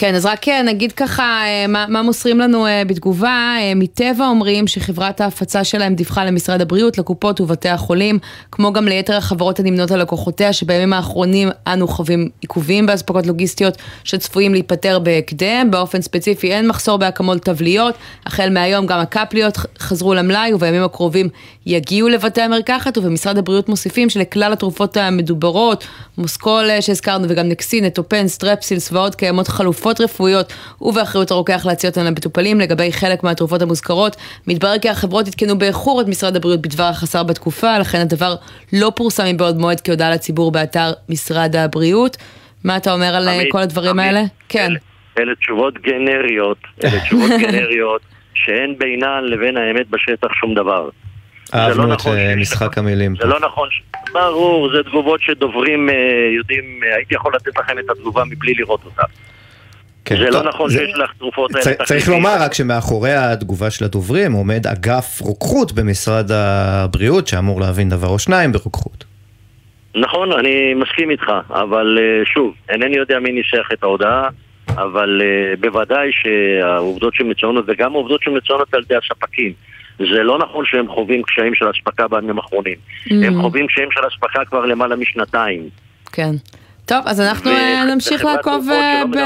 כן, 0.00 0.14
אז 0.14 0.26
רק 0.26 0.48
אה, 0.48 0.62
נגיד 0.62 0.92
ככה, 0.92 1.22
אה, 1.22 1.66
מה, 1.68 1.86
מה 1.88 2.02
מוסרים 2.02 2.38
לנו 2.38 2.66
אה, 2.66 2.82
בתגובה, 2.86 3.54
מטבע 3.76 4.26
אומרים 4.26 4.66
שחברת 4.66 5.20
ההפצה 5.20 5.64
שלהם 5.64 5.94
דיווחה 5.94 6.24
למשרד 6.24 6.60
הבריאות, 6.60 6.98
לקופות 6.98 7.40
ובתי 7.40 7.68
החולים, 7.68 8.18
כמו 8.52 8.72
גם 8.72 8.88
ליתר 8.88 9.16
החברות 9.16 9.60
הנמנות 9.60 9.90
על 9.90 10.00
לקוחותיה, 10.00 10.52
שבימים 10.52 10.92
האחרונים 10.92 11.48
אנו 11.66 11.88
חווים 11.88 12.28
עיכובים 12.40 12.86
באספקות 12.86 13.26
לוגיסטיות 13.26 13.76
שצפויים 14.04 14.52
להיפטר 14.52 14.98
בהקדם, 14.98 15.70
באופן 15.70 16.00
ספציפי 16.00 16.52
אין 16.52 16.68
מחסור 16.68 16.96
בהקמות 16.96 17.42
תבליות, 17.42 17.94
החל 18.26 18.50
מהיום 18.50 18.86
גם 18.86 19.00
הקפליות 19.00 19.58
חזרו 19.78 20.14
למלאי 20.14 20.54
ובימים 20.54 20.82
הקרובים 20.82 21.28
יגיעו 21.66 22.08
לבתי 22.08 22.40
המרקחת, 22.40 22.98
ובמשרד 22.98 23.38
הבריאות 23.38 23.68
מוסיפים 23.68 24.10
שלכלל 24.10 24.52
התרופות 24.52 24.96
המדוברות, 24.96 25.84
מוסקול 26.18 26.68
שהזכרנו 26.80 27.26
וגם 27.28 27.48
נקסין, 27.48 27.86
אטופן, 27.86 28.28
סטרפסילס 28.28 28.92
ועוד 28.92 29.14
קיימות 29.14 29.48
חלופות 29.60 30.00
רפואיות 30.00 30.52
ובאחריות 30.80 31.30
הרוקח 31.30 31.66
להציע 31.66 31.90
אותן 31.90 32.04
למטופלים. 32.04 32.60
לגבי 32.60 32.92
חלק 32.92 33.24
מהתרופות 33.24 33.62
המוזכרות, 33.62 34.16
מתברר 34.46 34.78
כי 34.78 34.88
החברות 34.88 35.26
עדכנו 35.28 35.58
באיחור 35.58 36.00
את 36.00 36.06
משרד 36.06 36.36
הבריאות 36.36 36.60
בדבר 36.60 36.84
החסר 36.84 37.22
בתקופה, 37.22 37.78
לכן 37.78 37.98
הדבר 37.98 38.34
לא 38.72 38.92
פורסם 38.96 39.24
מבעוד 39.26 39.56
מועד 39.56 39.80
כהודעה 39.80 40.10
לציבור 40.10 40.52
באתר 40.52 40.92
משרד 41.08 41.56
הבריאות. 41.56 42.16
מה 42.64 42.76
אתה 42.76 42.92
אומר 42.92 43.14
על 43.14 43.28
עמית, 43.28 43.52
כל 43.52 43.58
הדברים 43.58 43.90
עמית, 43.90 44.06
האלה? 44.06 44.22
כן. 44.48 44.72
אלה 45.18 45.34
תשובות 45.34 45.74
גנריות, 45.82 46.58
אלה 46.84 47.00
תשובות 47.00 47.30
גנריות 47.42 48.00
שאין 48.34 48.78
בינן 48.78 49.24
לבין 49.24 49.56
האמת 49.56 49.88
בשטח 49.90 50.28
שום 50.32 50.54
דבר. 50.54 50.88
אהבנו 51.54 51.86
לא 51.86 51.94
את 51.94 51.98
נכון 51.98 52.16
אה, 52.16 52.36
משחק 52.36 52.78
המילים. 52.78 53.16
זה 53.16 53.26
לא 53.26 53.40
נכון, 53.40 53.68
ברור, 54.12 54.70
זה 54.72 54.82
תגובות 54.82 55.20
שדוברים 55.22 55.88
אה, 55.88 55.94
יודעים, 56.36 56.80
אה, 56.84 56.96
הייתי 56.96 57.14
יכול 57.14 57.32
לתת 57.34 57.58
לכם 57.58 57.78
את 57.78 57.90
התגובה 57.90 58.24
מבלי 58.24 58.54
לראות 58.54 58.80
אותה. 58.84 59.02
כן, 60.16 60.24
זה 60.24 60.30
לא 60.30 60.42
נכון 60.42 60.70
זה... 60.70 60.78
שיש 60.78 60.94
לך 60.94 61.12
תרופות 61.18 61.50
האלה. 61.54 61.64
צריך, 61.64 61.82
צריך 61.82 62.08
לומר 62.08 62.36
רק 62.40 62.54
שמאחורי 62.54 63.12
התגובה 63.12 63.70
של 63.70 63.84
הדוברים 63.84 64.32
עומד 64.32 64.66
אגף 64.66 65.20
רוקחות 65.20 65.72
במשרד 65.72 66.30
הבריאות 66.32 67.28
שאמור 67.28 67.60
להבין 67.60 67.88
דבר 67.88 68.08
או 68.08 68.18
שניים 68.18 68.52
ברוקחות. 68.52 69.04
נכון, 69.94 70.32
אני 70.32 70.74
מסכים 70.74 71.10
איתך, 71.10 71.32
אבל 71.50 71.98
אה, 72.00 72.24
שוב, 72.24 72.54
אינני 72.68 72.96
יודע 72.96 73.18
מי 73.18 73.32
ניסח 73.32 73.68
את 73.72 73.82
ההודעה, 73.82 74.28
אבל 74.68 75.22
uh, 75.22 75.60
בוודאי 75.60 76.10
שהעובדות 76.12 77.14
שמצוינות, 77.14 77.64
וגם 77.68 77.92
העובדות 77.92 78.22
שמצוינות 78.22 78.74
על 78.74 78.82
ידי 78.82 78.94
הספקים, 78.96 79.52
זה 79.98 80.22
לא 80.22 80.38
נכון 80.38 80.64
שהם 80.66 80.88
חווים 80.88 81.22
קשיים 81.22 81.54
של 81.54 81.70
אספקה 81.70 82.08
בימים 82.08 82.38
האחרונים. 82.38 82.74
Mm-hmm. 82.74 83.14
הם 83.26 83.42
חווים 83.42 83.66
קשיים 83.66 83.88
של 83.90 84.00
אספקה 84.08 84.44
כבר 84.44 84.66
למעלה 84.66 84.96
משנתיים. 84.96 85.68
כן. 86.12 86.30
טוב, 86.86 86.98
אז 87.06 87.20
אנחנו 87.20 87.50
אה, 87.50 87.84
נמשיך 87.94 88.24
לעקוב 88.24 88.68
אה, 88.70 89.02
ב... 89.12 89.16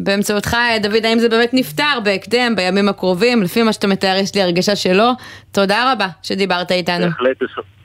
באמצעותך, 0.00 0.54
אה, 0.54 0.78
דוד, 0.78 1.04
האם 1.04 1.18
זה 1.18 1.28
באמת 1.28 1.54
נפתר 1.54 2.00
בהקדם, 2.04 2.56
בימים 2.56 2.88
הקרובים? 2.88 3.42
לפי 3.42 3.62
מה 3.62 3.72
שאתה 3.72 3.86
מתאר, 3.86 4.16
יש 4.16 4.34
לי 4.34 4.42
הרגשה 4.42 4.76
שלא. 4.76 5.10
תודה 5.52 5.92
רבה 5.92 6.06
שדיברת 6.22 6.72
איתנו. 6.72 7.06
בהחלט 7.06 7.36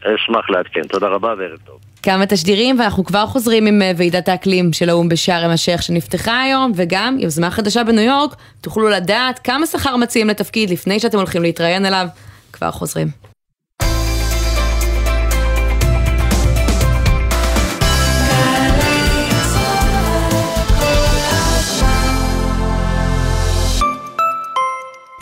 אשמח 0.02 0.50
לעדכן. 0.50 0.82
תודה 0.82 1.08
רבה 1.08 1.34
וערב 1.38 1.58
טוב. 1.66 1.80
כמה 2.04 2.26
תשדירים, 2.26 2.80
ואנחנו 2.80 3.04
כבר 3.04 3.26
חוזרים 3.26 3.66
עם 3.66 3.82
ועידת 3.98 4.30
האקלים 4.30 4.74
של 4.74 4.90
האו"ם 4.90 5.10
בשארם 5.10 5.52
א-שייח 5.52 5.82
שנפתחה 5.82 6.42
היום, 6.42 6.72
וגם 6.76 7.18
יוזמה 7.20 7.52
חדשה 7.52 7.84
בניו 7.84 8.04
יורק, 8.04 8.36
תוכלו 8.62 8.90
לדעת 8.90 9.40
כמה 9.40 9.66
שכר 9.66 9.96
מציעים 9.96 10.28
לתפקיד 10.28 10.70
לפני 10.70 11.00
שאתם 11.00 11.18
הולכים 11.18 11.42
להתראיין 11.42 11.86
אליו. 11.86 12.08
כבר 12.54 12.72
חוזרים. 12.72 13.08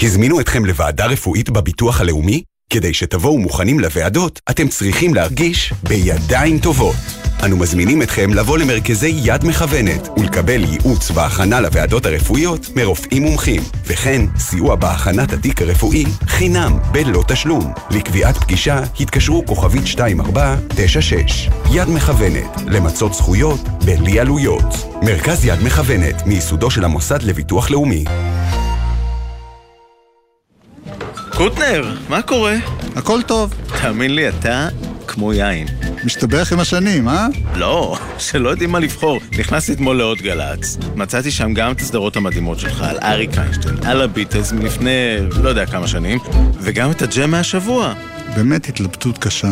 הזמינו 0.04 0.40
אתכם 0.40 0.66
לוועדה 0.66 1.06
רפואית 1.06 1.50
בביטוח 1.50 2.02
הלאומי? 2.02 2.44
כדי 2.70 2.94
שתבואו 2.94 3.40
מוכנים 3.40 3.80
לוועדות, 3.80 4.42
אתם 4.50 4.68
צריכים 4.68 5.14
להרגיש 5.14 5.74
בידיים 5.84 6.60
טובות. 6.60 6.96
אנו 7.46 7.58
מזמינים 7.58 8.02
אתכם 8.02 8.34
לבוא 8.34 8.58
למרכזי 8.58 9.14
יד 9.24 9.46
מכוונת 9.46 10.08
ולקבל 10.18 10.64
ייעוץ 10.64 11.12
והכנה 11.12 11.60
לוועדות 11.62 12.06
הרפואיות 12.06 12.70
מרופאים 12.76 13.24
מומחים, 13.24 13.62
וכן 13.86 14.22
סיוע 14.38 14.76
בהכנת 14.76 15.34
התיק 15.34 15.62
הרפואי 15.62 16.06
חינם 16.28 16.78
בלא 16.92 17.24
תשלום. 17.28 17.74
לקביעת 17.92 18.38
פגישה 18.38 18.80
התקשרו 19.00 19.46
כוכבית 19.46 19.84
2496. 19.84 21.50
יד 21.72 21.90
מכוונת, 21.90 22.62
למצות 22.68 23.14
זכויות 23.14 23.60
בלי 23.86 24.20
עלויות. 24.20 24.76
מרכז 25.02 25.46
יד 25.46 25.64
מכוונת, 25.64 26.26
מייסודו 26.26 26.72
של 26.72 26.84
המוסד 26.84 27.24
לביטוח 27.24 27.72
לאומי. 27.72 28.06
קוטנר, 31.38 31.96
מה 32.10 32.22
קורה? 32.22 32.56
הכל 32.96 33.22
טוב. 33.22 33.54
תאמין 33.82 34.16
לי, 34.16 34.30
אתה 34.30 34.68
כמו 35.08 35.34
יין. 35.34 35.68
משתבח 36.06 36.54
עם 36.54 36.60
השנים, 36.60 37.10
אה? 37.10 37.28
לא, 37.56 37.98
שלא 38.18 38.50
יודעים 38.50 38.72
מה 38.72 38.80
לבחור. 38.80 39.20
נכנסתי 39.40 39.74
אתמול 39.74 39.98
לעוד 39.98 40.18
גל"צ. 40.18 40.78
מצאתי 40.96 41.32
שם 41.32 41.54
גם 41.54 41.72
את 41.72 41.82
הסדרות 41.82 42.16
המדהימות 42.16 42.60
שלך 42.60 42.82
על 42.82 42.98
אריק 43.04 43.38
איינשטיין, 43.38 43.76
על 43.86 44.02
הביטלס 44.02 44.52
מלפני 44.52 45.18
לא 45.44 45.50
יודע 45.50 45.66
כמה 45.66 45.88
שנים, 45.88 46.20
וגם 46.60 46.92
את 46.92 47.02
הג'ם 47.02 47.32
מהשבוע. 47.32 47.94
באמת 48.36 48.70
התלבטות 48.70 49.18
קשה. 49.18 49.52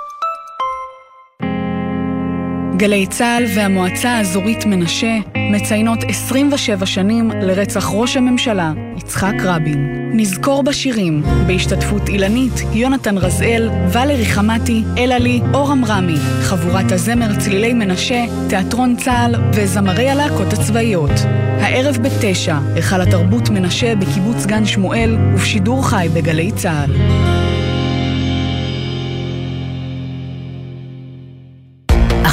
גלי 2.81 3.07
צה"ל 3.07 3.43
והמועצה 3.55 4.09
האזורית 4.09 4.65
מנשה 4.65 5.17
מציינות 5.37 5.99
27 6.07 6.85
שנים 6.85 7.31
לרצח 7.31 7.89
ראש 7.93 8.17
הממשלה, 8.17 8.73
יצחק 8.97 9.33
רבין. 9.43 10.09
נזכור 10.13 10.63
בשירים, 10.63 11.23
בהשתתפות 11.47 12.09
אילנית, 12.09 12.53
יונתן 12.73 13.17
רזאל, 13.17 13.69
ולרי 13.93 14.25
חמתי, 14.25 14.83
אלעלי, 14.97 15.41
אור 15.53 15.73
אמרמי, 15.73 16.17
חבורת 16.41 16.91
הזמר 16.91 17.39
צלילי 17.39 17.73
מנשה, 17.73 18.23
תיאטרון 18.49 18.95
צה"ל 18.95 19.35
וזמרי 19.53 20.09
הלהקות 20.09 20.53
הצבאיות. 20.53 21.11
הערב 21.59 21.97
בתשע, 21.97 22.57
היכל 22.75 23.01
התרבות 23.01 23.49
מנשה 23.49 23.95
בקיבוץ 23.95 24.45
גן 24.45 24.65
שמואל 24.65 25.17
ובשידור 25.33 25.87
חי 25.87 26.07
בגלי 26.13 26.51
צה"ל. 26.51 26.91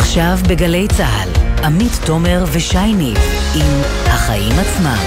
עכשיו 0.09 0.35
בגלי 0.51 0.89
צה"ל, 0.89 1.29
עמית 1.65 1.93
תומר 2.07 2.45
ושי 2.53 2.93
ניב 2.99 3.17
עם 3.57 3.81
החיים 4.07 4.53
עצמם. 4.61 4.99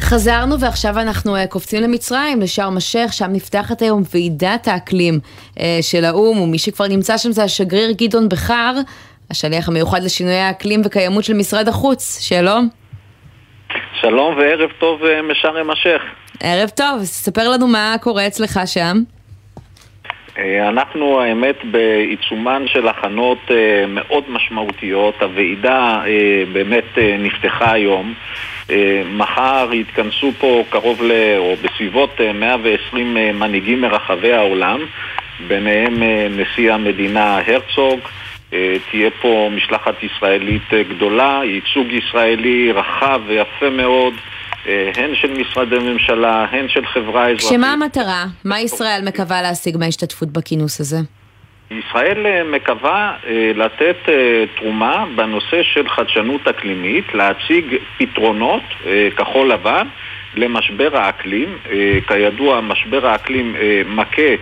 חזרנו 0.00 0.60
ועכשיו 0.60 0.98
אנחנו 0.98 1.36
uh, 1.36 1.46
קופצים 1.46 1.82
למצרים, 1.82 2.40
לשארם 2.40 2.76
א-שייח, 2.76 3.12
שם 3.12 3.32
נפתחת 3.32 3.82
היום 3.82 4.02
ועידת 4.14 4.68
האקלים 4.68 5.18
uh, 5.54 5.60
של 5.80 6.04
האו"ם, 6.04 6.40
ומי 6.40 6.58
שכבר 6.58 6.86
נמצא 6.86 7.18
שם 7.18 7.32
זה 7.32 7.44
השגריר 7.44 7.90
גדעון 7.90 8.28
בכר, 8.28 8.74
השליח 9.30 9.68
המיוחד 9.68 10.02
לשינויי 10.02 10.40
האקלים 10.40 10.82
וקיימות 10.84 11.24
של 11.24 11.34
משרד 11.34 11.68
החוץ. 11.68 12.18
שלום. 12.20 12.68
שלום 14.00 14.36
וערב 14.38 14.70
טוב 14.80 15.00
uh, 15.02 15.30
משארם 15.30 15.70
א-שייח. 15.70 16.02
ערב 16.40 16.68
טוב, 16.68 17.04
ספר 17.04 17.48
לנו 17.48 17.66
מה 17.66 17.96
קורה 18.00 18.26
אצלך 18.26 18.60
שם. 18.66 19.02
אה, 20.40 20.68
אנחנו 20.68 21.20
האמת 21.20 21.64
בעיצומן 21.64 22.62
של 22.66 22.88
הכנות 22.88 23.38
אה, 23.50 23.84
מאוד 23.88 24.24
משמעותיות, 24.28 25.22
הוועידה 25.22 26.00
אה, 26.06 26.42
באמת 26.52 26.98
נפתחה 27.18 27.72
היום. 27.72 28.14
מחר 29.12 29.68
יתכנסו 29.72 30.32
פה 30.38 30.64
קרוב 30.70 31.02
ל... 31.02 31.12
או 31.38 31.54
בסביבות 31.62 32.20
120 32.34 33.14
מנהיגים 33.14 33.80
מרחבי 33.80 34.32
העולם, 34.32 34.80
ביניהם 35.48 36.02
נשיא 36.30 36.72
המדינה 36.72 37.38
הרצוג, 37.38 38.00
תהיה 38.90 39.10
פה 39.20 39.50
משלחת 39.52 40.02
ישראלית 40.02 40.70
גדולה, 40.88 41.40
ייצוג 41.44 41.92
ישראלי 41.92 42.72
רחב 42.72 43.20
ויפה 43.26 43.70
מאוד. 43.70 44.14
אה, 44.66 44.90
הן 44.96 45.14
של 45.14 45.32
משרדי 45.40 45.78
ממשלה, 45.78 46.46
הן 46.50 46.68
של 46.68 46.86
חברה 46.86 47.28
אזרחית. 47.28 47.48
שמה 47.48 47.72
המטרה? 47.72 48.24
מה 48.44 48.60
ישראל 48.60 49.00
מקווה 49.04 49.42
להשיג 49.42 49.76
מההשתתפות 49.76 50.28
בכינוס 50.28 50.80
הזה? 50.80 50.96
ישראל 51.70 52.26
אה, 52.26 52.42
מקווה 52.44 53.16
אה, 53.26 53.52
לתת 53.54 53.96
תרומה 54.56 55.04
בנושא 55.16 55.62
של 55.62 55.88
חדשנות 55.88 56.48
אקלימית, 56.48 57.14
להציג 57.14 57.64
פתרונות 57.98 58.62
כחול 59.16 59.52
לבן 59.52 59.86
למשבר 60.34 60.96
האקלים. 60.96 61.56
כידוע, 62.06 62.60
משבר 62.60 63.06
האקלים 63.06 63.56
מכה 63.86 64.32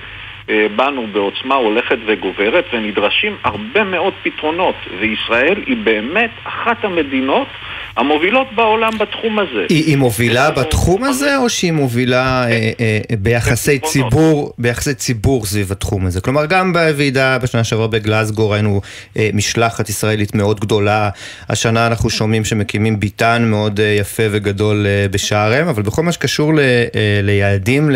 בנו 0.76 1.07
בעוצמה 1.12 1.55
הולכת 1.55 1.96
וגוברת 2.07 2.64
ונדרשים 2.72 3.36
הרבה 3.44 3.84
מאוד 3.84 4.12
פתרונות 4.22 4.74
וישראל 5.01 5.62
היא 5.66 5.76
באמת 5.84 6.30
אחת 6.44 6.84
המדינות 6.84 7.49
המובילות 7.96 8.46
בעולם 8.55 8.99
בתחום 8.99 9.38
הזה. 9.38 9.66
היא, 9.68 9.84
היא 9.84 9.96
מובילה 9.96 10.51
בתחום 10.51 11.05
הזה 11.05 11.36
או 11.36 11.49
שהיא 11.49 11.72
מובילה 11.72 12.44
אה, 12.51 12.70
אה, 12.80 12.99
ביחסי 13.18 13.78
ציבור, 13.78 14.53
ביחסי 14.59 14.94
ציבור 14.94 15.46
סביב 15.46 15.72
התחום 15.72 16.07
הזה? 16.07 16.20
כלומר 16.20 16.46
גם 16.46 16.72
בוועידה 16.72 17.38
בשנה 17.38 17.64
שעברה 17.64 17.86
בגלסגו 17.86 18.51
ראינו 18.51 18.80
אה, 19.16 19.30
משלחת 19.34 19.88
ישראלית 19.88 20.34
מאוד 20.34 20.61
גדולה, 20.61 21.11
השנה 21.49 21.86
אנחנו 21.86 22.11
שומעים 22.11 22.44
שמקימים 22.44 23.01
ביתן 23.01 23.46
מאוד 23.51 23.80
אה, 23.80 23.86
יפה 23.86 24.22
וגדול 24.30 24.86
אה, 24.86 25.07
בשערם, 25.11 25.68
אבל 25.68 25.82
בכל 25.82 26.03
מה 26.03 26.12
שקשור 26.12 26.55
ל, 26.55 26.59
אה, 26.59 27.20
ליעדים 27.22 27.90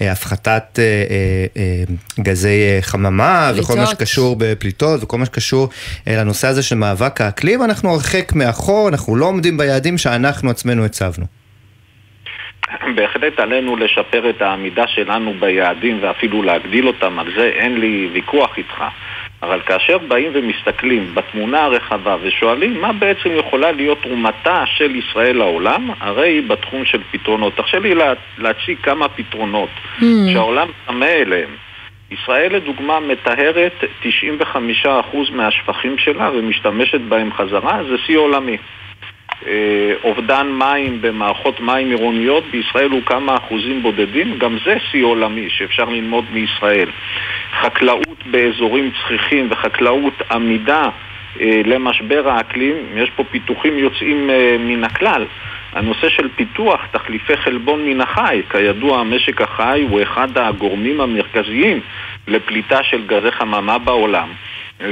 להפחתת 0.00 0.78
אה, 0.78 0.84
אה, 0.84 1.46
אה, 1.56 1.81
גזי 2.20 2.48
אה, 2.48 2.78
חממה 2.82 3.50
פליטות. 3.52 3.70
וכל 3.70 3.80
מה 3.80 3.86
שקשור 3.86 4.36
בפליטות 4.38 5.02
וכל 5.02 5.18
מה 5.18 5.26
שקשור 5.26 5.68
אה, 6.08 6.16
לנושא 6.16 6.48
הזה 6.48 6.62
של 6.62 6.76
מאבק 6.76 7.20
האקלים, 7.20 7.62
אנחנו 7.62 7.90
הרחק 7.90 8.32
מאחור, 8.34 8.88
אנחנו 8.88 9.16
לא 9.16 9.26
עומדים 9.26 9.56
ביעדים 9.56 9.98
שאנחנו 9.98 10.50
עצמנו 10.50 10.84
הצבנו. 10.84 11.26
בהחלט 12.94 13.38
עלינו 13.38 13.76
לשפר 13.76 14.30
את 14.30 14.42
העמידה 14.42 14.86
שלנו 14.86 15.34
ביעדים 15.40 15.98
ואפילו 16.02 16.42
להגדיל 16.42 16.86
אותם, 16.86 17.18
על 17.18 17.26
זה 17.36 17.50
אין 17.54 17.80
לי 17.80 18.10
ויכוח 18.12 18.58
איתך. 18.58 18.84
אבל 19.42 19.60
כאשר 19.60 19.98
באים 19.98 20.30
ומסתכלים 20.34 21.14
בתמונה 21.14 21.60
הרחבה 21.60 22.16
ושואלים 22.22 22.80
מה 22.80 22.92
בעצם 22.92 23.28
יכולה 23.38 23.72
להיות 23.72 24.02
תרומתה 24.02 24.64
של 24.66 24.96
ישראל 24.96 25.36
לעולם, 25.36 25.90
הרי 26.00 26.28
היא 26.28 26.48
בתחום 26.48 26.84
של 26.84 27.00
פתרונות. 27.10 27.56
תרשה 27.56 27.78
לי 27.78 27.94
לה, 27.94 28.12
להציג 28.38 28.78
כמה 28.82 29.08
פתרונות 29.08 29.68
mm. 29.98 30.04
שהעולם 30.32 30.68
צמא 30.86 31.04
אליהם. 31.04 31.50
ישראל 32.12 32.56
לדוגמה 32.56 33.00
מטהרת 33.00 33.84
95% 34.84 34.86
מהשפכים 35.32 35.98
שלה 35.98 36.30
ומשתמשת 36.34 37.00
בהם 37.00 37.32
חזרה, 37.32 37.84
זה 37.84 37.98
שיא 38.06 38.18
עולמי. 38.18 38.56
אה, 39.46 39.92
אובדן 40.04 40.46
מים 40.46 41.02
במערכות 41.02 41.60
מים 41.60 41.90
עירוניות 41.90 42.44
בישראל 42.50 42.90
הוא 42.90 43.02
כמה 43.06 43.36
אחוזים 43.36 43.82
בודדים, 43.82 44.38
גם 44.38 44.58
זה 44.64 44.76
שיא 44.90 45.04
עולמי 45.04 45.50
שאפשר 45.50 45.84
ללמוד 45.84 46.24
מישראל. 46.32 46.88
חקלאות 47.60 48.26
באזורים 48.26 48.90
צחיחים 48.90 49.48
וחקלאות 49.50 50.22
עמידה 50.30 50.88
אה, 51.40 51.60
למשבר 51.64 52.28
האקלים, 52.28 52.74
יש 52.96 53.10
פה 53.16 53.24
פיתוחים 53.24 53.78
יוצאים 53.78 54.30
אה, 54.30 54.56
מן 54.60 54.84
הכלל. 54.84 55.24
הנושא 55.72 56.08
של 56.08 56.28
פיתוח 56.36 56.80
תחליפי 56.92 57.36
חלבון 57.36 57.86
מן 57.86 58.00
החי, 58.00 58.42
כידוע 58.50 59.00
המשק 59.00 59.40
החי 59.40 59.84
הוא 59.90 60.02
אחד 60.02 60.28
הגורמים 60.38 61.00
המרכזיים 61.00 61.80
לפליטה 62.28 62.78
של 62.82 63.06
גזי 63.06 63.30
חממה 63.30 63.78
בעולם. 63.78 64.28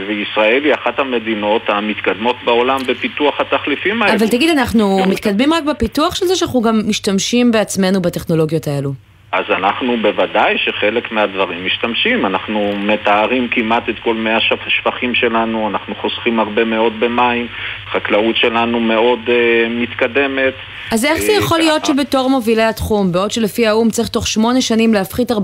וישראל 0.09 0.65
היא 0.65 0.75
אחת 0.75 0.99
המדינות 0.99 1.63
המתקדמות 1.69 2.37
בעולם 2.45 2.81
בפיתוח 2.87 3.41
התחליפים 3.41 4.03
האלו. 4.03 4.19
אבל 4.19 4.29
תגיד, 4.29 4.59
אנחנו 4.59 4.99
מתקדמים 5.09 5.53
רק 5.53 5.65
בפיתוח 5.65 6.15
של 6.15 6.27
זה, 6.27 6.37
שאנחנו 6.37 6.61
גם 6.61 6.81
משתמשים 6.89 7.51
בעצמנו 7.51 8.03
בטכנולוגיות 8.03 8.67
האלו? 8.67 8.93
אז 9.33 9.45
אנחנו 9.51 9.97
בוודאי 10.03 10.59
שחלק 10.59 11.13
מהדברים 11.13 11.67
משתמשים, 11.67 12.27
אנחנו 12.27 12.73
מתארים 12.79 13.49
כמעט 13.49 13.89
את 13.89 13.95
כל 14.05 14.15
מי 14.15 14.31
השפכים 14.31 15.15
שלנו, 15.15 15.69
אנחנו 15.69 15.95
חוסכים 15.95 16.41
הרבה 16.41 16.65
מאוד 16.65 17.01
במים, 17.01 17.47
חקלאות 17.93 18.37
שלנו 18.37 18.81
מאוד 18.81 19.19
uh, 19.27 19.31
מתקדמת. 19.71 20.55
אז 20.93 21.05
איך 21.05 21.19
זה 21.23 21.33
יכול 21.33 21.59
להיות 21.59 21.85
שבתור 21.85 22.31
מובילי 22.31 22.63
התחום, 22.63 23.13
בעוד 23.13 23.31
שלפי 23.31 23.67
האו"ם 23.67 23.91
צריך 23.91 24.09
תוך 24.09 24.27
שמונה 24.27 24.61
שנים 24.61 24.95
להפחית 24.95 25.31
44% 25.31 25.35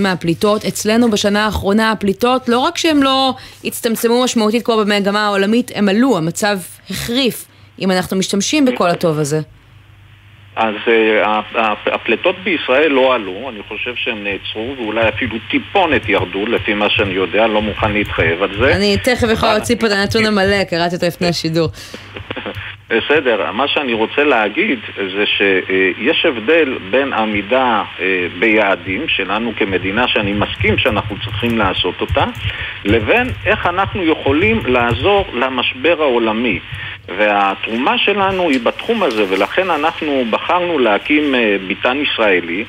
מהפליטות, 0.00 0.64
אצלנו 0.64 1.10
בשנה 1.10 1.44
האחרונה 1.44 1.90
הפליטות, 1.90 2.48
לא 2.48 2.58
רק 2.58 2.78
שהן 2.78 3.02
לא 3.02 3.34
הצטמצמו 3.64 4.24
משמעותית 4.24 4.64
כמו 4.64 4.76
במגמה 4.76 5.26
העולמית, 5.26 5.70
הן 5.74 5.88
עלו, 5.88 6.18
המצב 6.18 6.58
החריף, 6.90 7.46
אם 7.80 7.90
אנחנו 7.90 8.16
משתמשים 8.16 8.64
בכל 8.64 8.88
הטוב 8.88 9.18
הזה. 9.18 9.40
אז 10.56 10.74
uh, 10.84 11.58
הפליטות 11.86 12.36
בישראל 12.44 12.92
לא 12.92 13.14
עלו, 13.14 13.48
אני 13.48 13.62
חושב 13.68 13.94
שהם 13.96 14.24
נעצרו 14.24 14.74
ואולי 14.78 15.08
אפילו 15.08 15.36
טיפונת 15.50 16.08
ירדו, 16.08 16.46
לפי 16.46 16.74
מה 16.74 16.90
שאני 16.90 17.14
יודע, 17.14 17.46
לא 17.46 17.62
מוכן 17.62 17.92
להתחייב 17.92 18.42
על 18.42 18.58
זה. 18.58 18.76
אני 18.76 18.96
תכף 18.96 19.26
יכולה 19.32 19.54
להוציא 19.54 19.76
פה 19.76 19.86
את 19.86 19.92
הנתון 19.92 20.26
המלא, 20.26 20.64
קראתי 20.64 20.94
אותו 20.94 21.06
לפני 21.06 21.28
השידור. 21.28 21.68
בסדר, 22.90 23.52
מה 23.52 23.68
שאני 23.68 23.92
רוצה 23.92 24.24
להגיד 24.24 24.78
זה 24.96 25.24
שיש 25.26 26.26
הבדל 26.26 26.78
בין 26.90 27.12
עמידה 27.12 27.82
אה, 28.00 28.26
ביעדים 28.38 29.08
שלנו 29.08 29.52
כמדינה 29.56 30.08
שאני 30.08 30.32
מסכים 30.32 30.78
שאנחנו 30.78 31.16
צריכים 31.24 31.58
לעשות 31.58 32.00
אותה 32.00 32.24
לבין 32.84 33.26
איך 33.46 33.66
אנחנו 33.66 34.04
יכולים 34.04 34.60
לעזור 34.66 35.26
למשבר 35.32 36.02
העולמי 36.02 36.60
והתרומה 37.08 37.98
שלנו 37.98 38.50
היא 38.50 38.60
בתחום 38.60 39.02
הזה 39.02 39.24
ולכן 39.28 39.70
אנחנו 39.70 40.24
בחרנו 40.30 40.78
להקים 40.78 41.34
אה, 41.34 41.56
ביתן 41.66 41.98
ישראלי 42.00 42.64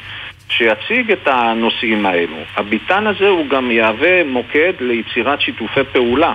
שיציג 0.50 1.12
את 1.12 1.28
הנושאים 1.28 2.06
האלו. 2.06 2.38
הביתן 2.56 3.08
הזה 3.08 3.28
הוא 3.30 3.48
גם 3.48 3.72
יהווה 3.72 4.24
מוקד 4.24 4.74
ליצירת 4.80 5.42
שיתופי 5.42 5.84
פעולה 5.92 6.34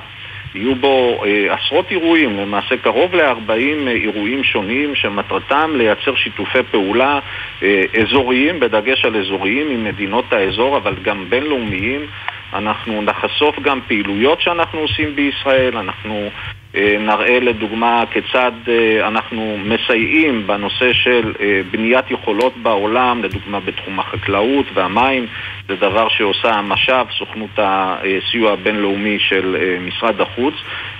יהיו 0.54 0.74
בו 0.74 1.24
אה, 1.24 1.54
עשרות 1.54 1.90
אירועים, 1.90 2.36
למעשה 2.36 2.76
קרוב 2.76 3.14
ל-40 3.14 3.50
אה, 3.50 3.92
אירועים 3.92 4.44
שונים 4.44 4.94
שמטרתם 4.94 5.70
לייצר 5.76 6.16
שיתופי 6.16 6.62
פעולה 6.70 7.18
אה, 7.62 7.84
אזוריים, 8.00 8.60
בדגש 8.60 9.04
על 9.04 9.16
אזוריים 9.16 9.70
עם 9.70 9.84
מדינות 9.84 10.32
האזור, 10.32 10.76
אבל 10.76 10.94
גם 11.02 11.24
בינלאומיים. 11.28 12.06
אנחנו 12.52 13.02
נחשוף 13.02 13.60
גם 13.60 13.80
פעילויות 13.88 14.40
שאנחנו 14.40 14.80
עושים 14.80 15.16
בישראל, 15.16 15.76
אנחנו 15.76 16.30
אה, 16.74 16.96
נראה 17.00 17.40
לדוגמה 17.40 18.04
כיצד 18.10 18.52
אה, 18.68 19.08
אנחנו 19.08 19.56
מסייעים 19.64 20.46
בנושא 20.46 20.92
של 20.92 21.32
אה, 21.40 21.60
בניית 21.70 22.10
יכולות 22.10 22.56
בעולם, 22.56 23.22
לדוגמה 23.22 23.60
בתחום 23.60 24.00
החקלאות 24.00 24.66
והמים, 24.74 25.26
זה 25.70 25.76
דבר 25.76 26.08
שעושה 26.08 26.50
המשאב, 26.50 27.06
סוכנות 27.18 27.50
הסיוע 27.56 28.52
הבינלאומי 28.52 29.18
של 29.18 29.56
משרד 29.80 30.20
החוץ, 30.20 30.54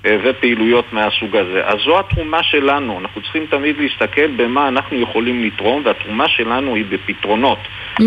ופעילויות 0.05 0.93
מהסוג 0.93 1.37
הזה. 1.37 1.61
אז 1.65 1.79
זו 1.85 1.99
התרומה 1.99 2.43
שלנו, 2.43 3.01
אנחנו 3.01 3.23
צריכים 3.23 3.47
תמיד 3.51 3.77
להסתכל 3.79 4.27
במה 4.37 4.69
אנחנו 4.69 5.01
יכולים 5.01 5.45
לתרום, 5.45 5.83
והתרומה 5.85 6.29
שלנו 6.29 6.75
היא 6.75 6.85
בפתרונות. 6.91 7.59
Mm. 8.01 8.03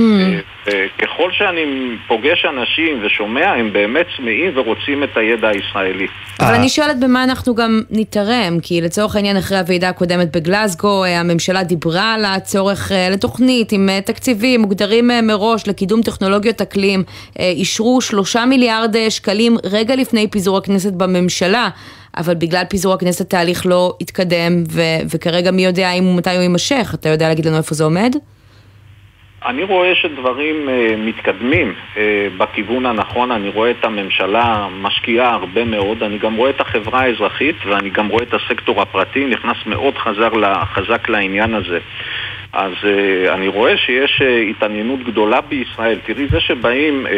ככל 0.97 1.31
שאני 1.31 1.63
פוגש 2.07 2.45
אנשים 2.45 2.99
ושומע, 3.01 3.51
הם 3.51 3.73
באמת 3.73 4.05
צמאים 4.17 4.51
ורוצים 4.55 5.03
את 5.03 5.17
הידע 5.17 5.47
הישראלי. 5.47 6.07
אבל 6.39 6.53
אני 6.53 6.69
שואלת 6.69 6.99
במה 6.99 7.23
אנחנו 7.23 7.55
גם 7.55 7.81
נתערם, 7.91 8.59
כי 8.61 8.81
לצורך 8.81 9.15
העניין 9.15 9.37
אחרי 9.37 9.57
הוועידה 9.57 9.89
הקודמת 9.89 10.35
בגלסגו, 10.35 11.03
אה, 11.03 11.19
הממשלה 11.19 11.63
דיברה 11.63 12.13
על 12.13 12.25
הצורך 12.25 12.91
אה, 12.91 13.09
לתוכנית 13.11 13.71
עם 13.71 13.89
אה, 13.89 14.01
תקציבים 14.01 14.61
מוגדרים 14.61 15.09
מראש 15.23 15.67
לקידום 15.67 16.01
טכנולוגיות 16.01 16.52
אקלים, 16.61 17.03
אישרו 17.39 18.01
שלושה 18.01 18.45
מיליארד 18.45 18.95
שקלים 19.09 19.57
רגע 19.63 19.95
לפני 19.95 20.27
פיזור 20.27 20.57
הכנסת 20.57 20.93
בממשלה. 20.93 21.69
אבל 22.17 22.35
בגלל 22.35 22.63
פיזור 22.69 22.93
הכנסת 22.93 23.21
התהליך 23.21 23.65
לא 23.65 23.93
התקדם, 24.01 24.63
ו- 24.71 25.15
וכרגע 25.15 25.51
מי 25.51 25.65
יודע 25.65 25.91
אם 25.91 26.07
ומתי 26.07 26.29
הוא 26.29 26.41
יימשך, 26.41 26.91
אתה 26.93 27.09
יודע 27.09 27.27
להגיד 27.27 27.45
לנו 27.45 27.57
איפה 27.57 27.75
זה 27.75 27.83
עומד? 27.83 28.15
אני 29.45 29.63
רואה 29.63 29.95
שדברים 29.95 30.55
uh, 30.67 30.71
מתקדמים 30.97 31.73
uh, 31.73 31.97
בכיוון 32.37 32.85
הנכון, 32.85 33.31
אני 33.31 33.49
רואה 33.49 33.71
את 33.71 33.85
הממשלה 33.85 34.67
משקיעה 34.81 35.33
הרבה 35.33 35.65
מאוד, 35.65 36.03
אני 36.03 36.17
גם 36.17 36.35
רואה 36.35 36.49
את 36.49 36.61
החברה 36.61 37.01
האזרחית 37.01 37.55
ואני 37.65 37.89
גם 37.89 38.07
רואה 38.07 38.23
את 38.23 38.33
הסקטור 38.33 38.81
הפרטי 38.81 39.25
נכנס 39.25 39.57
מאוד 39.65 39.97
חזר, 39.97 40.29
חזק 40.73 41.09
לעניין 41.09 41.53
הזה. 41.53 41.79
אז 42.53 42.71
uh, 42.81 43.33
אני 43.33 43.47
רואה 43.47 43.77
שיש 43.77 44.21
uh, 44.21 44.49
התעניינות 44.49 45.03
גדולה 45.03 45.41
בישראל. 45.41 45.99
תראי, 46.05 46.27
זה 46.31 46.39
שבאים, 46.39 47.05
uh, 47.05 47.09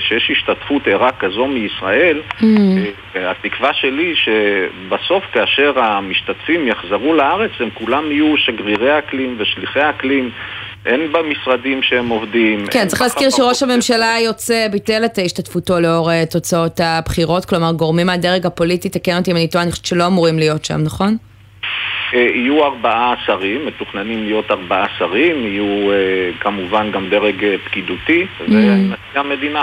שיש 0.00 0.30
השתתפות 0.30 0.86
ערה 0.86 1.12
כזו 1.12 1.46
מישראל, 1.46 2.22
mm. 2.30 2.42
uh, 2.42 3.18
התקווה 3.18 3.70
שלי 3.72 4.14
שבסוף 4.16 5.24
כאשר 5.32 5.78
המשתתפים 5.78 6.68
יחזרו 6.68 7.14
לארץ, 7.14 7.50
הם 7.60 7.68
כולם 7.74 8.12
יהיו 8.12 8.36
שגרירי 8.36 8.98
אקלים 8.98 9.36
ושליחי 9.38 9.90
אקלים. 9.90 10.30
הן 10.86 11.00
במשרדים 11.12 11.82
שהם 11.82 12.08
עובדים. 12.08 12.66
כן, 12.70 12.86
צריך 12.86 13.02
להזכיר 13.02 13.30
שראש 13.30 13.62
הממשלה 13.62 14.14
היוצא 14.14 14.68
ביטל 14.68 15.04
את 15.04 15.18
השתתפותו 15.24 15.80
לאור 15.80 16.24
תוצאות 16.30 16.80
הבחירות, 16.80 17.44
כלומר 17.44 17.72
גורמים 17.72 18.06
מהדרג 18.06 18.46
הפוליטי, 18.46 18.88
תקן 18.88 19.16
אותי 19.16 19.30
אם 19.30 19.36
אני 19.36 19.48
טועה, 19.48 19.64
אני 19.64 19.70
חושבת 19.70 19.86
שלא 19.86 20.06
אמורים 20.06 20.38
להיות 20.38 20.64
שם, 20.64 20.80
נכון? 20.84 21.16
אה, 22.14 22.20
יהיו 22.20 22.64
ארבעה 22.64 23.14
שרים, 23.26 23.66
מתוכננים 23.66 24.24
להיות 24.24 24.50
ארבעה 24.50 24.86
שרים, 24.98 25.46
יהיו 25.46 25.92
אה, 25.92 26.30
כמובן 26.40 26.90
גם 26.90 27.08
דרג 27.10 27.44
פקידותי, 27.64 28.26
mm. 28.40 28.42
ונשיא 28.42 29.20
המדינה. 29.20 29.62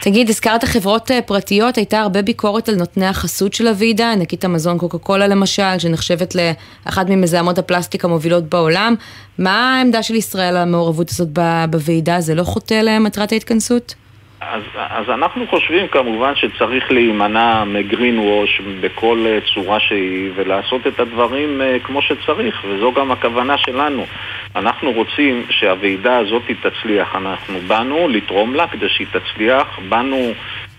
תגיד, 0.00 0.28
הזכרת 0.28 0.64
חברות 0.64 1.10
אה, 1.10 1.22
פרטיות, 1.22 1.76
הייתה 1.76 2.00
הרבה 2.00 2.22
ביקורת 2.22 2.68
על 2.68 2.74
נותני 2.74 3.06
החסות 3.06 3.54
של 3.54 3.66
הוועידה, 3.66 4.14
נגיד 4.14 4.44
המזון 4.44 4.78
קוקה 4.78 4.98
קולה 4.98 5.26
למשל, 5.26 5.78
שנחשבת 5.78 6.34
לאחת 6.34 7.06
ממזהמות 7.08 7.58
הפלסטיק 7.58 8.04
המובילות 8.04 8.44
בעולם. 8.44 8.94
מה 9.38 9.76
העמדה 9.76 10.02
של 10.02 10.14
ישראל 10.14 10.56
על 10.56 10.62
המעורבות 10.62 11.10
הזאת 11.10 11.28
בוועידה? 11.70 12.20
זה 12.20 12.34
לא 12.34 12.42
חוטא 12.42 12.74
למטרת 12.74 13.32
ההתכנסות? 13.32 13.94
אז, 14.40 14.62
אז 14.74 15.04
אנחנו 15.08 15.46
חושבים 15.46 15.88
כמובן 15.88 16.32
שצריך 16.36 16.92
להימנע 16.92 17.64
מגרין 17.64 18.18
ווש 18.18 18.60
בכל 18.80 19.24
אה, 19.26 19.38
צורה 19.54 19.80
שהיא 19.80 20.30
ולעשות 20.34 20.86
את 20.86 21.00
הדברים 21.00 21.60
uh, 21.60 21.86
כמו 21.86 22.02
שצריך 22.02 22.64
וזו 22.64 22.92
גם 22.92 23.10
הכוונה 23.10 23.58
שלנו. 23.58 24.06
אנחנו 24.56 24.92
רוצים 24.92 25.46
שהוועידה 25.50 26.16
הזאת 26.16 26.42
תצליח, 26.62 27.14
אנחנו 27.14 27.58
באנו 27.66 28.08
לתרום 28.08 28.54
לה 28.54 28.68
כדי 28.68 28.88
שהיא 28.88 29.06
תצליח, 29.06 29.78
באנו 29.88 30.32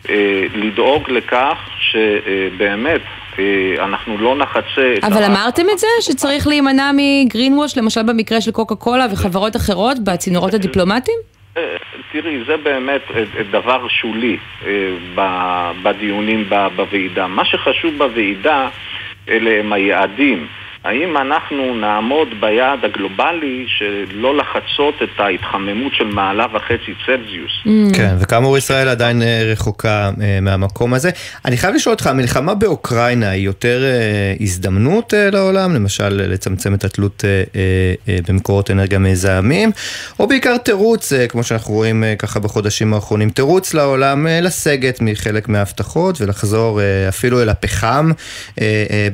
uh, 0.03 0.09
לדאוג 0.55 1.09
לכך 1.09 1.69
שבאמת 1.79 3.01
uh, 3.35 3.39
אנחנו 3.79 4.17
לא 4.17 4.37
נחצה 4.37 4.93
את... 4.97 5.03
אבל 5.03 5.23
אמרתם 5.23 5.65
את 5.73 5.79
זה? 5.79 5.87
שצריך 6.01 6.47
להימנע 6.47 6.91
מגרין 6.95 7.53
ווש 7.53 7.77
למשל 7.77 8.03
במקרה 8.03 8.41
של 8.41 8.51
קוקה 8.51 8.75
קולה 8.75 9.07
וחברות 9.11 9.55
אחרות 9.55 9.97
בצינורות 10.03 10.53
הדיפלומטיים? 10.53 11.38
תראי, 12.11 12.43
זה 12.47 12.57
באמת 12.57 13.01
אה, 13.11 13.23
אה, 13.37 13.43
דבר 13.43 13.87
שולי 13.87 14.37
אה, 14.65 15.71
בדיונים 15.83 16.49
בוועידה. 16.75 17.27
מה 17.27 17.45
שחשוב 17.45 17.97
בוועידה 17.97 18.69
אלה 19.29 19.59
הם 19.59 19.73
היעדים. 19.73 20.47
האם 20.83 21.17
אנחנו 21.17 21.75
נעמוד 21.75 22.27
ביעד 22.39 22.79
הגלובלי 22.85 23.65
שלא 23.67 24.37
לחצות 24.37 24.93
את 25.03 25.19
ההתחממות 25.19 25.93
של 25.93 26.03
מעלה 26.03 26.45
וחצי 26.53 26.93
צלזיוס? 27.05 27.51
Mm. 27.65 27.97
כן, 27.97 28.15
וכאמור 28.19 28.57
ישראל 28.57 28.87
עדיין 28.87 29.21
אה, 29.21 29.41
רחוקה 29.51 30.09
אה, 30.21 30.39
מהמקום 30.41 30.93
הזה. 30.93 31.09
אני 31.45 31.57
חייב 31.57 31.75
לשאול 31.75 31.93
אותך, 31.93 32.07
המלחמה 32.07 32.55
באוקראינה 32.55 33.29
היא 33.29 33.45
יותר 33.45 33.83
אה, 33.83 34.33
הזדמנות 34.39 35.13
לעולם, 35.31 35.75
למשל 35.75 36.09
לצמצם 36.09 36.73
את 36.73 36.83
התלות 36.83 37.23
במקורות 38.27 38.71
אנרגיה 38.71 38.99
מזהמים, 38.99 39.71
או 40.19 40.27
בעיקר 40.27 40.57
תירוץ, 40.57 41.13
כמו 41.29 41.43
שאנחנו 41.43 41.73
רואים 41.73 42.03
ככה 42.19 42.39
בחודשים 42.39 42.93
האחרונים, 42.93 43.29
תירוץ 43.29 43.73
לעולם 43.73 44.27
לסגת 44.27 45.01
מחלק 45.01 45.49
מההבטחות 45.49 46.21
ולחזור 46.21 46.79
אפילו 47.09 47.41
אל 47.41 47.49
הפחם, 47.49 48.11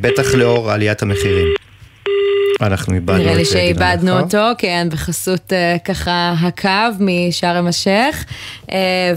בטח 0.01 0.36
לאור 0.36 0.72
עליית 0.72 1.01
המחירים. 1.01 1.64
אנחנו 2.61 2.95
איבדנו 2.95 3.15
את 3.17 3.21
נראה 3.21 3.35
לי 3.35 3.45
שאיבדנו 3.45 4.19
אותו, 4.19 4.47
כן, 4.57 4.87
בחסות 4.91 5.51
uh, 5.51 5.79
ככה 5.79 6.33
הקו 6.41 6.69
משארם 6.99 7.67
א-שייח. 7.67 8.23
Uh, 8.63 8.71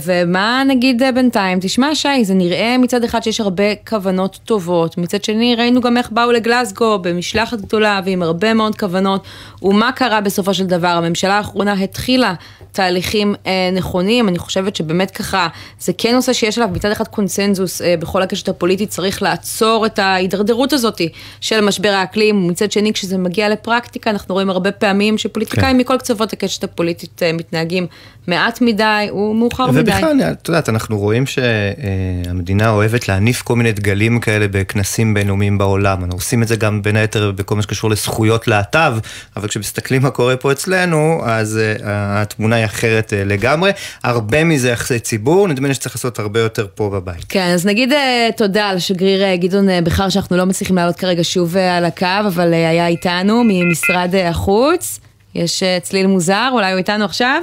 ומה 0.05 0.63
נגיד 0.69 1.03
uh, 1.03 1.13
בינתיים? 1.15 1.59
תשמע, 1.61 1.95
שי, 1.95 2.25
זה 2.25 2.35
נראה 2.35 2.77
מצד 2.79 3.05
אחד 3.05 3.23
שיש 3.23 3.41
הרבה 3.41 3.75
כוונות 3.89 4.39
טובות, 4.45 4.99
מצד 4.99 5.25
שני 5.25 5.55
ראינו 5.55 5.81
גם 5.81 5.97
איך 5.97 6.11
באו 6.11 6.33
לגלסגו 6.33 6.99
במשלחת 6.99 7.61
גדולה 7.61 8.01
ועם 8.05 8.23
הרבה 8.23 8.55
מאוד 8.55 8.79
כוונות, 8.79 9.25
ומה 9.63 9.93
קרה 9.93 10.21
בסופו 10.21 10.55
של 10.55 10.67
דבר? 10.67 10.89
הממשלה 10.89 11.37
האחרונה 11.37 11.73
התחילה 11.73 12.35
תהליכים 12.73 13.35
אה, 13.47 13.71
נכונים, 13.73 14.29
אני 14.29 14.39
חושבת 14.39 14.77
שבאמת 14.77 15.11
ככה, 15.11 15.49
זה 15.81 15.93
כן 15.99 16.15
נושא 16.15 16.33
שיש 16.33 16.59
עליו 16.59 16.71
מצד 16.73 16.91
אחד 16.91 17.09
קונסנזוס 17.09 17.83
אה, 17.83 17.95
בכל 17.99 18.23
הקשת 18.23 18.49
הפוליטית, 18.49 18.89
צריך 18.89 19.23
לעצור 19.23 19.87
את 19.87 19.99
ההידרדרות 19.99 20.73
הזאת 20.73 21.01
של 21.41 21.61
משבר 21.61 21.89
האקלים, 21.89 22.45
ומצד 22.45 22.73
שני 22.73 22.93
כשזה 22.93 23.19
מגיע 23.29 23.49
לפרקטיקה, 23.49 24.11
אנחנו 24.11 24.35
רואים 24.35 24.51
הרבה 24.51 24.73
פעמים 24.73 25.19
שפוליטיקאים 25.19 25.77
כן. 25.77 25.77
מכל 25.77 25.99
קצוות 25.99 26.33
הקשת 26.33 26.65
הפוליטית 26.65 27.23
אה, 27.23 27.33
מתנהגים 27.33 27.87
מעט 28.27 28.61
מדי 28.61 29.09
ומאוחר 29.13 29.63
ובכלל, 29.63 29.83
מדי. 29.83 29.93
ובכלל, 29.93 30.33
את 30.33 30.49
יודעת, 30.49 30.69
אנחנו 30.69 30.99
רואים 30.99 31.25
שהמדינה 31.27 32.71
אוהבת 32.71 33.09
להניף 33.09 33.43
כל 33.43 33.57
מיני 33.57 33.73
דגלים 33.73 34.21
כאלה 34.21 34.47
בכנסים 34.51 35.15
בינלאומיים 35.15 35.59
בעולם. 35.59 36.05
אנחנו 36.05 36.19
עושים 36.19 36.43
את 36.43 36.49
זה 36.49 36.57
גם 36.57 36.83
בין 36.83 36.97
היתר 36.97 37.31
בכל 37.31 37.57
מה 37.57 37.63
שקשור 37.63 37.91
לזכויות 37.91 38.49
להט"ב, 38.49 38.93
אבל 39.37 39.49
כשמסתכלים 39.49 40.03
מה 40.03 40.11
קורה 40.11 40.37
פה 40.37 40.53
אצלנו, 40.53 41.21
אז 41.25 41.61
uh, 41.79 41.83
התמונה 41.85 42.57
היא 42.57 42.65
אחרת 42.65 43.13
uh, 43.13 43.29
לגמרי. 43.29 43.71
הרבה 44.05 44.45
מזה 44.45 44.71
יחסי 44.71 44.99
ציבור, 44.99 45.49
נדמה 45.49 45.69
לי 45.69 45.75
שצריך 45.75 45.97
לעשות 45.97 46.19
הרבה 46.19 46.41
יותר 46.41 46.67
פה 46.75 46.91
בבית. 46.91 47.25
כן, 47.29 47.47
אז 47.55 47.67
נגיד 47.67 47.93
uh, 47.93 47.97
תודה 48.37 48.73
לשגריר 48.73 49.35
גדעון 49.35 49.85
בכר, 49.85 50.09
שאנחנו 50.09 50.37
לא 50.37 50.47
מצליחים 50.47 50.77
לעלות 50.77 50.97
כרגע 50.97 51.25
שוב 51.25 51.57
על 51.57 51.85
הקו, 51.85 52.07
אבל 52.27 52.55
היה 52.55 52.87
איתנו 52.87 53.18
ממשרד 53.27 54.11
uh, 54.13 54.29
החוץ. 54.29 55.01
יש 55.35 55.63
אה, 55.63 55.83
צליל 55.83 56.07
מוזר, 56.07 56.49
אולי 56.53 56.71
הוא 56.71 56.79
איתנו 56.79 57.05
עכשיו? 57.05 57.43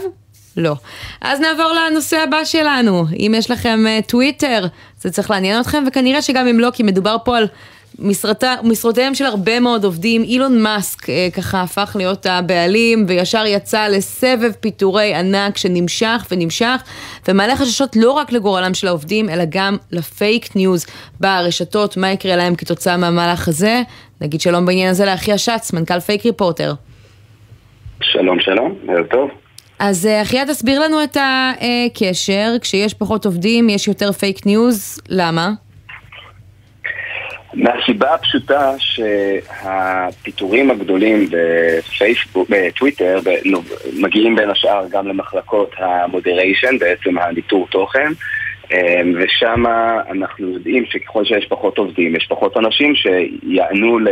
לא. 0.57 0.75
אז 1.21 1.39
נעבור 1.39 1.73
לנושא 1.73 2.17
הבא 2.17 2.43
שלנו. 2.43 3.05
אם 3.19 3.33
יש 3.37 3.51
לכם 3.51 3.85
אה, 3.85 4.07
טוויטר, 4.07 4.67
זה 5.01 5.11
צריך 5.11 5.31
לעניין 5.31 5.61
אתכם, 5.61 5.83
וכנראה 5.87 6.21
שגם 6.21 6.47
אם 6.47 6.59
לא, 6.59 6.69
כי 6.73 6.83
מדובר 6.83 7.17
פה 7.23 7.37
על 7.37 7.47
משרתה, 7.99 8.55
משרותיהם 8.63 9.15
של 9.15 9.25
הרבה 9.25 9.59
מאוד 9.59 9.83
עובדים. 9.83 10.23
אילון 10.23 10.61
מאסק 10.61 11.03
אה, 11.03 11.07
ככה 11.35 11.61
הפך 11.61 11.95
להיות 11.99 12.25
הבעלים, 12.25 13.05
וישר 13.07 13.43
יצא 13.45 13.87
לסבב 13.87 14.51
פיטורי 14.59 15.13
ענק 15.13 15.57
שנמשך 15.57 16.25
ונמשך, 16.31 16.83
ומעלה 17.27 17.55
חששות 17.55 17.95
לא 17.95 18.11
רק 18.11 18.31
לגורלם 18.31 18.73
של 18.73 18.87
העובדים, 18.87 19.29
אלא 19.29 19.43
גם 19.49 19.77
לפייק 19.91 20.55
ניוז 20.55 20.85
ברשתות, 21.19 21.97
מה 21.97 22.11
יקרה 22.11 22.35
להם 22.35 22.55
כתוצאה 22.55 22.97
מהמהלך 22.97 23.47
הזה. 23.47 23.81
נגיד 24.21 24.41
שלום 24.41 24.65
בעניין 24.65 24.89
הזה 24.89 25.05
לאחיה 25.05 25.37
שץ, 25.37 25.73
מנכ"ל 25.73 25.99
פייק 25.99 26.25
ריפורטר. 26.25 26.73
שלום 28.01 28.39
שלום, 28.39 28.75
ערב 28.87 29.05
טוב. 29.05 29.29
אז 29.79 30.05
אה, 30.05 30.21
אחיה, 30.21 30.45
תסביר 30.45 30.79
לנו 30.79 31.03
את 31.03 31.17
הקשר, 31.19 32.53
כשיש 32.61 32.93
פחות 32.93 33.25
עובדים, 33.25 33.69
יש 33.69 33.87
יותר 33.87 34.11
פייק 34.11 34.45
ניוז, 34.45 34.99
למה? 35.09 35.51
מהסיבה 37.55 38.13
הפשוטה 38.13 38.71
שהפיטורים 38.79 40.71
הגדולים 40.71 41.29
בפייסבוק, 41.29 42.49
בטוויטר, 42.49 43.19
מגיעים 43.99 44.35
בין 44.35 44.49
השאר 44.49 44.85
גם 44.89 45.07
למחלקות 45.07 45.71
ה 45.77 45.85
moderation, 45.85 46.77
בעצם 46.79 47.17
הניטור 47.17 47.67
תוכן, 47.71 48.11
אה, 48.71 49.01
ושם 49.15 49.63
אנחנו 50.11 50.49
יודעים 50.49 50.83
שככל 50.85 51.25
שיש 51.25 51.45
פחות 51.49 51.77
עובדים, 51.77 52.15
יש 52.15 52.27
פחות 52.29 52.57
אנשים 52.57 52.93
שיענו 52.95 53.99
ל... 53.99 54.07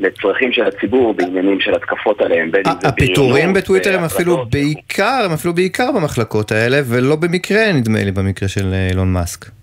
לצרכים 0.00 0.52
של 0.52 0.64
הציבור 0.64 1.14
בעניינים 1.14 1.60
של 1.60 1.74
התקפות 1.74 2.20
עליהם, 2.20 2.50
בין 2.50 2.62
אם 2.66 2.72
זה 2.82 2.88
הפיטורים 2.88 3.52
בטוויטר 3.52 3.98
הם 3.98 4.04
אפילו 4.04 4.46
בעיקר, 4.46 5.22
הם 5.24 5.32
אפילו 5.32 5.54
בעיקר 5.54 5.92
במחלקות 5.92 6.52
האלה, 6.52 6.80
ולא 6.84 7.16
במקרה, 7.16 7.72
נדמה 7.72 8.04
לי, 8.04 8.12
במקרה 8.12 8.48
של 8.48 8.72
אה, 8.72 8.88
אילון 8.90 9.12
מאסק. 9.12 9.59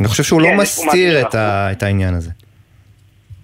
אני 0.00 0.08
חושב 0.08 0.22
שהוא 0.22 0.40
לא 0.40 0.46
כן, 0.46 0.56
מסתיר 0.56 1.20
את, 1.20 1.34
ה, 1.34 1.72
את 1.72 1.82
העניין 1.82 2.14
הזה. 2.14 2.30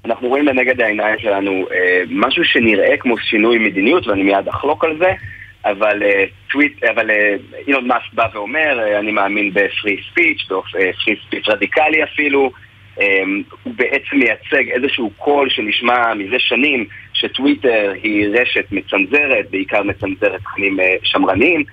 אנחנו 0.05 0.29
רואים 0.29 0.47
לנגד 0.47 0.81
העיניים 0.81 1.19
שלנו 1.19 1.67
אה, 1.73 2.03
משהו 2.11 2.45
שנראה 2.45 2.97
כמו 2.97 3.19
שינוי 3.19 3.59
מדיניות, 3.59 4.07
ואני 4.07 4.23
מיד 4.23 4.49
אחלוק 4.49 4.85
על 4.85 4.99
זה, 4.99 5.13
אבל, 5.65 6.03
אה, 6.03 6.25
טוויט, 6.51 6.85
אבל 6.85 7.11
אה, 7.11 7.35
אילון 7.67 7.87
מאסק 7.87 8.13
בא 8.13 8.27
ואומר, 8.35 8.81
אה, 8.81 8.99
אני 8.99 9.13
מאמין 9.13 9.51
בפרי 9.51 9.97
ספיץ', 10.11 10.47
בפרי 10.51 10.93
ספיץ' 11.27 11.49
רדיקלי 11.49 12.05
אפילו, 12.05 12.51
אמ, 13.01 13.43
הוא 13.63 13.75
בעצם 13.77 14.17
מייצג 14.17 14.71
איזשהו 14.71 15.11
קול 15.17 15.51
שנשמע 15.51 16.15
מזה 16.15 16.37
שנים 16.39 16.87
שטוויטר 17.13 17.93
היא 18.03 18.29
רשת 18.41 18.65
מצנזרת, 18.73 19.51
בעיקר 19.51 19.83
מצנזרת 19.83 20.41
תכנים 20.41 20.81
אה, 20.81 20.97
שמרניים. 21.03 21.65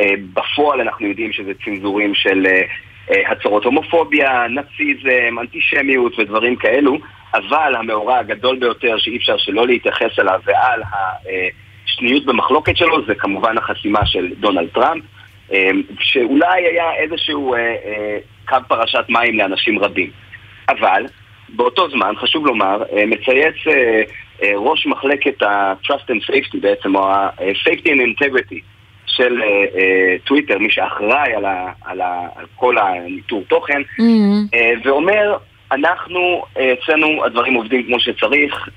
אה, 0.00 0.14
בפועל 0.34 0.80
אנחנו 0.80 1.06
יודעים 1.06 1.32
שזה 1.32 1.52
צנזורים 1.64 2.14
של 2.14 2.46
אה, 2.46 2.62
הצהרות 3.30 3.64
הומופוביה, 3.64 4.46
נאציזם, 4.48 5.38
אנטישמיות 5.40 6.18
ודברים 6.18 6.56
כאלו, 6.56 6.98
אבל 7.34 7.74
המאורע 7.76 8.18
הגדול 8.18 8.58
ביותר 8.58 8.98
שאי 8.98 9.16
אפשר 9.16 9.36
שלא 9.38 9.66
להתייחס 9.66 10.18
אליו 10.18 10.40
ועל 10.44 10.82
השניות 11.86 12.24
במחלוקת 12.24 12.76
שלו 12.76 13.06
זה 13.06 13.14
כמובן 13.14 13.58
החסימה 13.58 14.06
של 14.06 14.28
דונלד 14.40 14.68
טראמפ, 14.68 15.04
שאולי 16.00 16.66
היה 16.66 16.94
איזשהו 16.94 17.54
קו 18.48 18.56
פרשת 18.68 19.04
מים 19.08 19.38
לאנשים 19.38 19.78
רבים. 19.78 20.10
אבל 20.68 21.06
באותו 21.48 21.90
זמן, 21.90 22.12
חשוב 22.16 22.46
לומר, 22.46 22.82
אה, 22.92 23.06
מצייץ 23.06 23.54
אה, 23.66 24.02
אה, 24.42 24.52
ראש 24.56 24.86
מחלקת 24.86 25.42
ה-Trust 25.42 26.10
and 26.10 26.30
Safety 26.30 26.60
בעצם, 26.60 26.96
או 26.96 27.08
ה-Safety 27.08 27.86
and 27.86 28.00
Integrity 28.00 28.60
של 29.06 29.40
טוויטר, 30.24 30.58
מי 30.58 30.70
שאחראי 30.70 31.34
על, 31.36 31.44
ה, 31.44 31.72
על, 31.84 32.00
ה, 32.00 32.26
על 32.36 32.46
כל 32.56 32.78
הניטור 32.78 33.44
תוכן, 33.48 33.80
mm-hmm. 33.80 34.56
ואומר, 34.84 35.36
אנחנו, 35.72 36.44
אצלנו 36.52 37.24
הדברים 37.24 37.54
עובדים 37.54 37.82
כמו 37.82 38.00
שצריך, 38.00 38.68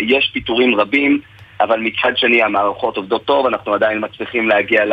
יש 0.00 0.30
פיטורים 0.32 0.74
רבים, 0.74 1.20
אבל 1.60 1.80
מצד 1.80 2.16
שני 2.16 2.42
המערכות 2.42 2.96
עובדות 2.96 3.24
טוב, 3.24 3.46
אנחנו 3.46 3.74
עדיין 3.74 4.04
מצליחים 4.04 4.48
להגיע 4.48 4.84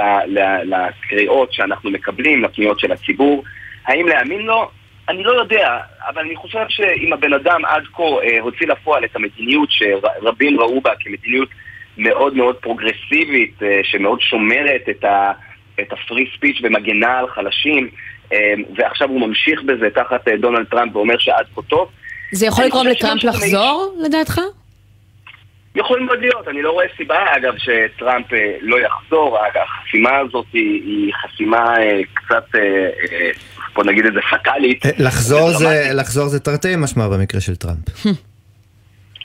לקריאות 0.63 1.53
שאנחנו 1.53 1.91
מקבלים, 1.91 2.43
לפניות 2.43 2.79
של 2.79 2.91
הציבור. 2.91 3.43
האם 3.85 4.07
להאמין 4.07 4.41
לו? 4.41 4.69
אני 5.09 5.23
לא 5.23 5.31
יודע, 5.31 5.77
אבל 6.07 6.21
אני 6.21 6.35
חושב 6.35 6.65
שאם 6.69 7.13
הבן 7.13 7.33
אדם 7.33 7.65
עד 7.65 7.83
כה 7.93 8.03
אה, 8.03 8.39
הוציא 8.41 8.67
לפועל 8.67 9.05
את 9.05 9.15
המדיניות 9.15 9.69
שרבים 9.71 10.59
ראו 10.59 10.81
בה 10.81 10.91
כמדיניות 10.99 11.49
מאוד 11.97 12.35
מאוד 12.35 12.55
פרוגרסיבית, 12.55 13.63
אה, 13.63 13.79
שמאוד 13.83 14.21
שומרת 14.21 14.81
את 14.89 15.03
ה... 15.03 15.31
את 15.81 15.93
הפרי 15.93 16.25
ספיץ' 16.37 16.57
ומגנה 16.63 17.19
על 17.19 17.27
חלשים, 17.27 17.89
ועכשיו 18.77 19.09
הוא 19.09 19.27
ממשיך 19.27 19.61
בזה 19.63 19.89
תחת 19.95 20.27
דונלד 20.39 20.65
טראמפ 20.65 20.95
ואומר 20.95 21.17
שעד 21.17 21.45
כה 21.55 21.61
טוב. 21.61 21.89
זה 22.31 22.45
יכול 22.45 22.65
לגרום 22.65 22.87
לטראמפ 22.87 23.23
לחזור, 23.23 23.95
לדעתך? 24.05 24.39
יכול 25.75 25.99
מאוד 25.99 26.19
להיות, 26.19 26.47
אני 26.47 26.61
לא 26.61 26.71
רואה 26.71 26.85
סיבה 26.97 27.25
אגב 27.37 27.53
שטראמפ 27.57 28.25
לא 28.61 28.77
יחזור, 28.79 29.37
החסימה 29.39 30.17
הזאת 30.17 30.45
היא 30.53 31.13
חסימה 31.13 31.73
קצת, 32.13 32.45
בוא 33.75 33.83
נגיד 33.83 34.05
את 34.05 34.13
זה, 34.13 34.19
פטאלית. 34.31 34.85
לחזור 34.97 35.51
זה, 35.51 35.89
לחזור 35.93 36.27
זה 36.27 36.39
תרתי 36.39 36.75
משמע 36.77 37.07
במקרה 37.07 37.41
של 37.41 37.55
טראמפ. 37.55 38.05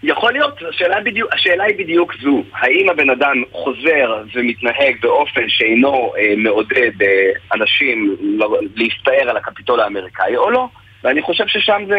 יכול 0.03 0.32
להיות, 0.32 0.62
השאלה, 0.68 1.01
בדיוק, 1.01 1.34
השאלה 1.34 1.64
היא 1.64 1.78
בדיוק 1.78 2.14
זו, 2.22 2.42
האם 2.53 2.88
הבן 2.88 3.11
אדם 3.11 3.42
חוזר 3.53 4.22
ומתנהג 4.34 4.96
באופן 5.01 5.49
שאינו 5.49 6.12
אה, 6.18 6.34
מעודד 6.36 7.03
אה, 7.03 7.30
אנשים 7.55 8.16
להסתער 8.76 9.30
על 9.30 9.36
הקפיטול 9.36 9.80
האמריקאי 9.80 10.36
או 10.36 10.51
לא, 10.51 10.68
ואני 11.05 11.22
חושב 11.22 11.44
ששם 11.46 11.82
זה, 11.88 11.99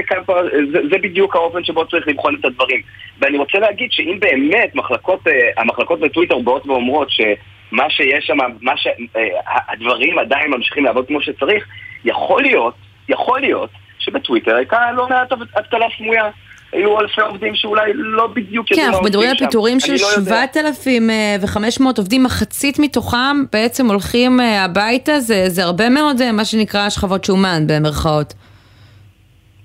זה, 0.74 0.80
זה 0.91 0.97
בדיוק 0.97 1.36
האופן 1.36 1.64
שבו 1.64 1.88
צריך 1.88 2.08
לבחון 2.08 2.36
את 2.39 2.45
הדברים. 2.45 2.82
ואני 3.20 3.38
רוצה 3.38 3.60
להגיד 3.60 3.91
שאם 3.91 4.18
באמת 4.20 4.76
מחלקות, 4.76 5.28
אה, 5.28 5.34
המחלקות 5.58 6.00
בטוויטר 6.00 6.39
באות 6.39 6.68
ואומרות 6.68 7.08
שמה 7.10 7.89
שיש 7.89 8.26
שם, 8.26 8.38
מה 8.62 8.78
ש, 8.78 8.88
אה, 8.88 9.58
הדברים 9.68 10.20
עדיין 10.20 10.52
ממשיכים 10.52 10.86
לעבוד 10.86 11.08
כמו 11.08 11.22
שצריך, 11.22 11.68
יכול 12.06 12.41
להיות, 12.41 12.74
יכול 13.10 13.39
להיות 13.39 13.70
שבטוויטר 14.00 14.56
הייתה 14.56 14.91
לא 14.91 15.08
מעט 15.10 15.32
אבטלה 15.32 15.86
סמויה. 15.97 16.30
היו 16.74 16.99
אלפי 16.99 17.22
עובדים 17.22 17.55
שאולי 17.55 17.91
לא 17.95 18.28
בדיוק 18.28 18.67
כן, 18.70 18.86
אנחנו 18.88 19.05
מדברים 19.05 19.30
על 19.30 19.38
פיטורים 19.38 19.80
של 19.80 19.97
7,500 19.97 21.97
לא 21.97 22.01
עובדים, 22.01 22.24
מחצית 22.24 22.80
מתוכם 22.80 23.43
בעצם 23.51 23.88
הולכים 23.88 24.39
אה, 24.39 24.65
הביתה, 24.65 25.20
זה, 25.20 25.49
זה 25.49 25.63
הרבה 25.63 25.89
מאוד 25.89 26.22
אה, 26.22 26.32
מה 26.32 26.45
שנקרא 26.45 26.89
שכבות 26.89 27.24
שומן 27.24 27.63
במרכאות. 27.67 28.34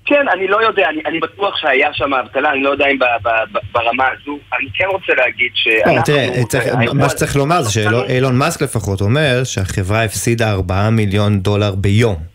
כן, 0.05 0.25
אני 0.33 0.47
לא 0.47 0.67
יודע, 0.67 0.89
אני, 0.89 1.01
אני 1.05 1.19
בטוח 1.19 1.57
שהיה 1.57 1.89
שם 1.93 2.13
אבטלה, 2.13 2.51
אני 2.51 2.63
לא 2.63 2.69
יודע 2.69 2.85
אם 2.91 2.99
ב, 2.99 3.03
ב, 3.03 3.29
ב, 3.51 3.59
ברמה 3.71 4.07
הזו. 4.07 4.37
אני 4.59 4.69
כן 4.77 4.85
רוצה 4.91 5.13
להגיד 5.17 5.51
שאנחנו... 5.53 5.95
לא, 5.95 6.01
תראה, 6.01 6.43
צריך, 6.49 6.65
מה 6.93 7.09
שצריך 7.09 7.35
לומר 7.35 7.61
זה 7.61 7.71
שאילון 7.71 8.37
מאסק 8.37 8.61
לפחות 8.61 9.01
אומר 9.01 9.43
שהחברה 9.43 10.03
הפסידה 10.03 10.51
4 10.51 10.89
מיליון 10.89 11.39
דולר 11.39 11.75
ביום. 11.75 12.34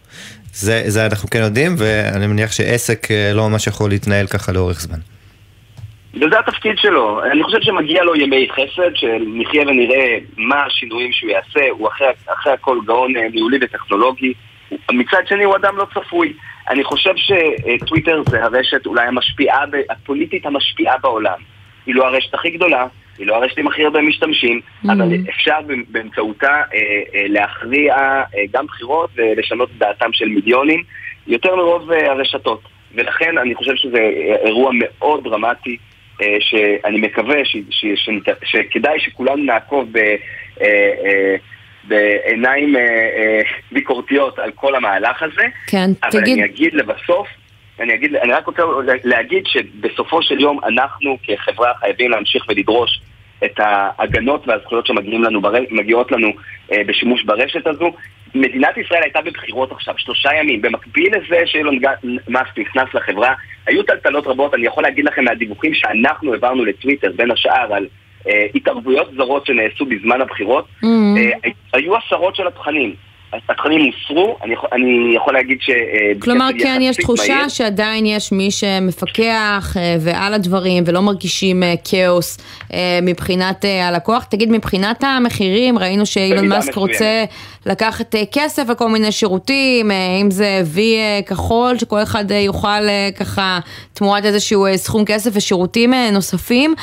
זה, 0.61 0.83
זה 0.87 1.07
אנחנו 1.07 1.31
כן 1.31 1.39
יודעים, 1.39 1.75
ואני 1.79 2.27
מניח 2.27 2.53
שעסק 2.53 3.11
אה, 3.11 3.33
לא 3.35 3.49
ממש 3.49 3.67
יכול 3.67 3.91
להתנהל 3.91 4.27
ככה 4.27 4.53
לאורך 4.53 4.81
זמן. 4.81 4.99
וזה 6.15 6.39
התפקיד 6.39 6.79
שלו. 6.79 7.25
אני 7.33 7.43
חושב 7.45 7.59
שמגיע 7.61 8.03
לו 8.03 8.17
ימי 8.17 8.49
חסד, 8.53 8.91
שנחיה 8.95 9.63
ונראה 9.63 10.19
מה 10.37 10.65
השינויים 10.65 11.13
שהוא 11.13 11.31
יעשה. 11.31 11.71
הוא 11.71 11.89
אחרי, 11.89 12.07
אחרי 12.27 12.53
הכל 12.53 12.79
גאון 12.87 13.17
אה, 13.17 13.29
ניהולי 13.33 13.59
וטכנולוגי. 13.63 14.33
מצד 14.93 15.23
שני 15.29 15.45
הוא 15.45 15.57
אדם 15.57 15.77
לא 15.77 15.87
צפוי. 15.95 16.33
אני 16.71 16.85
חושב 16.85 17.13
שטוויטר 17.17 18.23
זה 18.31 18.45
הרשת 18.45 18.87
אולי 18.87 19.07
המשפיעה, 19.07 19.65
הפוליטית 19.91 20.47
המשפיעה 20.47 20.99
בעולם. 20.99 21.39
היא 21.87 21.95
לא 21.95 22.07
הרשת 22.07 22.35
הכי 22.35 22.51
גדולה, 22.51 22.87
היא 23.21 23.27
לא 23.27 23.37
הרשת 23.37 23.59
עם 23.59 23.67
הכי 23.67 23.85
הרבה 23.85 24.01
משתמשים, 24.01 24.61
mm-hmm. 24.61 24.93
אבל 24.93 25.15
אפשר 25.29 25.59
באמצעותה 25.89 26.49
אה, 26.49 26.63
אה, 27.15 27.25
להכריע 27.29 27.95
אה, 27.97 28.23
גם 28.53 28.67
בחירות 28.67 29.11
ולשנות 29.15 29.71
את 29.71 29.79
דעתם 29.79 30.13
של 30.13 30.29
מיליונים, 30.29 30.83
יותר 31.27 31.57
מרוב 31.57 31.91
הרשתות. 31.91 32.63
ולכן 32.95 33.39
אני 33.39 33.55
חושב 33.55 33.77
שזה 33.77 33.99
אירוע 34.45 34.71
מאוד 34.75 35.25
דרמטי, 35.25 35.77
שאני 36.41 37.01
מקווה 37.01 37.45
ש, 37.45 37.57
ש, 37.71 37.87
ש, 37.95 38.09
שכדאי 38.45 39.01
שכולנו 39.01 39.45
נעקוב 39.45 39.89
ב... 39.93 39.99
בעיניים 41.85 42.77
ביקורתיות 43.73 44.39
על 44.39 44.51
כל 44.51 44.75
המהלך 44.75 45.23
הזה. 45.23 45.43
כן, 45.67 45.91
אבל 46.03 46.11
תגיד... 46.11 46.23
אבל 46.23 46.33
אני 46.33 46.45
אגיד 46.45 46.75
לבסוף, 46.75 47.29
אני, 47.81 47.95
אגיד, 47.95 48.15
אני 48.15 48.33
רק 48.33 48.47
רוצה 48.47 48.63
להגיד 49.05 49.47
שבסופו 49.47 50.23
של 50.23 50.41
יום 50.41 50.61
אנחנו 50.65 51.19
כחברה 51.23 51.73
חייבים 51.81 52.11
להמשיך 52.11 52.45
ולדרוש 52.49 53.01
את 53.45 53.55
ההגנות 53.59 54.49
והזכויות 54.49 54.87
שמגיעות 54.87 55.23
לנו, 55.23 55.41
בר... 55.41 55.53
לנו 56.11 56.33
אה, 56.73 56.85
בשימוש 56.87 57.25
ברשת 57.25 57.67
הזו. 57.67 57.93
מדינת 58.35 58.77
ישראל 58.77 59.03
הייתה 59.03 59.21
בבחירות 59.21 59.73
עכשיו, 59.73 59.95
שלושה 59.99 60.31
ימים. 60.41 60.63
במקביל 60.63 61.13
לזה 61.17 61.43
שאילון 61.47 61.79
מאסק 62.29 62.59
נכנס 62.59 62.95
לחברה, 62.95 63.35
היו 63.67 63.83
טלטלות 63.83 64.27
רבות. 64.27 64.55
אני 64.55 64.67
יכול 64.67 64.83
להגיד 64.83 65.05
לכם 65.05 65.25
מהדיווחים 65.25 65.75
שאנחנו 65.75 66.33
העברנו 66.33 66.65
לטוויטר, 66.65 67.13
בין 67.17 67.31
השאר, 67.31 67.75
על 67.75 67.87
אה, 68.29 68.47
התערבויות 68.55 69.11
זרות 69.17 69.47
שנעשו 69.47 69.87
בזמן 69.87 70.21
הבחירות. 70.21 70.65
Mm-hmm. 70.65 71.19
אה, 71.45 71.51
היו 71.73 71.97
עשרות 71.97 72.37
של 72.37 72.47
התכנים. 72.47 72.95
התכנים 73.33 73.81
הוסרו, 73.81 74.37
אני 74.43 74.53
יכול, 74.53 74.69
אני 74.73 75.13
יכול 75.17 75.35
להגיד 75.35 75.59
ש... 75.61 75.71
אה, 75.71 76.13
כלומר, 76.19 76.49
כן, 76.59 76.79
יש 76.83 76.97
תחושה 76.97 77.35
מהיר. 77.35 77.49
שעדיין 77.49 78.07
יש 78.07 78.33
מי 78.33 78.51
שמפקח 78.51 79.77
אה, 79.77 79.97
ועל 80.01 80.35
הדברים 80.35 80.83
ולא 80.87 81.01
מרגישים 81.01 81.63
אה, 81.63 81.75
כאוס 81.85 82.39
מבחינת 83.03 83.65
הלקוח. 83.83 84.25
תגיד, 84.25 84.51
מבחינת 84.51 85.05
המחירים, 85.05 85.79
ראינו 85.79 86.07
שאילון 86.07 86.49
מאסק 86.49 86.75
רוצה 86.75 87.25
לקחת 87.67 88.15
כסף 88.33 88.63
וכל 88.73 88.89
מיני 88.89 89.13
שירותים, 89.13 89.91
אם 89.91 90.31
זה 90.31 90.63
וי 90.65 90.97
כחול, 91.27 91.79
שכל 91.79 92.03
אחד 92.03 92.25
יוכל 92.31 92.83
ככה 93.19 93.59
תמורת 93.95 94.25
איזשהו 94.25 94.67
סכום 94.77 95.05
כסף 95.05 95.31
ושירותים 95.35 95.95
נוספים. 96.13 96.75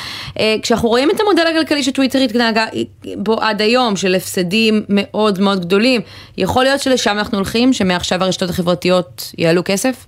כשאנחנו 0.62 0.88
רואים 0.88 1.10
את 1.10 1.20
המודל 1.20 1.42
הכלכלי 1.46 1.82
שטוויטר 1.82 2.18
התנהגה 2.18 2.66
בו 3.16 3.40
עד 3.40 3.62
היום, 3.62 3.96
של 3.96 4.14
הפסדים 4.14 4.74
מאוד 4.88 5.40
מאוד 5.40 5.60
גדולים, 5.60 6.00
יכול 6.38 6.64
להיות 6.64 6.80
שלשם 6.80 7.18
אנחנו 7.18 7.38
הולכים, 7.38 7.72
שמעכשיו 7.72 8.24
הרשתות 8.24 8.50
החברתיות 8.50 9.32
יעלו 9.38 9.62
כסף? 9.64 10.06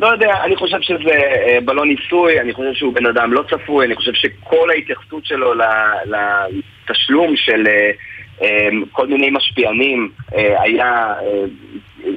לא 0.00 0.06
יודע, 0.06 0.32
אני 0.44 0.56
חושב 0.56 0.80
שזה 0.80 1.10
אה, 1.10 1.58
בלון 1.64 1.88
ניסוי, 1.88 2.40
אני 2.40 2.52
חושב 2.52 2.72
שהוא 2.74 2.94
בן 2.94 3.06
אדם 3.06 3.32
לא 3.32 3.42
צפוי, 3.50 3.86
אני 3.86 3.96
חושב 3.96 4.12
שכל 4.14 4.70
ההתייחסות 4.70 5.26
שלו 5.26 5.54
לתשלום 6.04 7.36
של 7.36 7.66
אה, 7.66 7.72
אה, 7.72 7.90
כל 8.92 9.06
מיני 9.06 9.30
משפיענים 9.30 10.10
היה 10.32 11.14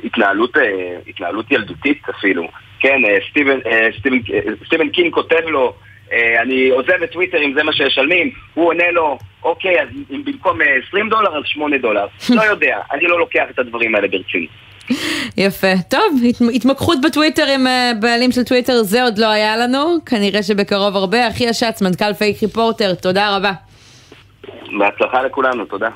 התנהלות, 0.03 0.57
התנהלות 1.07 1.51
ילדותית 1.51 2.01
אפילו. 2.09 2.47
כן, 2.79 3.01
סטיבן, 3.29 3.59
סטיבן, 3.99 4.17
סטיבן 4.65 4.89
קינג 4.89 5.09
כותב 5.11 5.41
לו 5.47 5.73
אה, 6.13 6.41
אני 6.41 6.69
עוזב 6.69 7.03
את 7.03 7.11
טוויטר 7.11 7.37
אם 7.45 7.53
זה 7.53 7.63
מה 7.63 7.73
שמשלמים, 7.73 8.31
הוא 8.53 8.67
עונה 8.67 8.91
לו, 8.91 9.17
אוקיי, 9.43 9.81
אז 9.81 9.87
אם 10.11 10.23
במקום 10.25 10.59
20 10.87 11.05
אה, 11.05 11.09
דולר 11.09 11.37
אז 11.37 11.43
8 11.45 11.77
דולר. 11.77 12.05
לא 12.37 12.41
יודע, 12.41 12.77
אני 12.91 13.03
לא 13.03 13.19
לוקח 13.19 13.43
את 13.49 13.59
הדברים 13.59 13.95
האלה 13.95 14.07
ברצינות. 14.07 14.49
יפה. 15.37 15.67
טוב, 15.89 16.21
התמקחות 16.53 16.97
בטוויטר 17.03 17.45
עם 17.55 17.67
אה, 17.67 17.91
בעלים 18.01 18.31
של 18.31 18.43
טוויטר, 18.43 18.83
זה 18.83 19.03
עוד 19.03 19.17
לא 19.17 19.27
היה 19.27 19.57
לנו, 19.57 19.97
כנראה 20.05 20.43
שבקרוב 20.43 20.95
הרבה. 20.95 21.27
אחיה 21.27 21.49
שץ, 21.49 21.81
מנכ"ל 21.81 22.13
פייק 22.13 22.43
ריפורטר, 22.43 22.93
תודה 22.95 23.37
רבה. 23.37 23.51
בהצלחה 24.79 25.23
לכולנו, 25.23 25.65
תודה. 25.65 25.89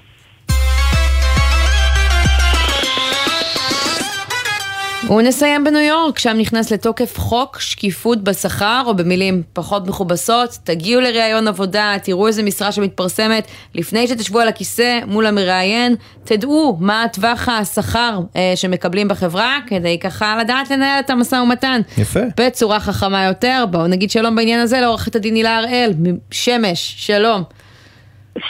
ונסיים 5.06 5.64
בניו 5.64 5.82
יורק, 5.82 6.20
שם 6.20 6.38
נכנס 6.38 6.72
לתוקף 6.72 7.18
חוק 7.18 7.60
שקיפות 7.60 8.24
בשכר, 8.24 8.84
או 8.86 8.96
במילים 8.96 9.44
פחות 9.54 9.88
מכובסות, 9.88 10.58
תגיעו 10.64 11.02
לראיון 11.02 11.48
עבודה, 11.48 11.96
תראו 12.04 12.28
איזה 12.28 12.44
משרה 12.44 12.72
שמתפרסמת, 12.72 13.48
לפני 13.76 14.08
שתשבו 14.08 14.40
על 14.40 14.48
הכיסא 14.48 15.00
מול 15.06 15.26
המראיין, 15.26 15.96
תדעו 16.24 16.78
מה 16.80 17.06
טווח 17.14 17.50
השכר 17.50 18.20
אה, 18.36 18.54
שמקבלים 18.56 19.08
בחברה, 19.08 19.58
כדי 19.68 20.00
ככה 20.00 20.38
לדעת 20.40 20.70
לנהל 20.70 21.00
את 21.00 21.10
המשא 21.10 21.36
ומתן. 21.36 21.82
יפה. 21.98 22.20
בצורה 22.38 22.80
חכמה 22.80 23.26
יותר. 23.26 23.66
בואו 23.72 23.88
נגיד 23.88 24.12
שלום 24.12 24.36
בעניין 24.36 24.60
הזה 24.60 24.80
לעורכת 24.82 25.16
הדין 25.16 25.36
הילה 25.36 25.58
הראל, 25.58 25.94
שמש, 26.32 26.96
שלום. 26.98 27.44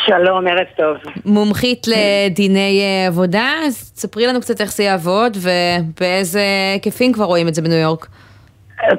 שלום, 0.06 0.48
ערב 0.48 0.68
טוב. 0.78 0.98
מומחית 1.26 1.88
לדיני 1.88 2.82
אה, 2.82 3.08
עבודה, 3.08 3.54
אז 3.66 3.92
תספרי 3.92 4.28
לנו 4.28 4.42
קצת 4.42 4.62
איך 4.62 4.74
זה 4.74 4.84
יעבוד 4.84 5.38
ובאיזה 5.38 6.42
היקפים 6.74 7.14
כבר 7.14 7.26
רואים 7.26 7.48
את 7.48 7.56
זה 7.56 7.62
בניו 7.62 7.78
יורק. 7.78 8.08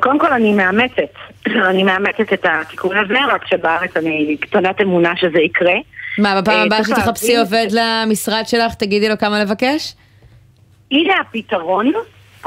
קודם 0.01 0.19
כל 0.19 0.33
אני 0.33 0.53
מאמצת, 0.53 1.13
אני 1.71 1.83
מאמצת 1.83 2.33
את 2.33 2.47
התיקון 2.47 2.97
הזה, 2.97 3.19
רק 3.29 3.47
שבארץ 3.47 3.97
אני 3.97 4.37
קטנת 4.41 4.81
אמונה 4.81 5.13
שזה 5.17 5.39
יקרה. 5.39 5.75
מה, 6.19 6.41
בפעם 6.41 6.59
אה, 6.59 6.63
הבאה 6.63 6.85
שתחפשי 6.85 7.37
עובד 7.37 7.67
למשרד 7.73 8.43
שלך, 8.47 8.75
תגידי 8.75 9.09
לו 9.09 9.19
כמה 9.19 9.43
לבקש? 9.43 9.95
הנה 10.91 11.15
הפתרון, 11.21 11.93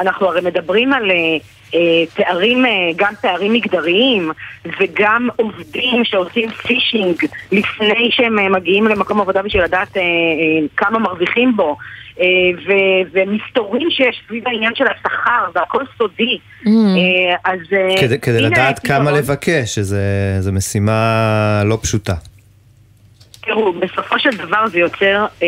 אנחנו 0.01 0.27
הרי 0.27 0.41
מדברים 0.41 0.93
על 0.93 1.11
אה, 1.11 1.37
אה, 1.73 2.03
פערים, 2.15 2.65
אה, 2.65 2.71
גם 2.95 3.13
פערים 3.21 3.53
מגדריים 3.53 4.31
וגם 4.79 5.29
עובדים 5.35 6.05
שעושים 6.05 6.49
פישינג 6.49 7.15
לפני 7.51 8.09
שהם 8.11 8.39
אה, 8.39 8.49
מגיעים 8.49 8.87
למקום 8.87 9.21
עבודה 9.21 9.41
בשביל 9.41 9.63
לדעת 9.63 9.97
כמה 10.77 10.99
מרוויחים 10.99 11.55
בו 11.55 11.77
ו- 12.67 13.01
ומסתורים 13.11 13.91
שיש 13.91 14.21
סביב 14.27 14.47
העניין 14.47 14.75
של 14.75 14.85
השכר 14.87 15.45
והכל 15.55 15.83
סודי. 15.97 16.37
Mm. 16.65 16.69
אז 17.45 17.59
כדי, 17.99 18.19
כדי 18.19 18.41
לדעת 18.41 18.79
כמה 18.79 19.11
לבקש, 19.11 19.75
שזו 19.75 20.51
משימה 20.51 21.61
לא 21.65 21.77
פשוטה. 21.81 22.13
תראו, 23.41 23.73
בסופו 23.73 24.19
של 24.19 24.37
דבר 24.37 24.67
זה 24.67 24.79
יוצר 24.79 25.25
אה, 25.43 25.47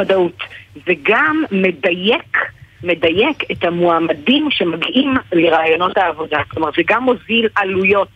ודאות, 0.00 0.42
וגם 0.86 1.44
מדייק, 1.50 2.38
מדייק 2.82 3.44
את 3.52 3.64
המועמדים 3.64 4.48
שמגיעים 4.50 5.14
לרעיונות 5.32 5.98
העבודה. 5.98 6.38
כלומר, 6.48 6.70
זה 6.76 6.82
גם 6.86 7.02
מוזיל 7.02 7.48
עלויות 7.54 8.08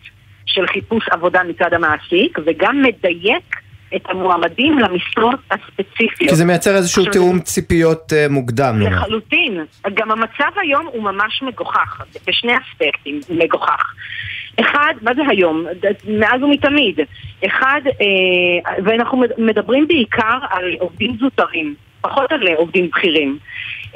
של 0.45 0.67
חיפוש 0.67 1.09
עבודה 1.11 1.43
מצד 1.43 1.73
המעסיק, 1.73 2.39
וגם 2.45 2.81
מדייק 2.81 3.55
את 3.95 4.01
המועמדים 4.09 4.79
למשרות 4.79 5.39
הספציפיות. 5.51 6.29
כי 6.29 6.35
זה 6.35 6.45
מייצר 6.45 6.75
איזשהו 6.75 7.05
תיאום 7.05 7.39
ציפיות 7.39 8.13
אה, 8.13 8.25
מוקדם. 8.29 8.81
לחלוטין. 8.81 9.65
גם 9.93 10.11
המצב 10.11 10.51
היום 10.61 10.85
הוא 10.85 11.03
ממש 11.03 11.43
מגוחך, 11.43 12.01
בשני 12.27 12.53
אספקטים 12.57 13.19
מגוחך. 13.29 13.93
אחד, 14.59 14.93
מה 15.01 15.13
זה 15.13 15.21
היום? 15.29 15.65
מאז 16.07 16.43
ומתמיד. 16.43 16.99
אחד, 17.45 17.81
אה, 17.85 18.73
ואנחנו 18.83 19.23
מדברים 19.37 19.87
בעיקר 19.87 20.37
על 20.49 20.73
עובדים 20.79 21.17
זוטרים, 21.19 21.75
פחות 22.03 22.31
על 22.31 22.47
עובדים 22.47 22.89
בכירים. 22.89 23.37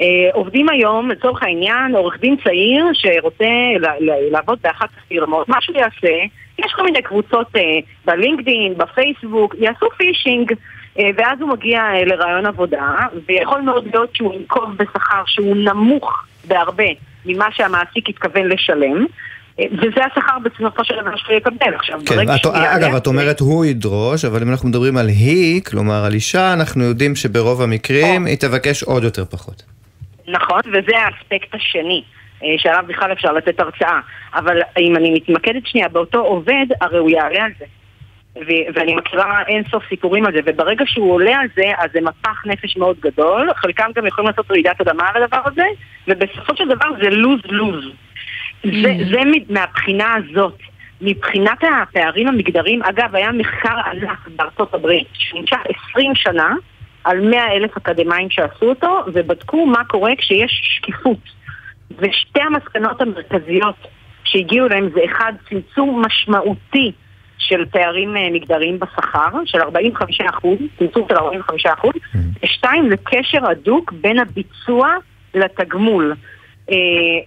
אה, 0.00 0.06
עובדים 0.32 0.68
היום, 0.68 1.10
לצורך 1.10 1.42
העניין, 1.42 1.94
עורך 1.94 2.20
דין 2.20 2.36
צעיר 2.44 2.84
שרוצה 2.92 3.46
לעבוד 4.30 4.58
באחת 4.62 4.88
הפירמות, 4.98 5.48
מה 5.48 5.56
שהוא 5.60 5.76
יעשה, 5.76 6.14
יש 6.58 6.72
כל 6.76 6.82
מיני 6.82 7.02
קבוצות 7.02 7.56
אה, 7.56 7.78
בלינקדאין, 8.04 8.74
בפייסבוק, 8.78 9.54
יעשו 9.58 9.86
פישינג. 9.96 10.52
אה, 10.98 11.10
ואז 11.16 11.40
הוא 11.40 11.48
מגיע 11.48 11.80
אה, 11.80 12.04
לרעיון 12.04 12.46
עבודה, 12.46 12.96
ויכול 13.28 13.60
מאוד 13.60 13.84
להיות 13.92 14.16
שהוא 14.16 14.34
ינקוב 14.34 14.76
בשכר 14.76 15.22
שהוא 15.26 15.56
נמוך 15.56 16.26
בהרבה 16.48 16.84
ממה 17.26 17.46
שהמעסיק 17.52 18.08
התכוון 18.08 18.48
לשלם, 18.48 19.02
אה, 19.02 19.06
וזה 19.58 20.04
השכר 20.04 20.38
בסופו 20.44 20.84
של 20.84 20.94
דבר 21.00 21.16
שהוא 21.16 21.36
יקבל. 21.36 21.74
עכשיו, 21.74 22.00
כן, 22.06 22.34
את, 22.34 22.46
אגב, 22.46 22.94
את 22.94 23.06
אומרת 23.06 23.40
הוא 23.40 23.64
ידרוש, 23.64 24.24
אבל 24.24 24.42
אם 24.42 24.50
אנחנו 24.50 24.68
מדברים 24.68 24.96
על 24.96 25.08
היא, 25.08 25.62
כלומר 25.62 26.04
על 26.04 26.14
אישה, 26.14 26.52
אנחנו 26.52 26.84
יודעים 26.84 27.16
שברוב 27.16 27.62
המקרים 27.62 28.26
היא 28.26 28.36
תבקש 28.36 28.82
עוד 28.82 29.04
יותר 29.04 29.24
פחות. 29.24 29.62
נכון, 30.28 30.60
וזה 30.66 30.92
האספקט 30.98 31.54
השני, 31.54 32.02
אה, 32.42 32.48
שעליו 32.58 32.84
בכלל 32.86 33.12
אפשר 33.12 33.32
לתת 33.32 33.60
הרצאה. 33.60 34.00
אבל 34.34 34.56
אם 34.78 34.96
אני 34.96 35.10
מתמקדת 35.14 35.66
שנייה 35.66 35.88
באותו 35.88 36.18
עובד, 36.18 36.66
הרי 36.80 36.98
הוא 36.98 37.10
יעלה 37.10 37.44
על 37.44 37.50
זה. 37.58 37.64
ו- 38.36 38.74
ואני 38.74 38.94
מכירה 38.94 39.42
אין 39.46 39.62
סוף 39.70 39.82
סיפורים 39.88 40.26
על 40.26 40.32
זה, 40.32 40.38
וברגע 40.46 40.84
שהוא 40.86 41.12
עולה 41.12 41.36
על 41.36 41.46
זה, 41.56 41.72
אז 41.78 41.90
זה 41.92 42.00
מפח 42.00 42.46
נפש 42.46 42.76
מאוד 42.76 42.96
גדול, 43.00 43.50
חלקם 43.56 43.90
גם 43.96 44.06
יכולים 44.06 44.30
לעשות 44.30 44.50
רעידת 44.50 44.80
אדמה 44.80 45.04
על 45.14 45.22
הדבר 45.22 45.40
הזה, 45.44 45.66
ובסופו 46.08 46.56
של 46.56 46.68
דבר 46.68 46.88
זה 47.02 47.10
לוז-לוז. 47.10 47.84
זה, 48.64 48.94
זה 49.10 49.20
מ- 49.24 49.54
מהבחינה 49.54 50.14
הזאת. 50.14 50.58
מבחינת 51.00 51.58
הפערים 51.82 52.28
המגדריים, 52.28 52.82
אגב, 52.82 53.16
היה 53.16 53.32
מחקר 53.32 53.78
ענק 53.92 54.28
בארצות 54.36 54.74
הברית, 54.74 55.06
שנמשך 55.12 55.56
20 55.90 56.14
שנה, 56.14 56.54
על 57.04 57.20
100 57.20 57.52
אלף 57.52 57.76
אקדמאים 57.76 58.30
שעשו 58.30 58.68
אותו, 58.68 59.00
ובדקו 59.06 59.66
מה 59.66 59.84
קורה 59.84 60.12
כשיש 60.18 60.62
שקיפות. 60.76 61.18
ושתי 61.98 62.40
המסקנות 62.40 63.00
המרכזיות 63.00 63.86
שהגיעו 64.24 64.66
אליהם 64.66 64.88
זה 64.94 65.00
אחד, 65.04 65.32
צמצום 65.48 66.04
משמעותי 66.06 66.92
של 67.38 67.64
פערים 67.64 68.16
אה, 68.16 68.28
מגדריים 68.32 68.78
בשכר, 68.78 69.28
של 69.44 69.60
45 69.60 70.20
אחוז, 70.20 70.58
צמצום 70.78 71.06
של 71.08 71.16
45 71.16 71.66
אחוז, 71.66 71.92
ושתיים, 72.42 72.88
זה 72.88 72.96
קשר 73.04 73.50
הדוק 73.50 73.92
בין 73.92 74.18
הביצוע 74.18 74.94
לתגמול. 75.34 76.14
אה, 76.70 76.74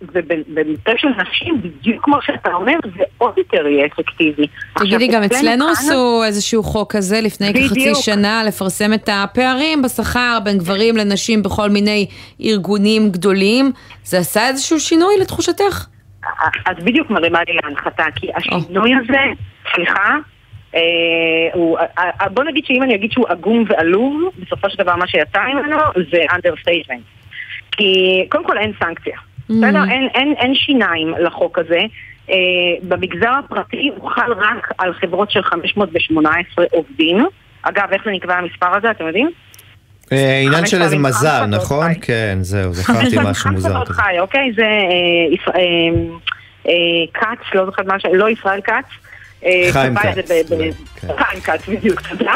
ובמקרה 0.02 0.94
של 0.98 1.08
נשים, 1.08 1.62
בדיוק 1.62 2.04
כמו 2.06 2.22
שאתה 2.22 2.54
אומר, 2.54 2.74
זה 2.98 3.04
עוד 3.18 3.38
יותר 3.38 3.68
יהיה 3.68 3.86
אפקטיבי. 3.86 4.48
תגידי, 4.76 5.08
גם 5.08 5.24
אצלנו 5.24 5.70
עשו 5.70 6.24
איזשהו 6.24 6.64
חוק 6.64 6.96
כזה 6.96 7.22
לפני 7.22 7.54
כחצי. 7.54 7.96
שנה, 7.96 8.44
לפרסם 8.48 8.94
את 8.94 9.10
הפערים 9.12 9.82
בשכר 9.82 10.38
בין 10.44 10.58
גברים 10.58 10.98
לנשים 10.98 11.44
בכל 11.44 11.70
מיני 11.70 12.08
ארגונים 12.42 13.10
גדולים. 13.10 13.72
זה 14.04 14.18
עשה 14.18 14.48
איזשהו 14.48 14.80
שינוי 14.80 15.14
לתחושתך? 15.22 15.86
את 16.72 16.84
בדיוק 16.84 17.10
מרימה 17.10 17.40
לי 17.48 17.54
להנחתה, 17.64 18.04
כי 18.16 18.28
השינוי 18.36 18.92
הזה, 18.96 19.20
סליחה, 19.76 20.16
אה, 20.76 20.82
הוא, 21.54 21.78
בוא 22.34 22.44
נגיד 22.44 22.66
שאם 22.66 22.84
אני 22.84 22.96
אגיד 22.96 23.12
שהוא 23.12 23.26
עגום 23.30 23.64
ועלוב, 23.68 24.22
בסופו 24.40 24.70
של 24.70 24.78
דבר 24.78 24.96
מה 24.96 25.08
שיצא 25.08 25.40
ממנו 25.40 25.78
זה 26.12 26.22
understatement. 26.32 27.22
כי 27.72 28.26
קודם 28.30 28.44
כל 28.44 28.58
אין 28.58 28.72
סנקציה, 28.80 29.18
בסדר? 29.52 29.84
אין, 29.92 30.08
אין, 30.14 30.34
אין 30.38 30.56
שיניים 30.56 31.14
לחוק 31.20 31.60
הזה. 31.60 31.80
אה, 32.30 32.36
במגזר 32.84 33.32
הפרטי 33.46 33.92
הוא 33.98 34.10
חל 34.10 34.34
רק 34.34 34.72
על 34.78 34.94
חברות 34.94 35.32
של 35.32 35.44
518 35.44 36.66
עובדים. 36.72 37.26
אגב, 37.64 37.88
איך 37.92 38.02
זה 38.06 38.12
נקבע 38.12 38.38
המספר 38.38 38.78
הזה, 38.78 38.92
אתם 38.92 39.08
יודעים? 39.08 39.32
אה, 40.12 40.42
עניין 40.46 40.66
של 40.66 40.82
איזה 40.82 40.98
מזל, 40.98 41.46
נכון? 41.46 41.88
כן, 42.02 42.38
זהו, 42.42 42.74
זכרתי 42.74 43.16
משהו 43.24 43.52
מוזר 43.52 43.86
כזה. 43.86 43.94
חי, 43.94 44.20
אוקיי? 44.20 44.52
זה 44.56 44.64
אה, 44.64 45.54
אה, 45.56 45.62
אה, 46.68 46.74
כץ, 47.14 47.56
לא 47.56 47.66
זוכרת 47.66 47.86
מה 47.86 48.00
ש... 48.00 48.06
לא 48.14 48.30
ישראל 48.30 48.62
כץ. 48.62 48.86
אה, 49.46 49.70
חיים 49.72 49.96
כץ, 49.96 50.32
חיים 51.18 51.42
כץ, 51.42 51.68
בדיוק, 51.68 52.02
תודה. 52.02 52.34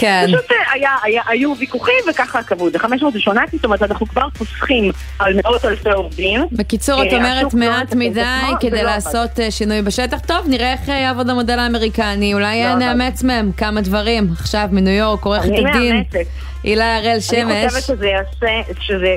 כן. 0.00 0.24
פשוט 0.26 0.50
אה, 0.50 0.56
היה- 0.72 0.96
היה- 1.02 1.22
היו 1.28 1.52
ויכוחים 1.58 1.94
וככה 2.10 2.42
קבעו. 2.42 2.70
זה 2.70 2.78
518, 2.78 3.46
זאת 3.52 3.64
אומרת, 3.64 3.82
אנחנו 3.82 4.06
כבר 4.06 4.28
פוסחים 4.38 4.90
על 5.18 5.34
מאות 5.44 5.64
אלפי 5.64 5.90
עובדים. 5.90 6.40
בקיצור, 6.52 7.02
את 7.02 7.12
אה, 7.12 7.16
אומרת 7.16 7.54
מעט 7.54 7.94
מדי 7.94 8.20
כדי 8.60 8.70
זה 8.70 8.76
לא. 8.76 8.82
לעשות 8.82 9.40
אה, 9.40 9.50
שינוי 9.50 9.82
בשטח. 9.82 10.18
טוב, 10.18 10.38
נראה 10.48 10.72
איך 10.72 10.88
יעבוד 10.88 11.30
המודל 11.30 11.58
האמריקני. 11.58 12.34
אולי 12.34 12.62
לא. 12.64 12.74
נאמץ 12.74 13.22
מהם 13.22 13.52
כמה 13.56 13.80
דברים. 13.80 14.28
עכשיו 14.32 14.68
מניו 14.72 14.92
יורק, 14.92 15.24
עורכת 15.24 15.44
אני 15.48 15.58
הדין 15.70 15.96
מאמצת. 15.96 16.18
הילה 16.62 16.96
הראל 16.96 17.10
אני 17.10 17.20
שמש. 17.20 17.66
חושבת 17.74 17.82
שזה 17.96 18.06
יעשה, 18.06 18.72
שזה 18.80 19.14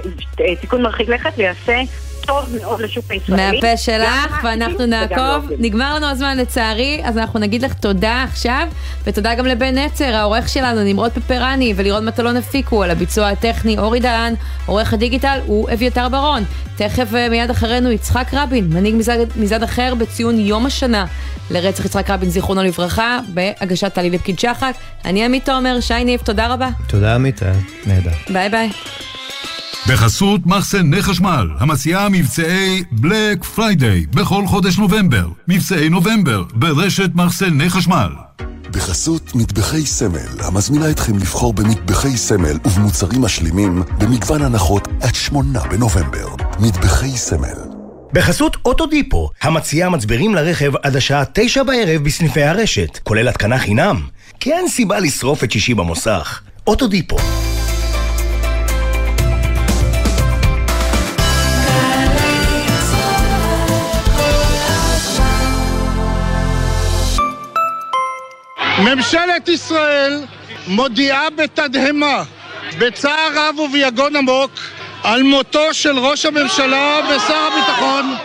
תיקון 0.61 0.81
מרחיק 0.81 1.09
לכת 1.09 1.31
ויעשה 1.37 1.77
טוב 2.31 2.55
מאוד 2.61 2.81
לשוק 2.81 3.05
הישראלי. 3.09 3.51
מהפה 3.51 3.77
שלך, 3.77 4.39
ואנחנו 4.43 4.85
נעקוב. 4.85 5.49
נגמר 5.59 5.95
לנו 5.95 6.05
הזמן 6.05 6.37
לצערי, 6.37 7.01
אז 7.03 7.17
אנחנו 7.17 7.39
נגיד 7.39 7.61
לך 7.61 7.73
תודה 7.73 8.25
עכשיו, 8.27 8.67
ותודה 9.03 9.35
גם 9.35 9.45
לבן 9.45 9.77
נצר, 9.77 10.15
העורך 10.15 10.49
שלנו, 10.49 10.83
נמרוד 10.83 11.11
פפרני, 11.11 11.73
ולירון 11.75 12.05
מטלון 12.05 12.37
הפיקו 12.37 12.83
על 12.83 12.91
הביצוע 12.91 13.27
הטכני, 13.27 13.77
אורי 13.77 13.99
דהן, 13.99 14.33
עורך 14.65 14.93
הדיגיטל 14.93 15.39
הוא 15.45 15.69
אביתר 15.73 16.09
ברון. 16.09 16.43
תכף 16.75 17.13
אה, 17.15 17.29
מיד 17.29 17.49
אחרינו 17.49 17.91
יצחק 17.91 18.27
רבין, 18.33 18.69
מנהיג 18.69 18.95
מזד, 18.95 19.17
מזד 19.35 19.63
אחר 19.63 19.95
בציון 19.95 20.39
יום 20.39 20.65
השנה 20.65 21.05
לרצח 21.51 21.85
יצחק 21.85 22.09
רבין, 22.09 22.29
זיכרונו 22.29 22.63
לברכה, 22.63 23.19
בהגשת 23.27 23.93
טלי 23.93 24.09
ליפקין 24.09 24.37
שחק. 24.37 24.73
אני 25.05 25.25
עמית 25.25 25.45
תומר, 25.45 25.79
שי 25.79 26.03
ניב, 26.03 26.21
תודה 26.23 26.47
רבה. 26.47 26.69
תודה 26.87 27.15
עמית, 27.15 27.41
נהדר. 27.85 28.11
ביי 28.29 28.49
ביי. 28.49 28.69
בחסות 29.87 30.41
מחסני 30.45 31.01
חשמל, 31.01 31.47
המציעה 31.59 32.09
מבצעי 32.09 32.83
בלק 32.91 33.43
פריידיי 33.43 34.05
בכל 34.05 34.47
חודש 34.47 34.77
נובמבר. 34.77 35.27
מבצעי 35.47 35.89
נובמבר 35.89 36.43
ברשת 36.53 37.09
מחסני 37.15 37.69
חשמל. 37.69 38.09
בחסות 38.71 39.35
מטבחי 39.35 39.85
סמל, 39.85 40.39
המזמינה 40.39 40.89
אתכם 40.89 41.17
לבחור 41.17 41.53
במטבחי 41.53 42.17
סמל 42.17 42.57
ובמוצרים 42.65 43.21
משלימים 43.21 43.83
במגוון 43.97 44.41
הנחות 44.41 44.87
עד 45.01 45.15
שמונה 45.15 45.59
בנובמבר. 45.59 46.27
מטבחי 46.59 47.17
סמל. 47.17 47.57
בחסות 48.13 48.57
אוטודיפו, 48.65 49.29
המציעה 49.41 49.89
מצברים 49.89 50.35
לרכב 50.35 50.71
עד 50.83 50.95
השעה 50.95 51.23
תשע 51.33 51.63
בערב 51.63 52.03
בסניפי 52.03 52.43
הרשת, 52.43 52.99
כולל 53.03 53.27
התקנה 53.27 53.59
חינם. 53.59 54.01
כי 54.39 54.53
אין 54.53 54.67
סיבה 54.67 54.99
לשרוף 54.99 55.43
את 55.43 55.51
שישי 55.51 55.73
במוסך. 55.73 56.41
אוטודיפו. 56.67 57.17
ממשלת 68.81 69.47
ישראל 69.47 70.23
מודיעה 70.67 71.29
בתדהמה, 71.29 72.23
בצער 72.79 73.29
רב 73.35 73.59
וביגון 73.59 74.15
עמוק, 74.15 74.51
על 75.03 75.23
מותו 75.23 75.73
של 75.73 75.99
ראש 75.99 76.25
הממשלה 76.25 76.99
ושר 77.05 77.49
הביטחון 77.51 78.15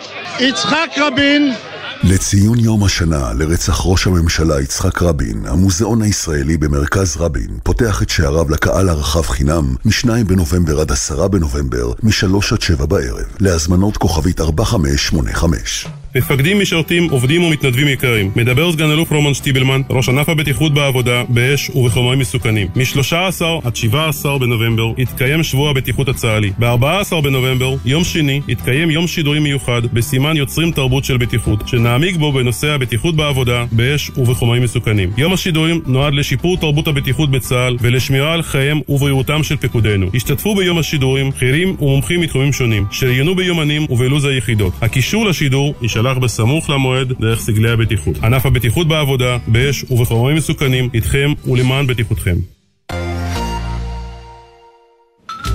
יצחק 0.40 0.88
רבין, 0.96 1.54
לציון 2.02 2.58
יום 2.58 2.84
השנה 2.84 3.32
לרצח 3.38 3.86
ראש 3.86 4.06
הממשלה 4.06 4.60
יצחק 4.60 5.02
רבין, 5.02 5.42
המוזיאון 5.46 6.02
הישראלי 6.02 6.56
במרכז 6.56 7.16
רבין 7.16 7.58
פותח 7.62 8.02
את 8.02 8.10
שעריו 8.10 8.50
לקהל 8.50 8.88
הרחב 8.88 9.22
חינם 9.22 9.74
מ-2 9.84 10.08
בנובמבר 10.26 10.80
עד 10.80 10.92
10 10.92 11.28
בנובמבר, 11.28 11.92
מ-3 12.02 12.54
עד 12.54 12.60
7 12.60 12.86
בערב, 12.86 13.26
להזמנות 13.40 13.96
כוכבית 13.96 14.40
4585. 14.40 15.86
מפקדים, 16.14 16.60
משרתים, 16.60 17.10
עובדים 17.10 17.44
ומתנדבים 17.44 17.88
יקרים. 17.88 18.30
מדבר 18.36 18.72
סגן 18.72 18.90
אלוף 18.90 19.12
רומן 19.12 19.34
שטיבלמן, 19.34 19.80
ראש 19.90 20.08
ענף 20.08 20.28
הבטיחות 20.28 20.74
בעבודה, 20.74 21.22
באש 21.28 21.70
ובחומרים 21.70 22.18
מסוכנים. 22.18 22.68
מ-13 22.76 23.42
עד 23.64 23.76
17 23.76 24.38
בנובמבר 24.38 24.92
יתקיים 24.98 25.42
שבוע 25.42 25.70
הבטיחות 25.70 26.08
הצה"לי. 26.08 26.50
ב-14 26.58 27.20
בנובמבר, 27.20 27.74
יום 27.84 28.04
שני, 28.04 28.40
יתקיים 28.48 28.90
יום 28.90 29.06
שידורים 29.06 29.42
מיוחד 29.42 29.82
בסימן 29.92 30.36
יוצרים 30.36 30.70
תרבות 30.70 31.04
של 31.04 31.16
בטיחות, 31.16 31.68
שנעמיק 31.68 32.16
בו 32.16 32.32
בנושא 32.32 32.68
הבטיחות 32.70 33.16
בעבודה, 33.16 33.64
באש 33.72 34.10
ובחומרים 34.16 34.62
מסוכנים. 34.62 35.10
יום 35.16 35.32
השידורים 35.32 35.80
נועד 35.86 36.14
לשיפור 36.14 36.56
תרבות 36.56 36.88
הבטיחות 36.88 37.30
בצה"ל 37.30 37.76
ולשמירה 37.80 38.32
על 38.32 38.42
חייהם 38.42 38.80
ובריאותם 38.88 39.42
של 39.42 39.56
פקודינו. 39.56 40.06
השתתפו 40.14 40.54
ביום 40.54 40.78
השידורים 40.78 41.30
בכירים 41.30 41.76
ומומחים 41.80 42.20
מתחומים 42.20 42.52
שונים, 42.52 42.86
שראיינו 42.90 43.34
ביומנים 43.34 43.86
ובלו"ז 43.90 44.24
היחידות. 44.24 44.72
הקישור 44.82 45.26
לשידור 45.26 45.74
יישלח 46.08 46.22
בסמוך 46.22 46.70
למועד 46.70 47.12
דרך 47.20 47.40
סגלי 47.40 47.70
הבטיחות. 47.70 48.16
ענף 48.22 48.46
הבטיחות 48.46 48.88
בעבודה, 48.88 49.36
באש 49.46 49.84
ובחומרים 49.90 50.36
מסוכנים, 50.36 50.88
איתכם 50.94 51.32
ולמען 51.46 51.86
בטיחותכם. 51.86 52.36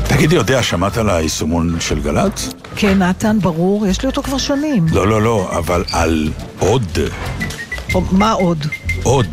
תגידי, 0.08 0.36
יודע, 0.36 0.64
שמעת 0.64 0.98
על 0.98 1.10
היישומון 1.10 1.76
של 1.80 2.00
גל"צ? 2.00 2.54
כן, 2.76 2.98
נתן, 2.98 3.40
ברור, 3.42 3.88
יש 3.88 4.02
לי 4.02 4.08
אותו 4.08 4.24
כבר 4.24 4.38
שנים. 4.38 4.86
לא, 4.92 5.08
לא, 5.08 5.22
לא, 5.22 5.50
אבל 5.58 5.84
על 5.92 6.30
עוד. 6.60 7.00
או, 7.96 8.02
מה 8.12 8.32
עוד? 8.32 8.66
עוד. 9.04 9.28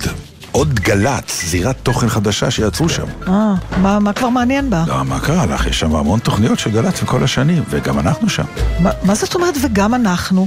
עוד 0.53 0.81
גל"צ, 0.81 1.45
זירת 1.45 1.77
תוכן 1.83 2.09
חדשה 2.09 2.51
שיצרו 2.51 2.89
שם. 2.89 3.07
אה, 3.29 3.55
מה, 3.83 3.99
מה 3.99 4.13
כבר 4.13 4.29
מעניין 4.29 4.71
בה? 4.71 4.85
לא, 4.87 5.03
מה 5.05 5.21
קרה 5.21 5.47
לך? 5.47 5.67
יש 5.67 5.81
שם 5.81 5.95
המון 5.95 6.21
תוכניות 6.21 6.59
של 6.59 6.71
גל"צ 6.71 7.03
מכל 7.03 7.25
השנים, 7.25 7.63
וגם 7.71 7.99
אנחנו 7.99 8.29
שם. 8.29 8.45
מה, 8.81 8.91
מה 9.03 9.15
זאת 9.15 9.35
אומרת 9.35 9.55
וגם 9.63 9.95
אנחנו? 9.95 10.47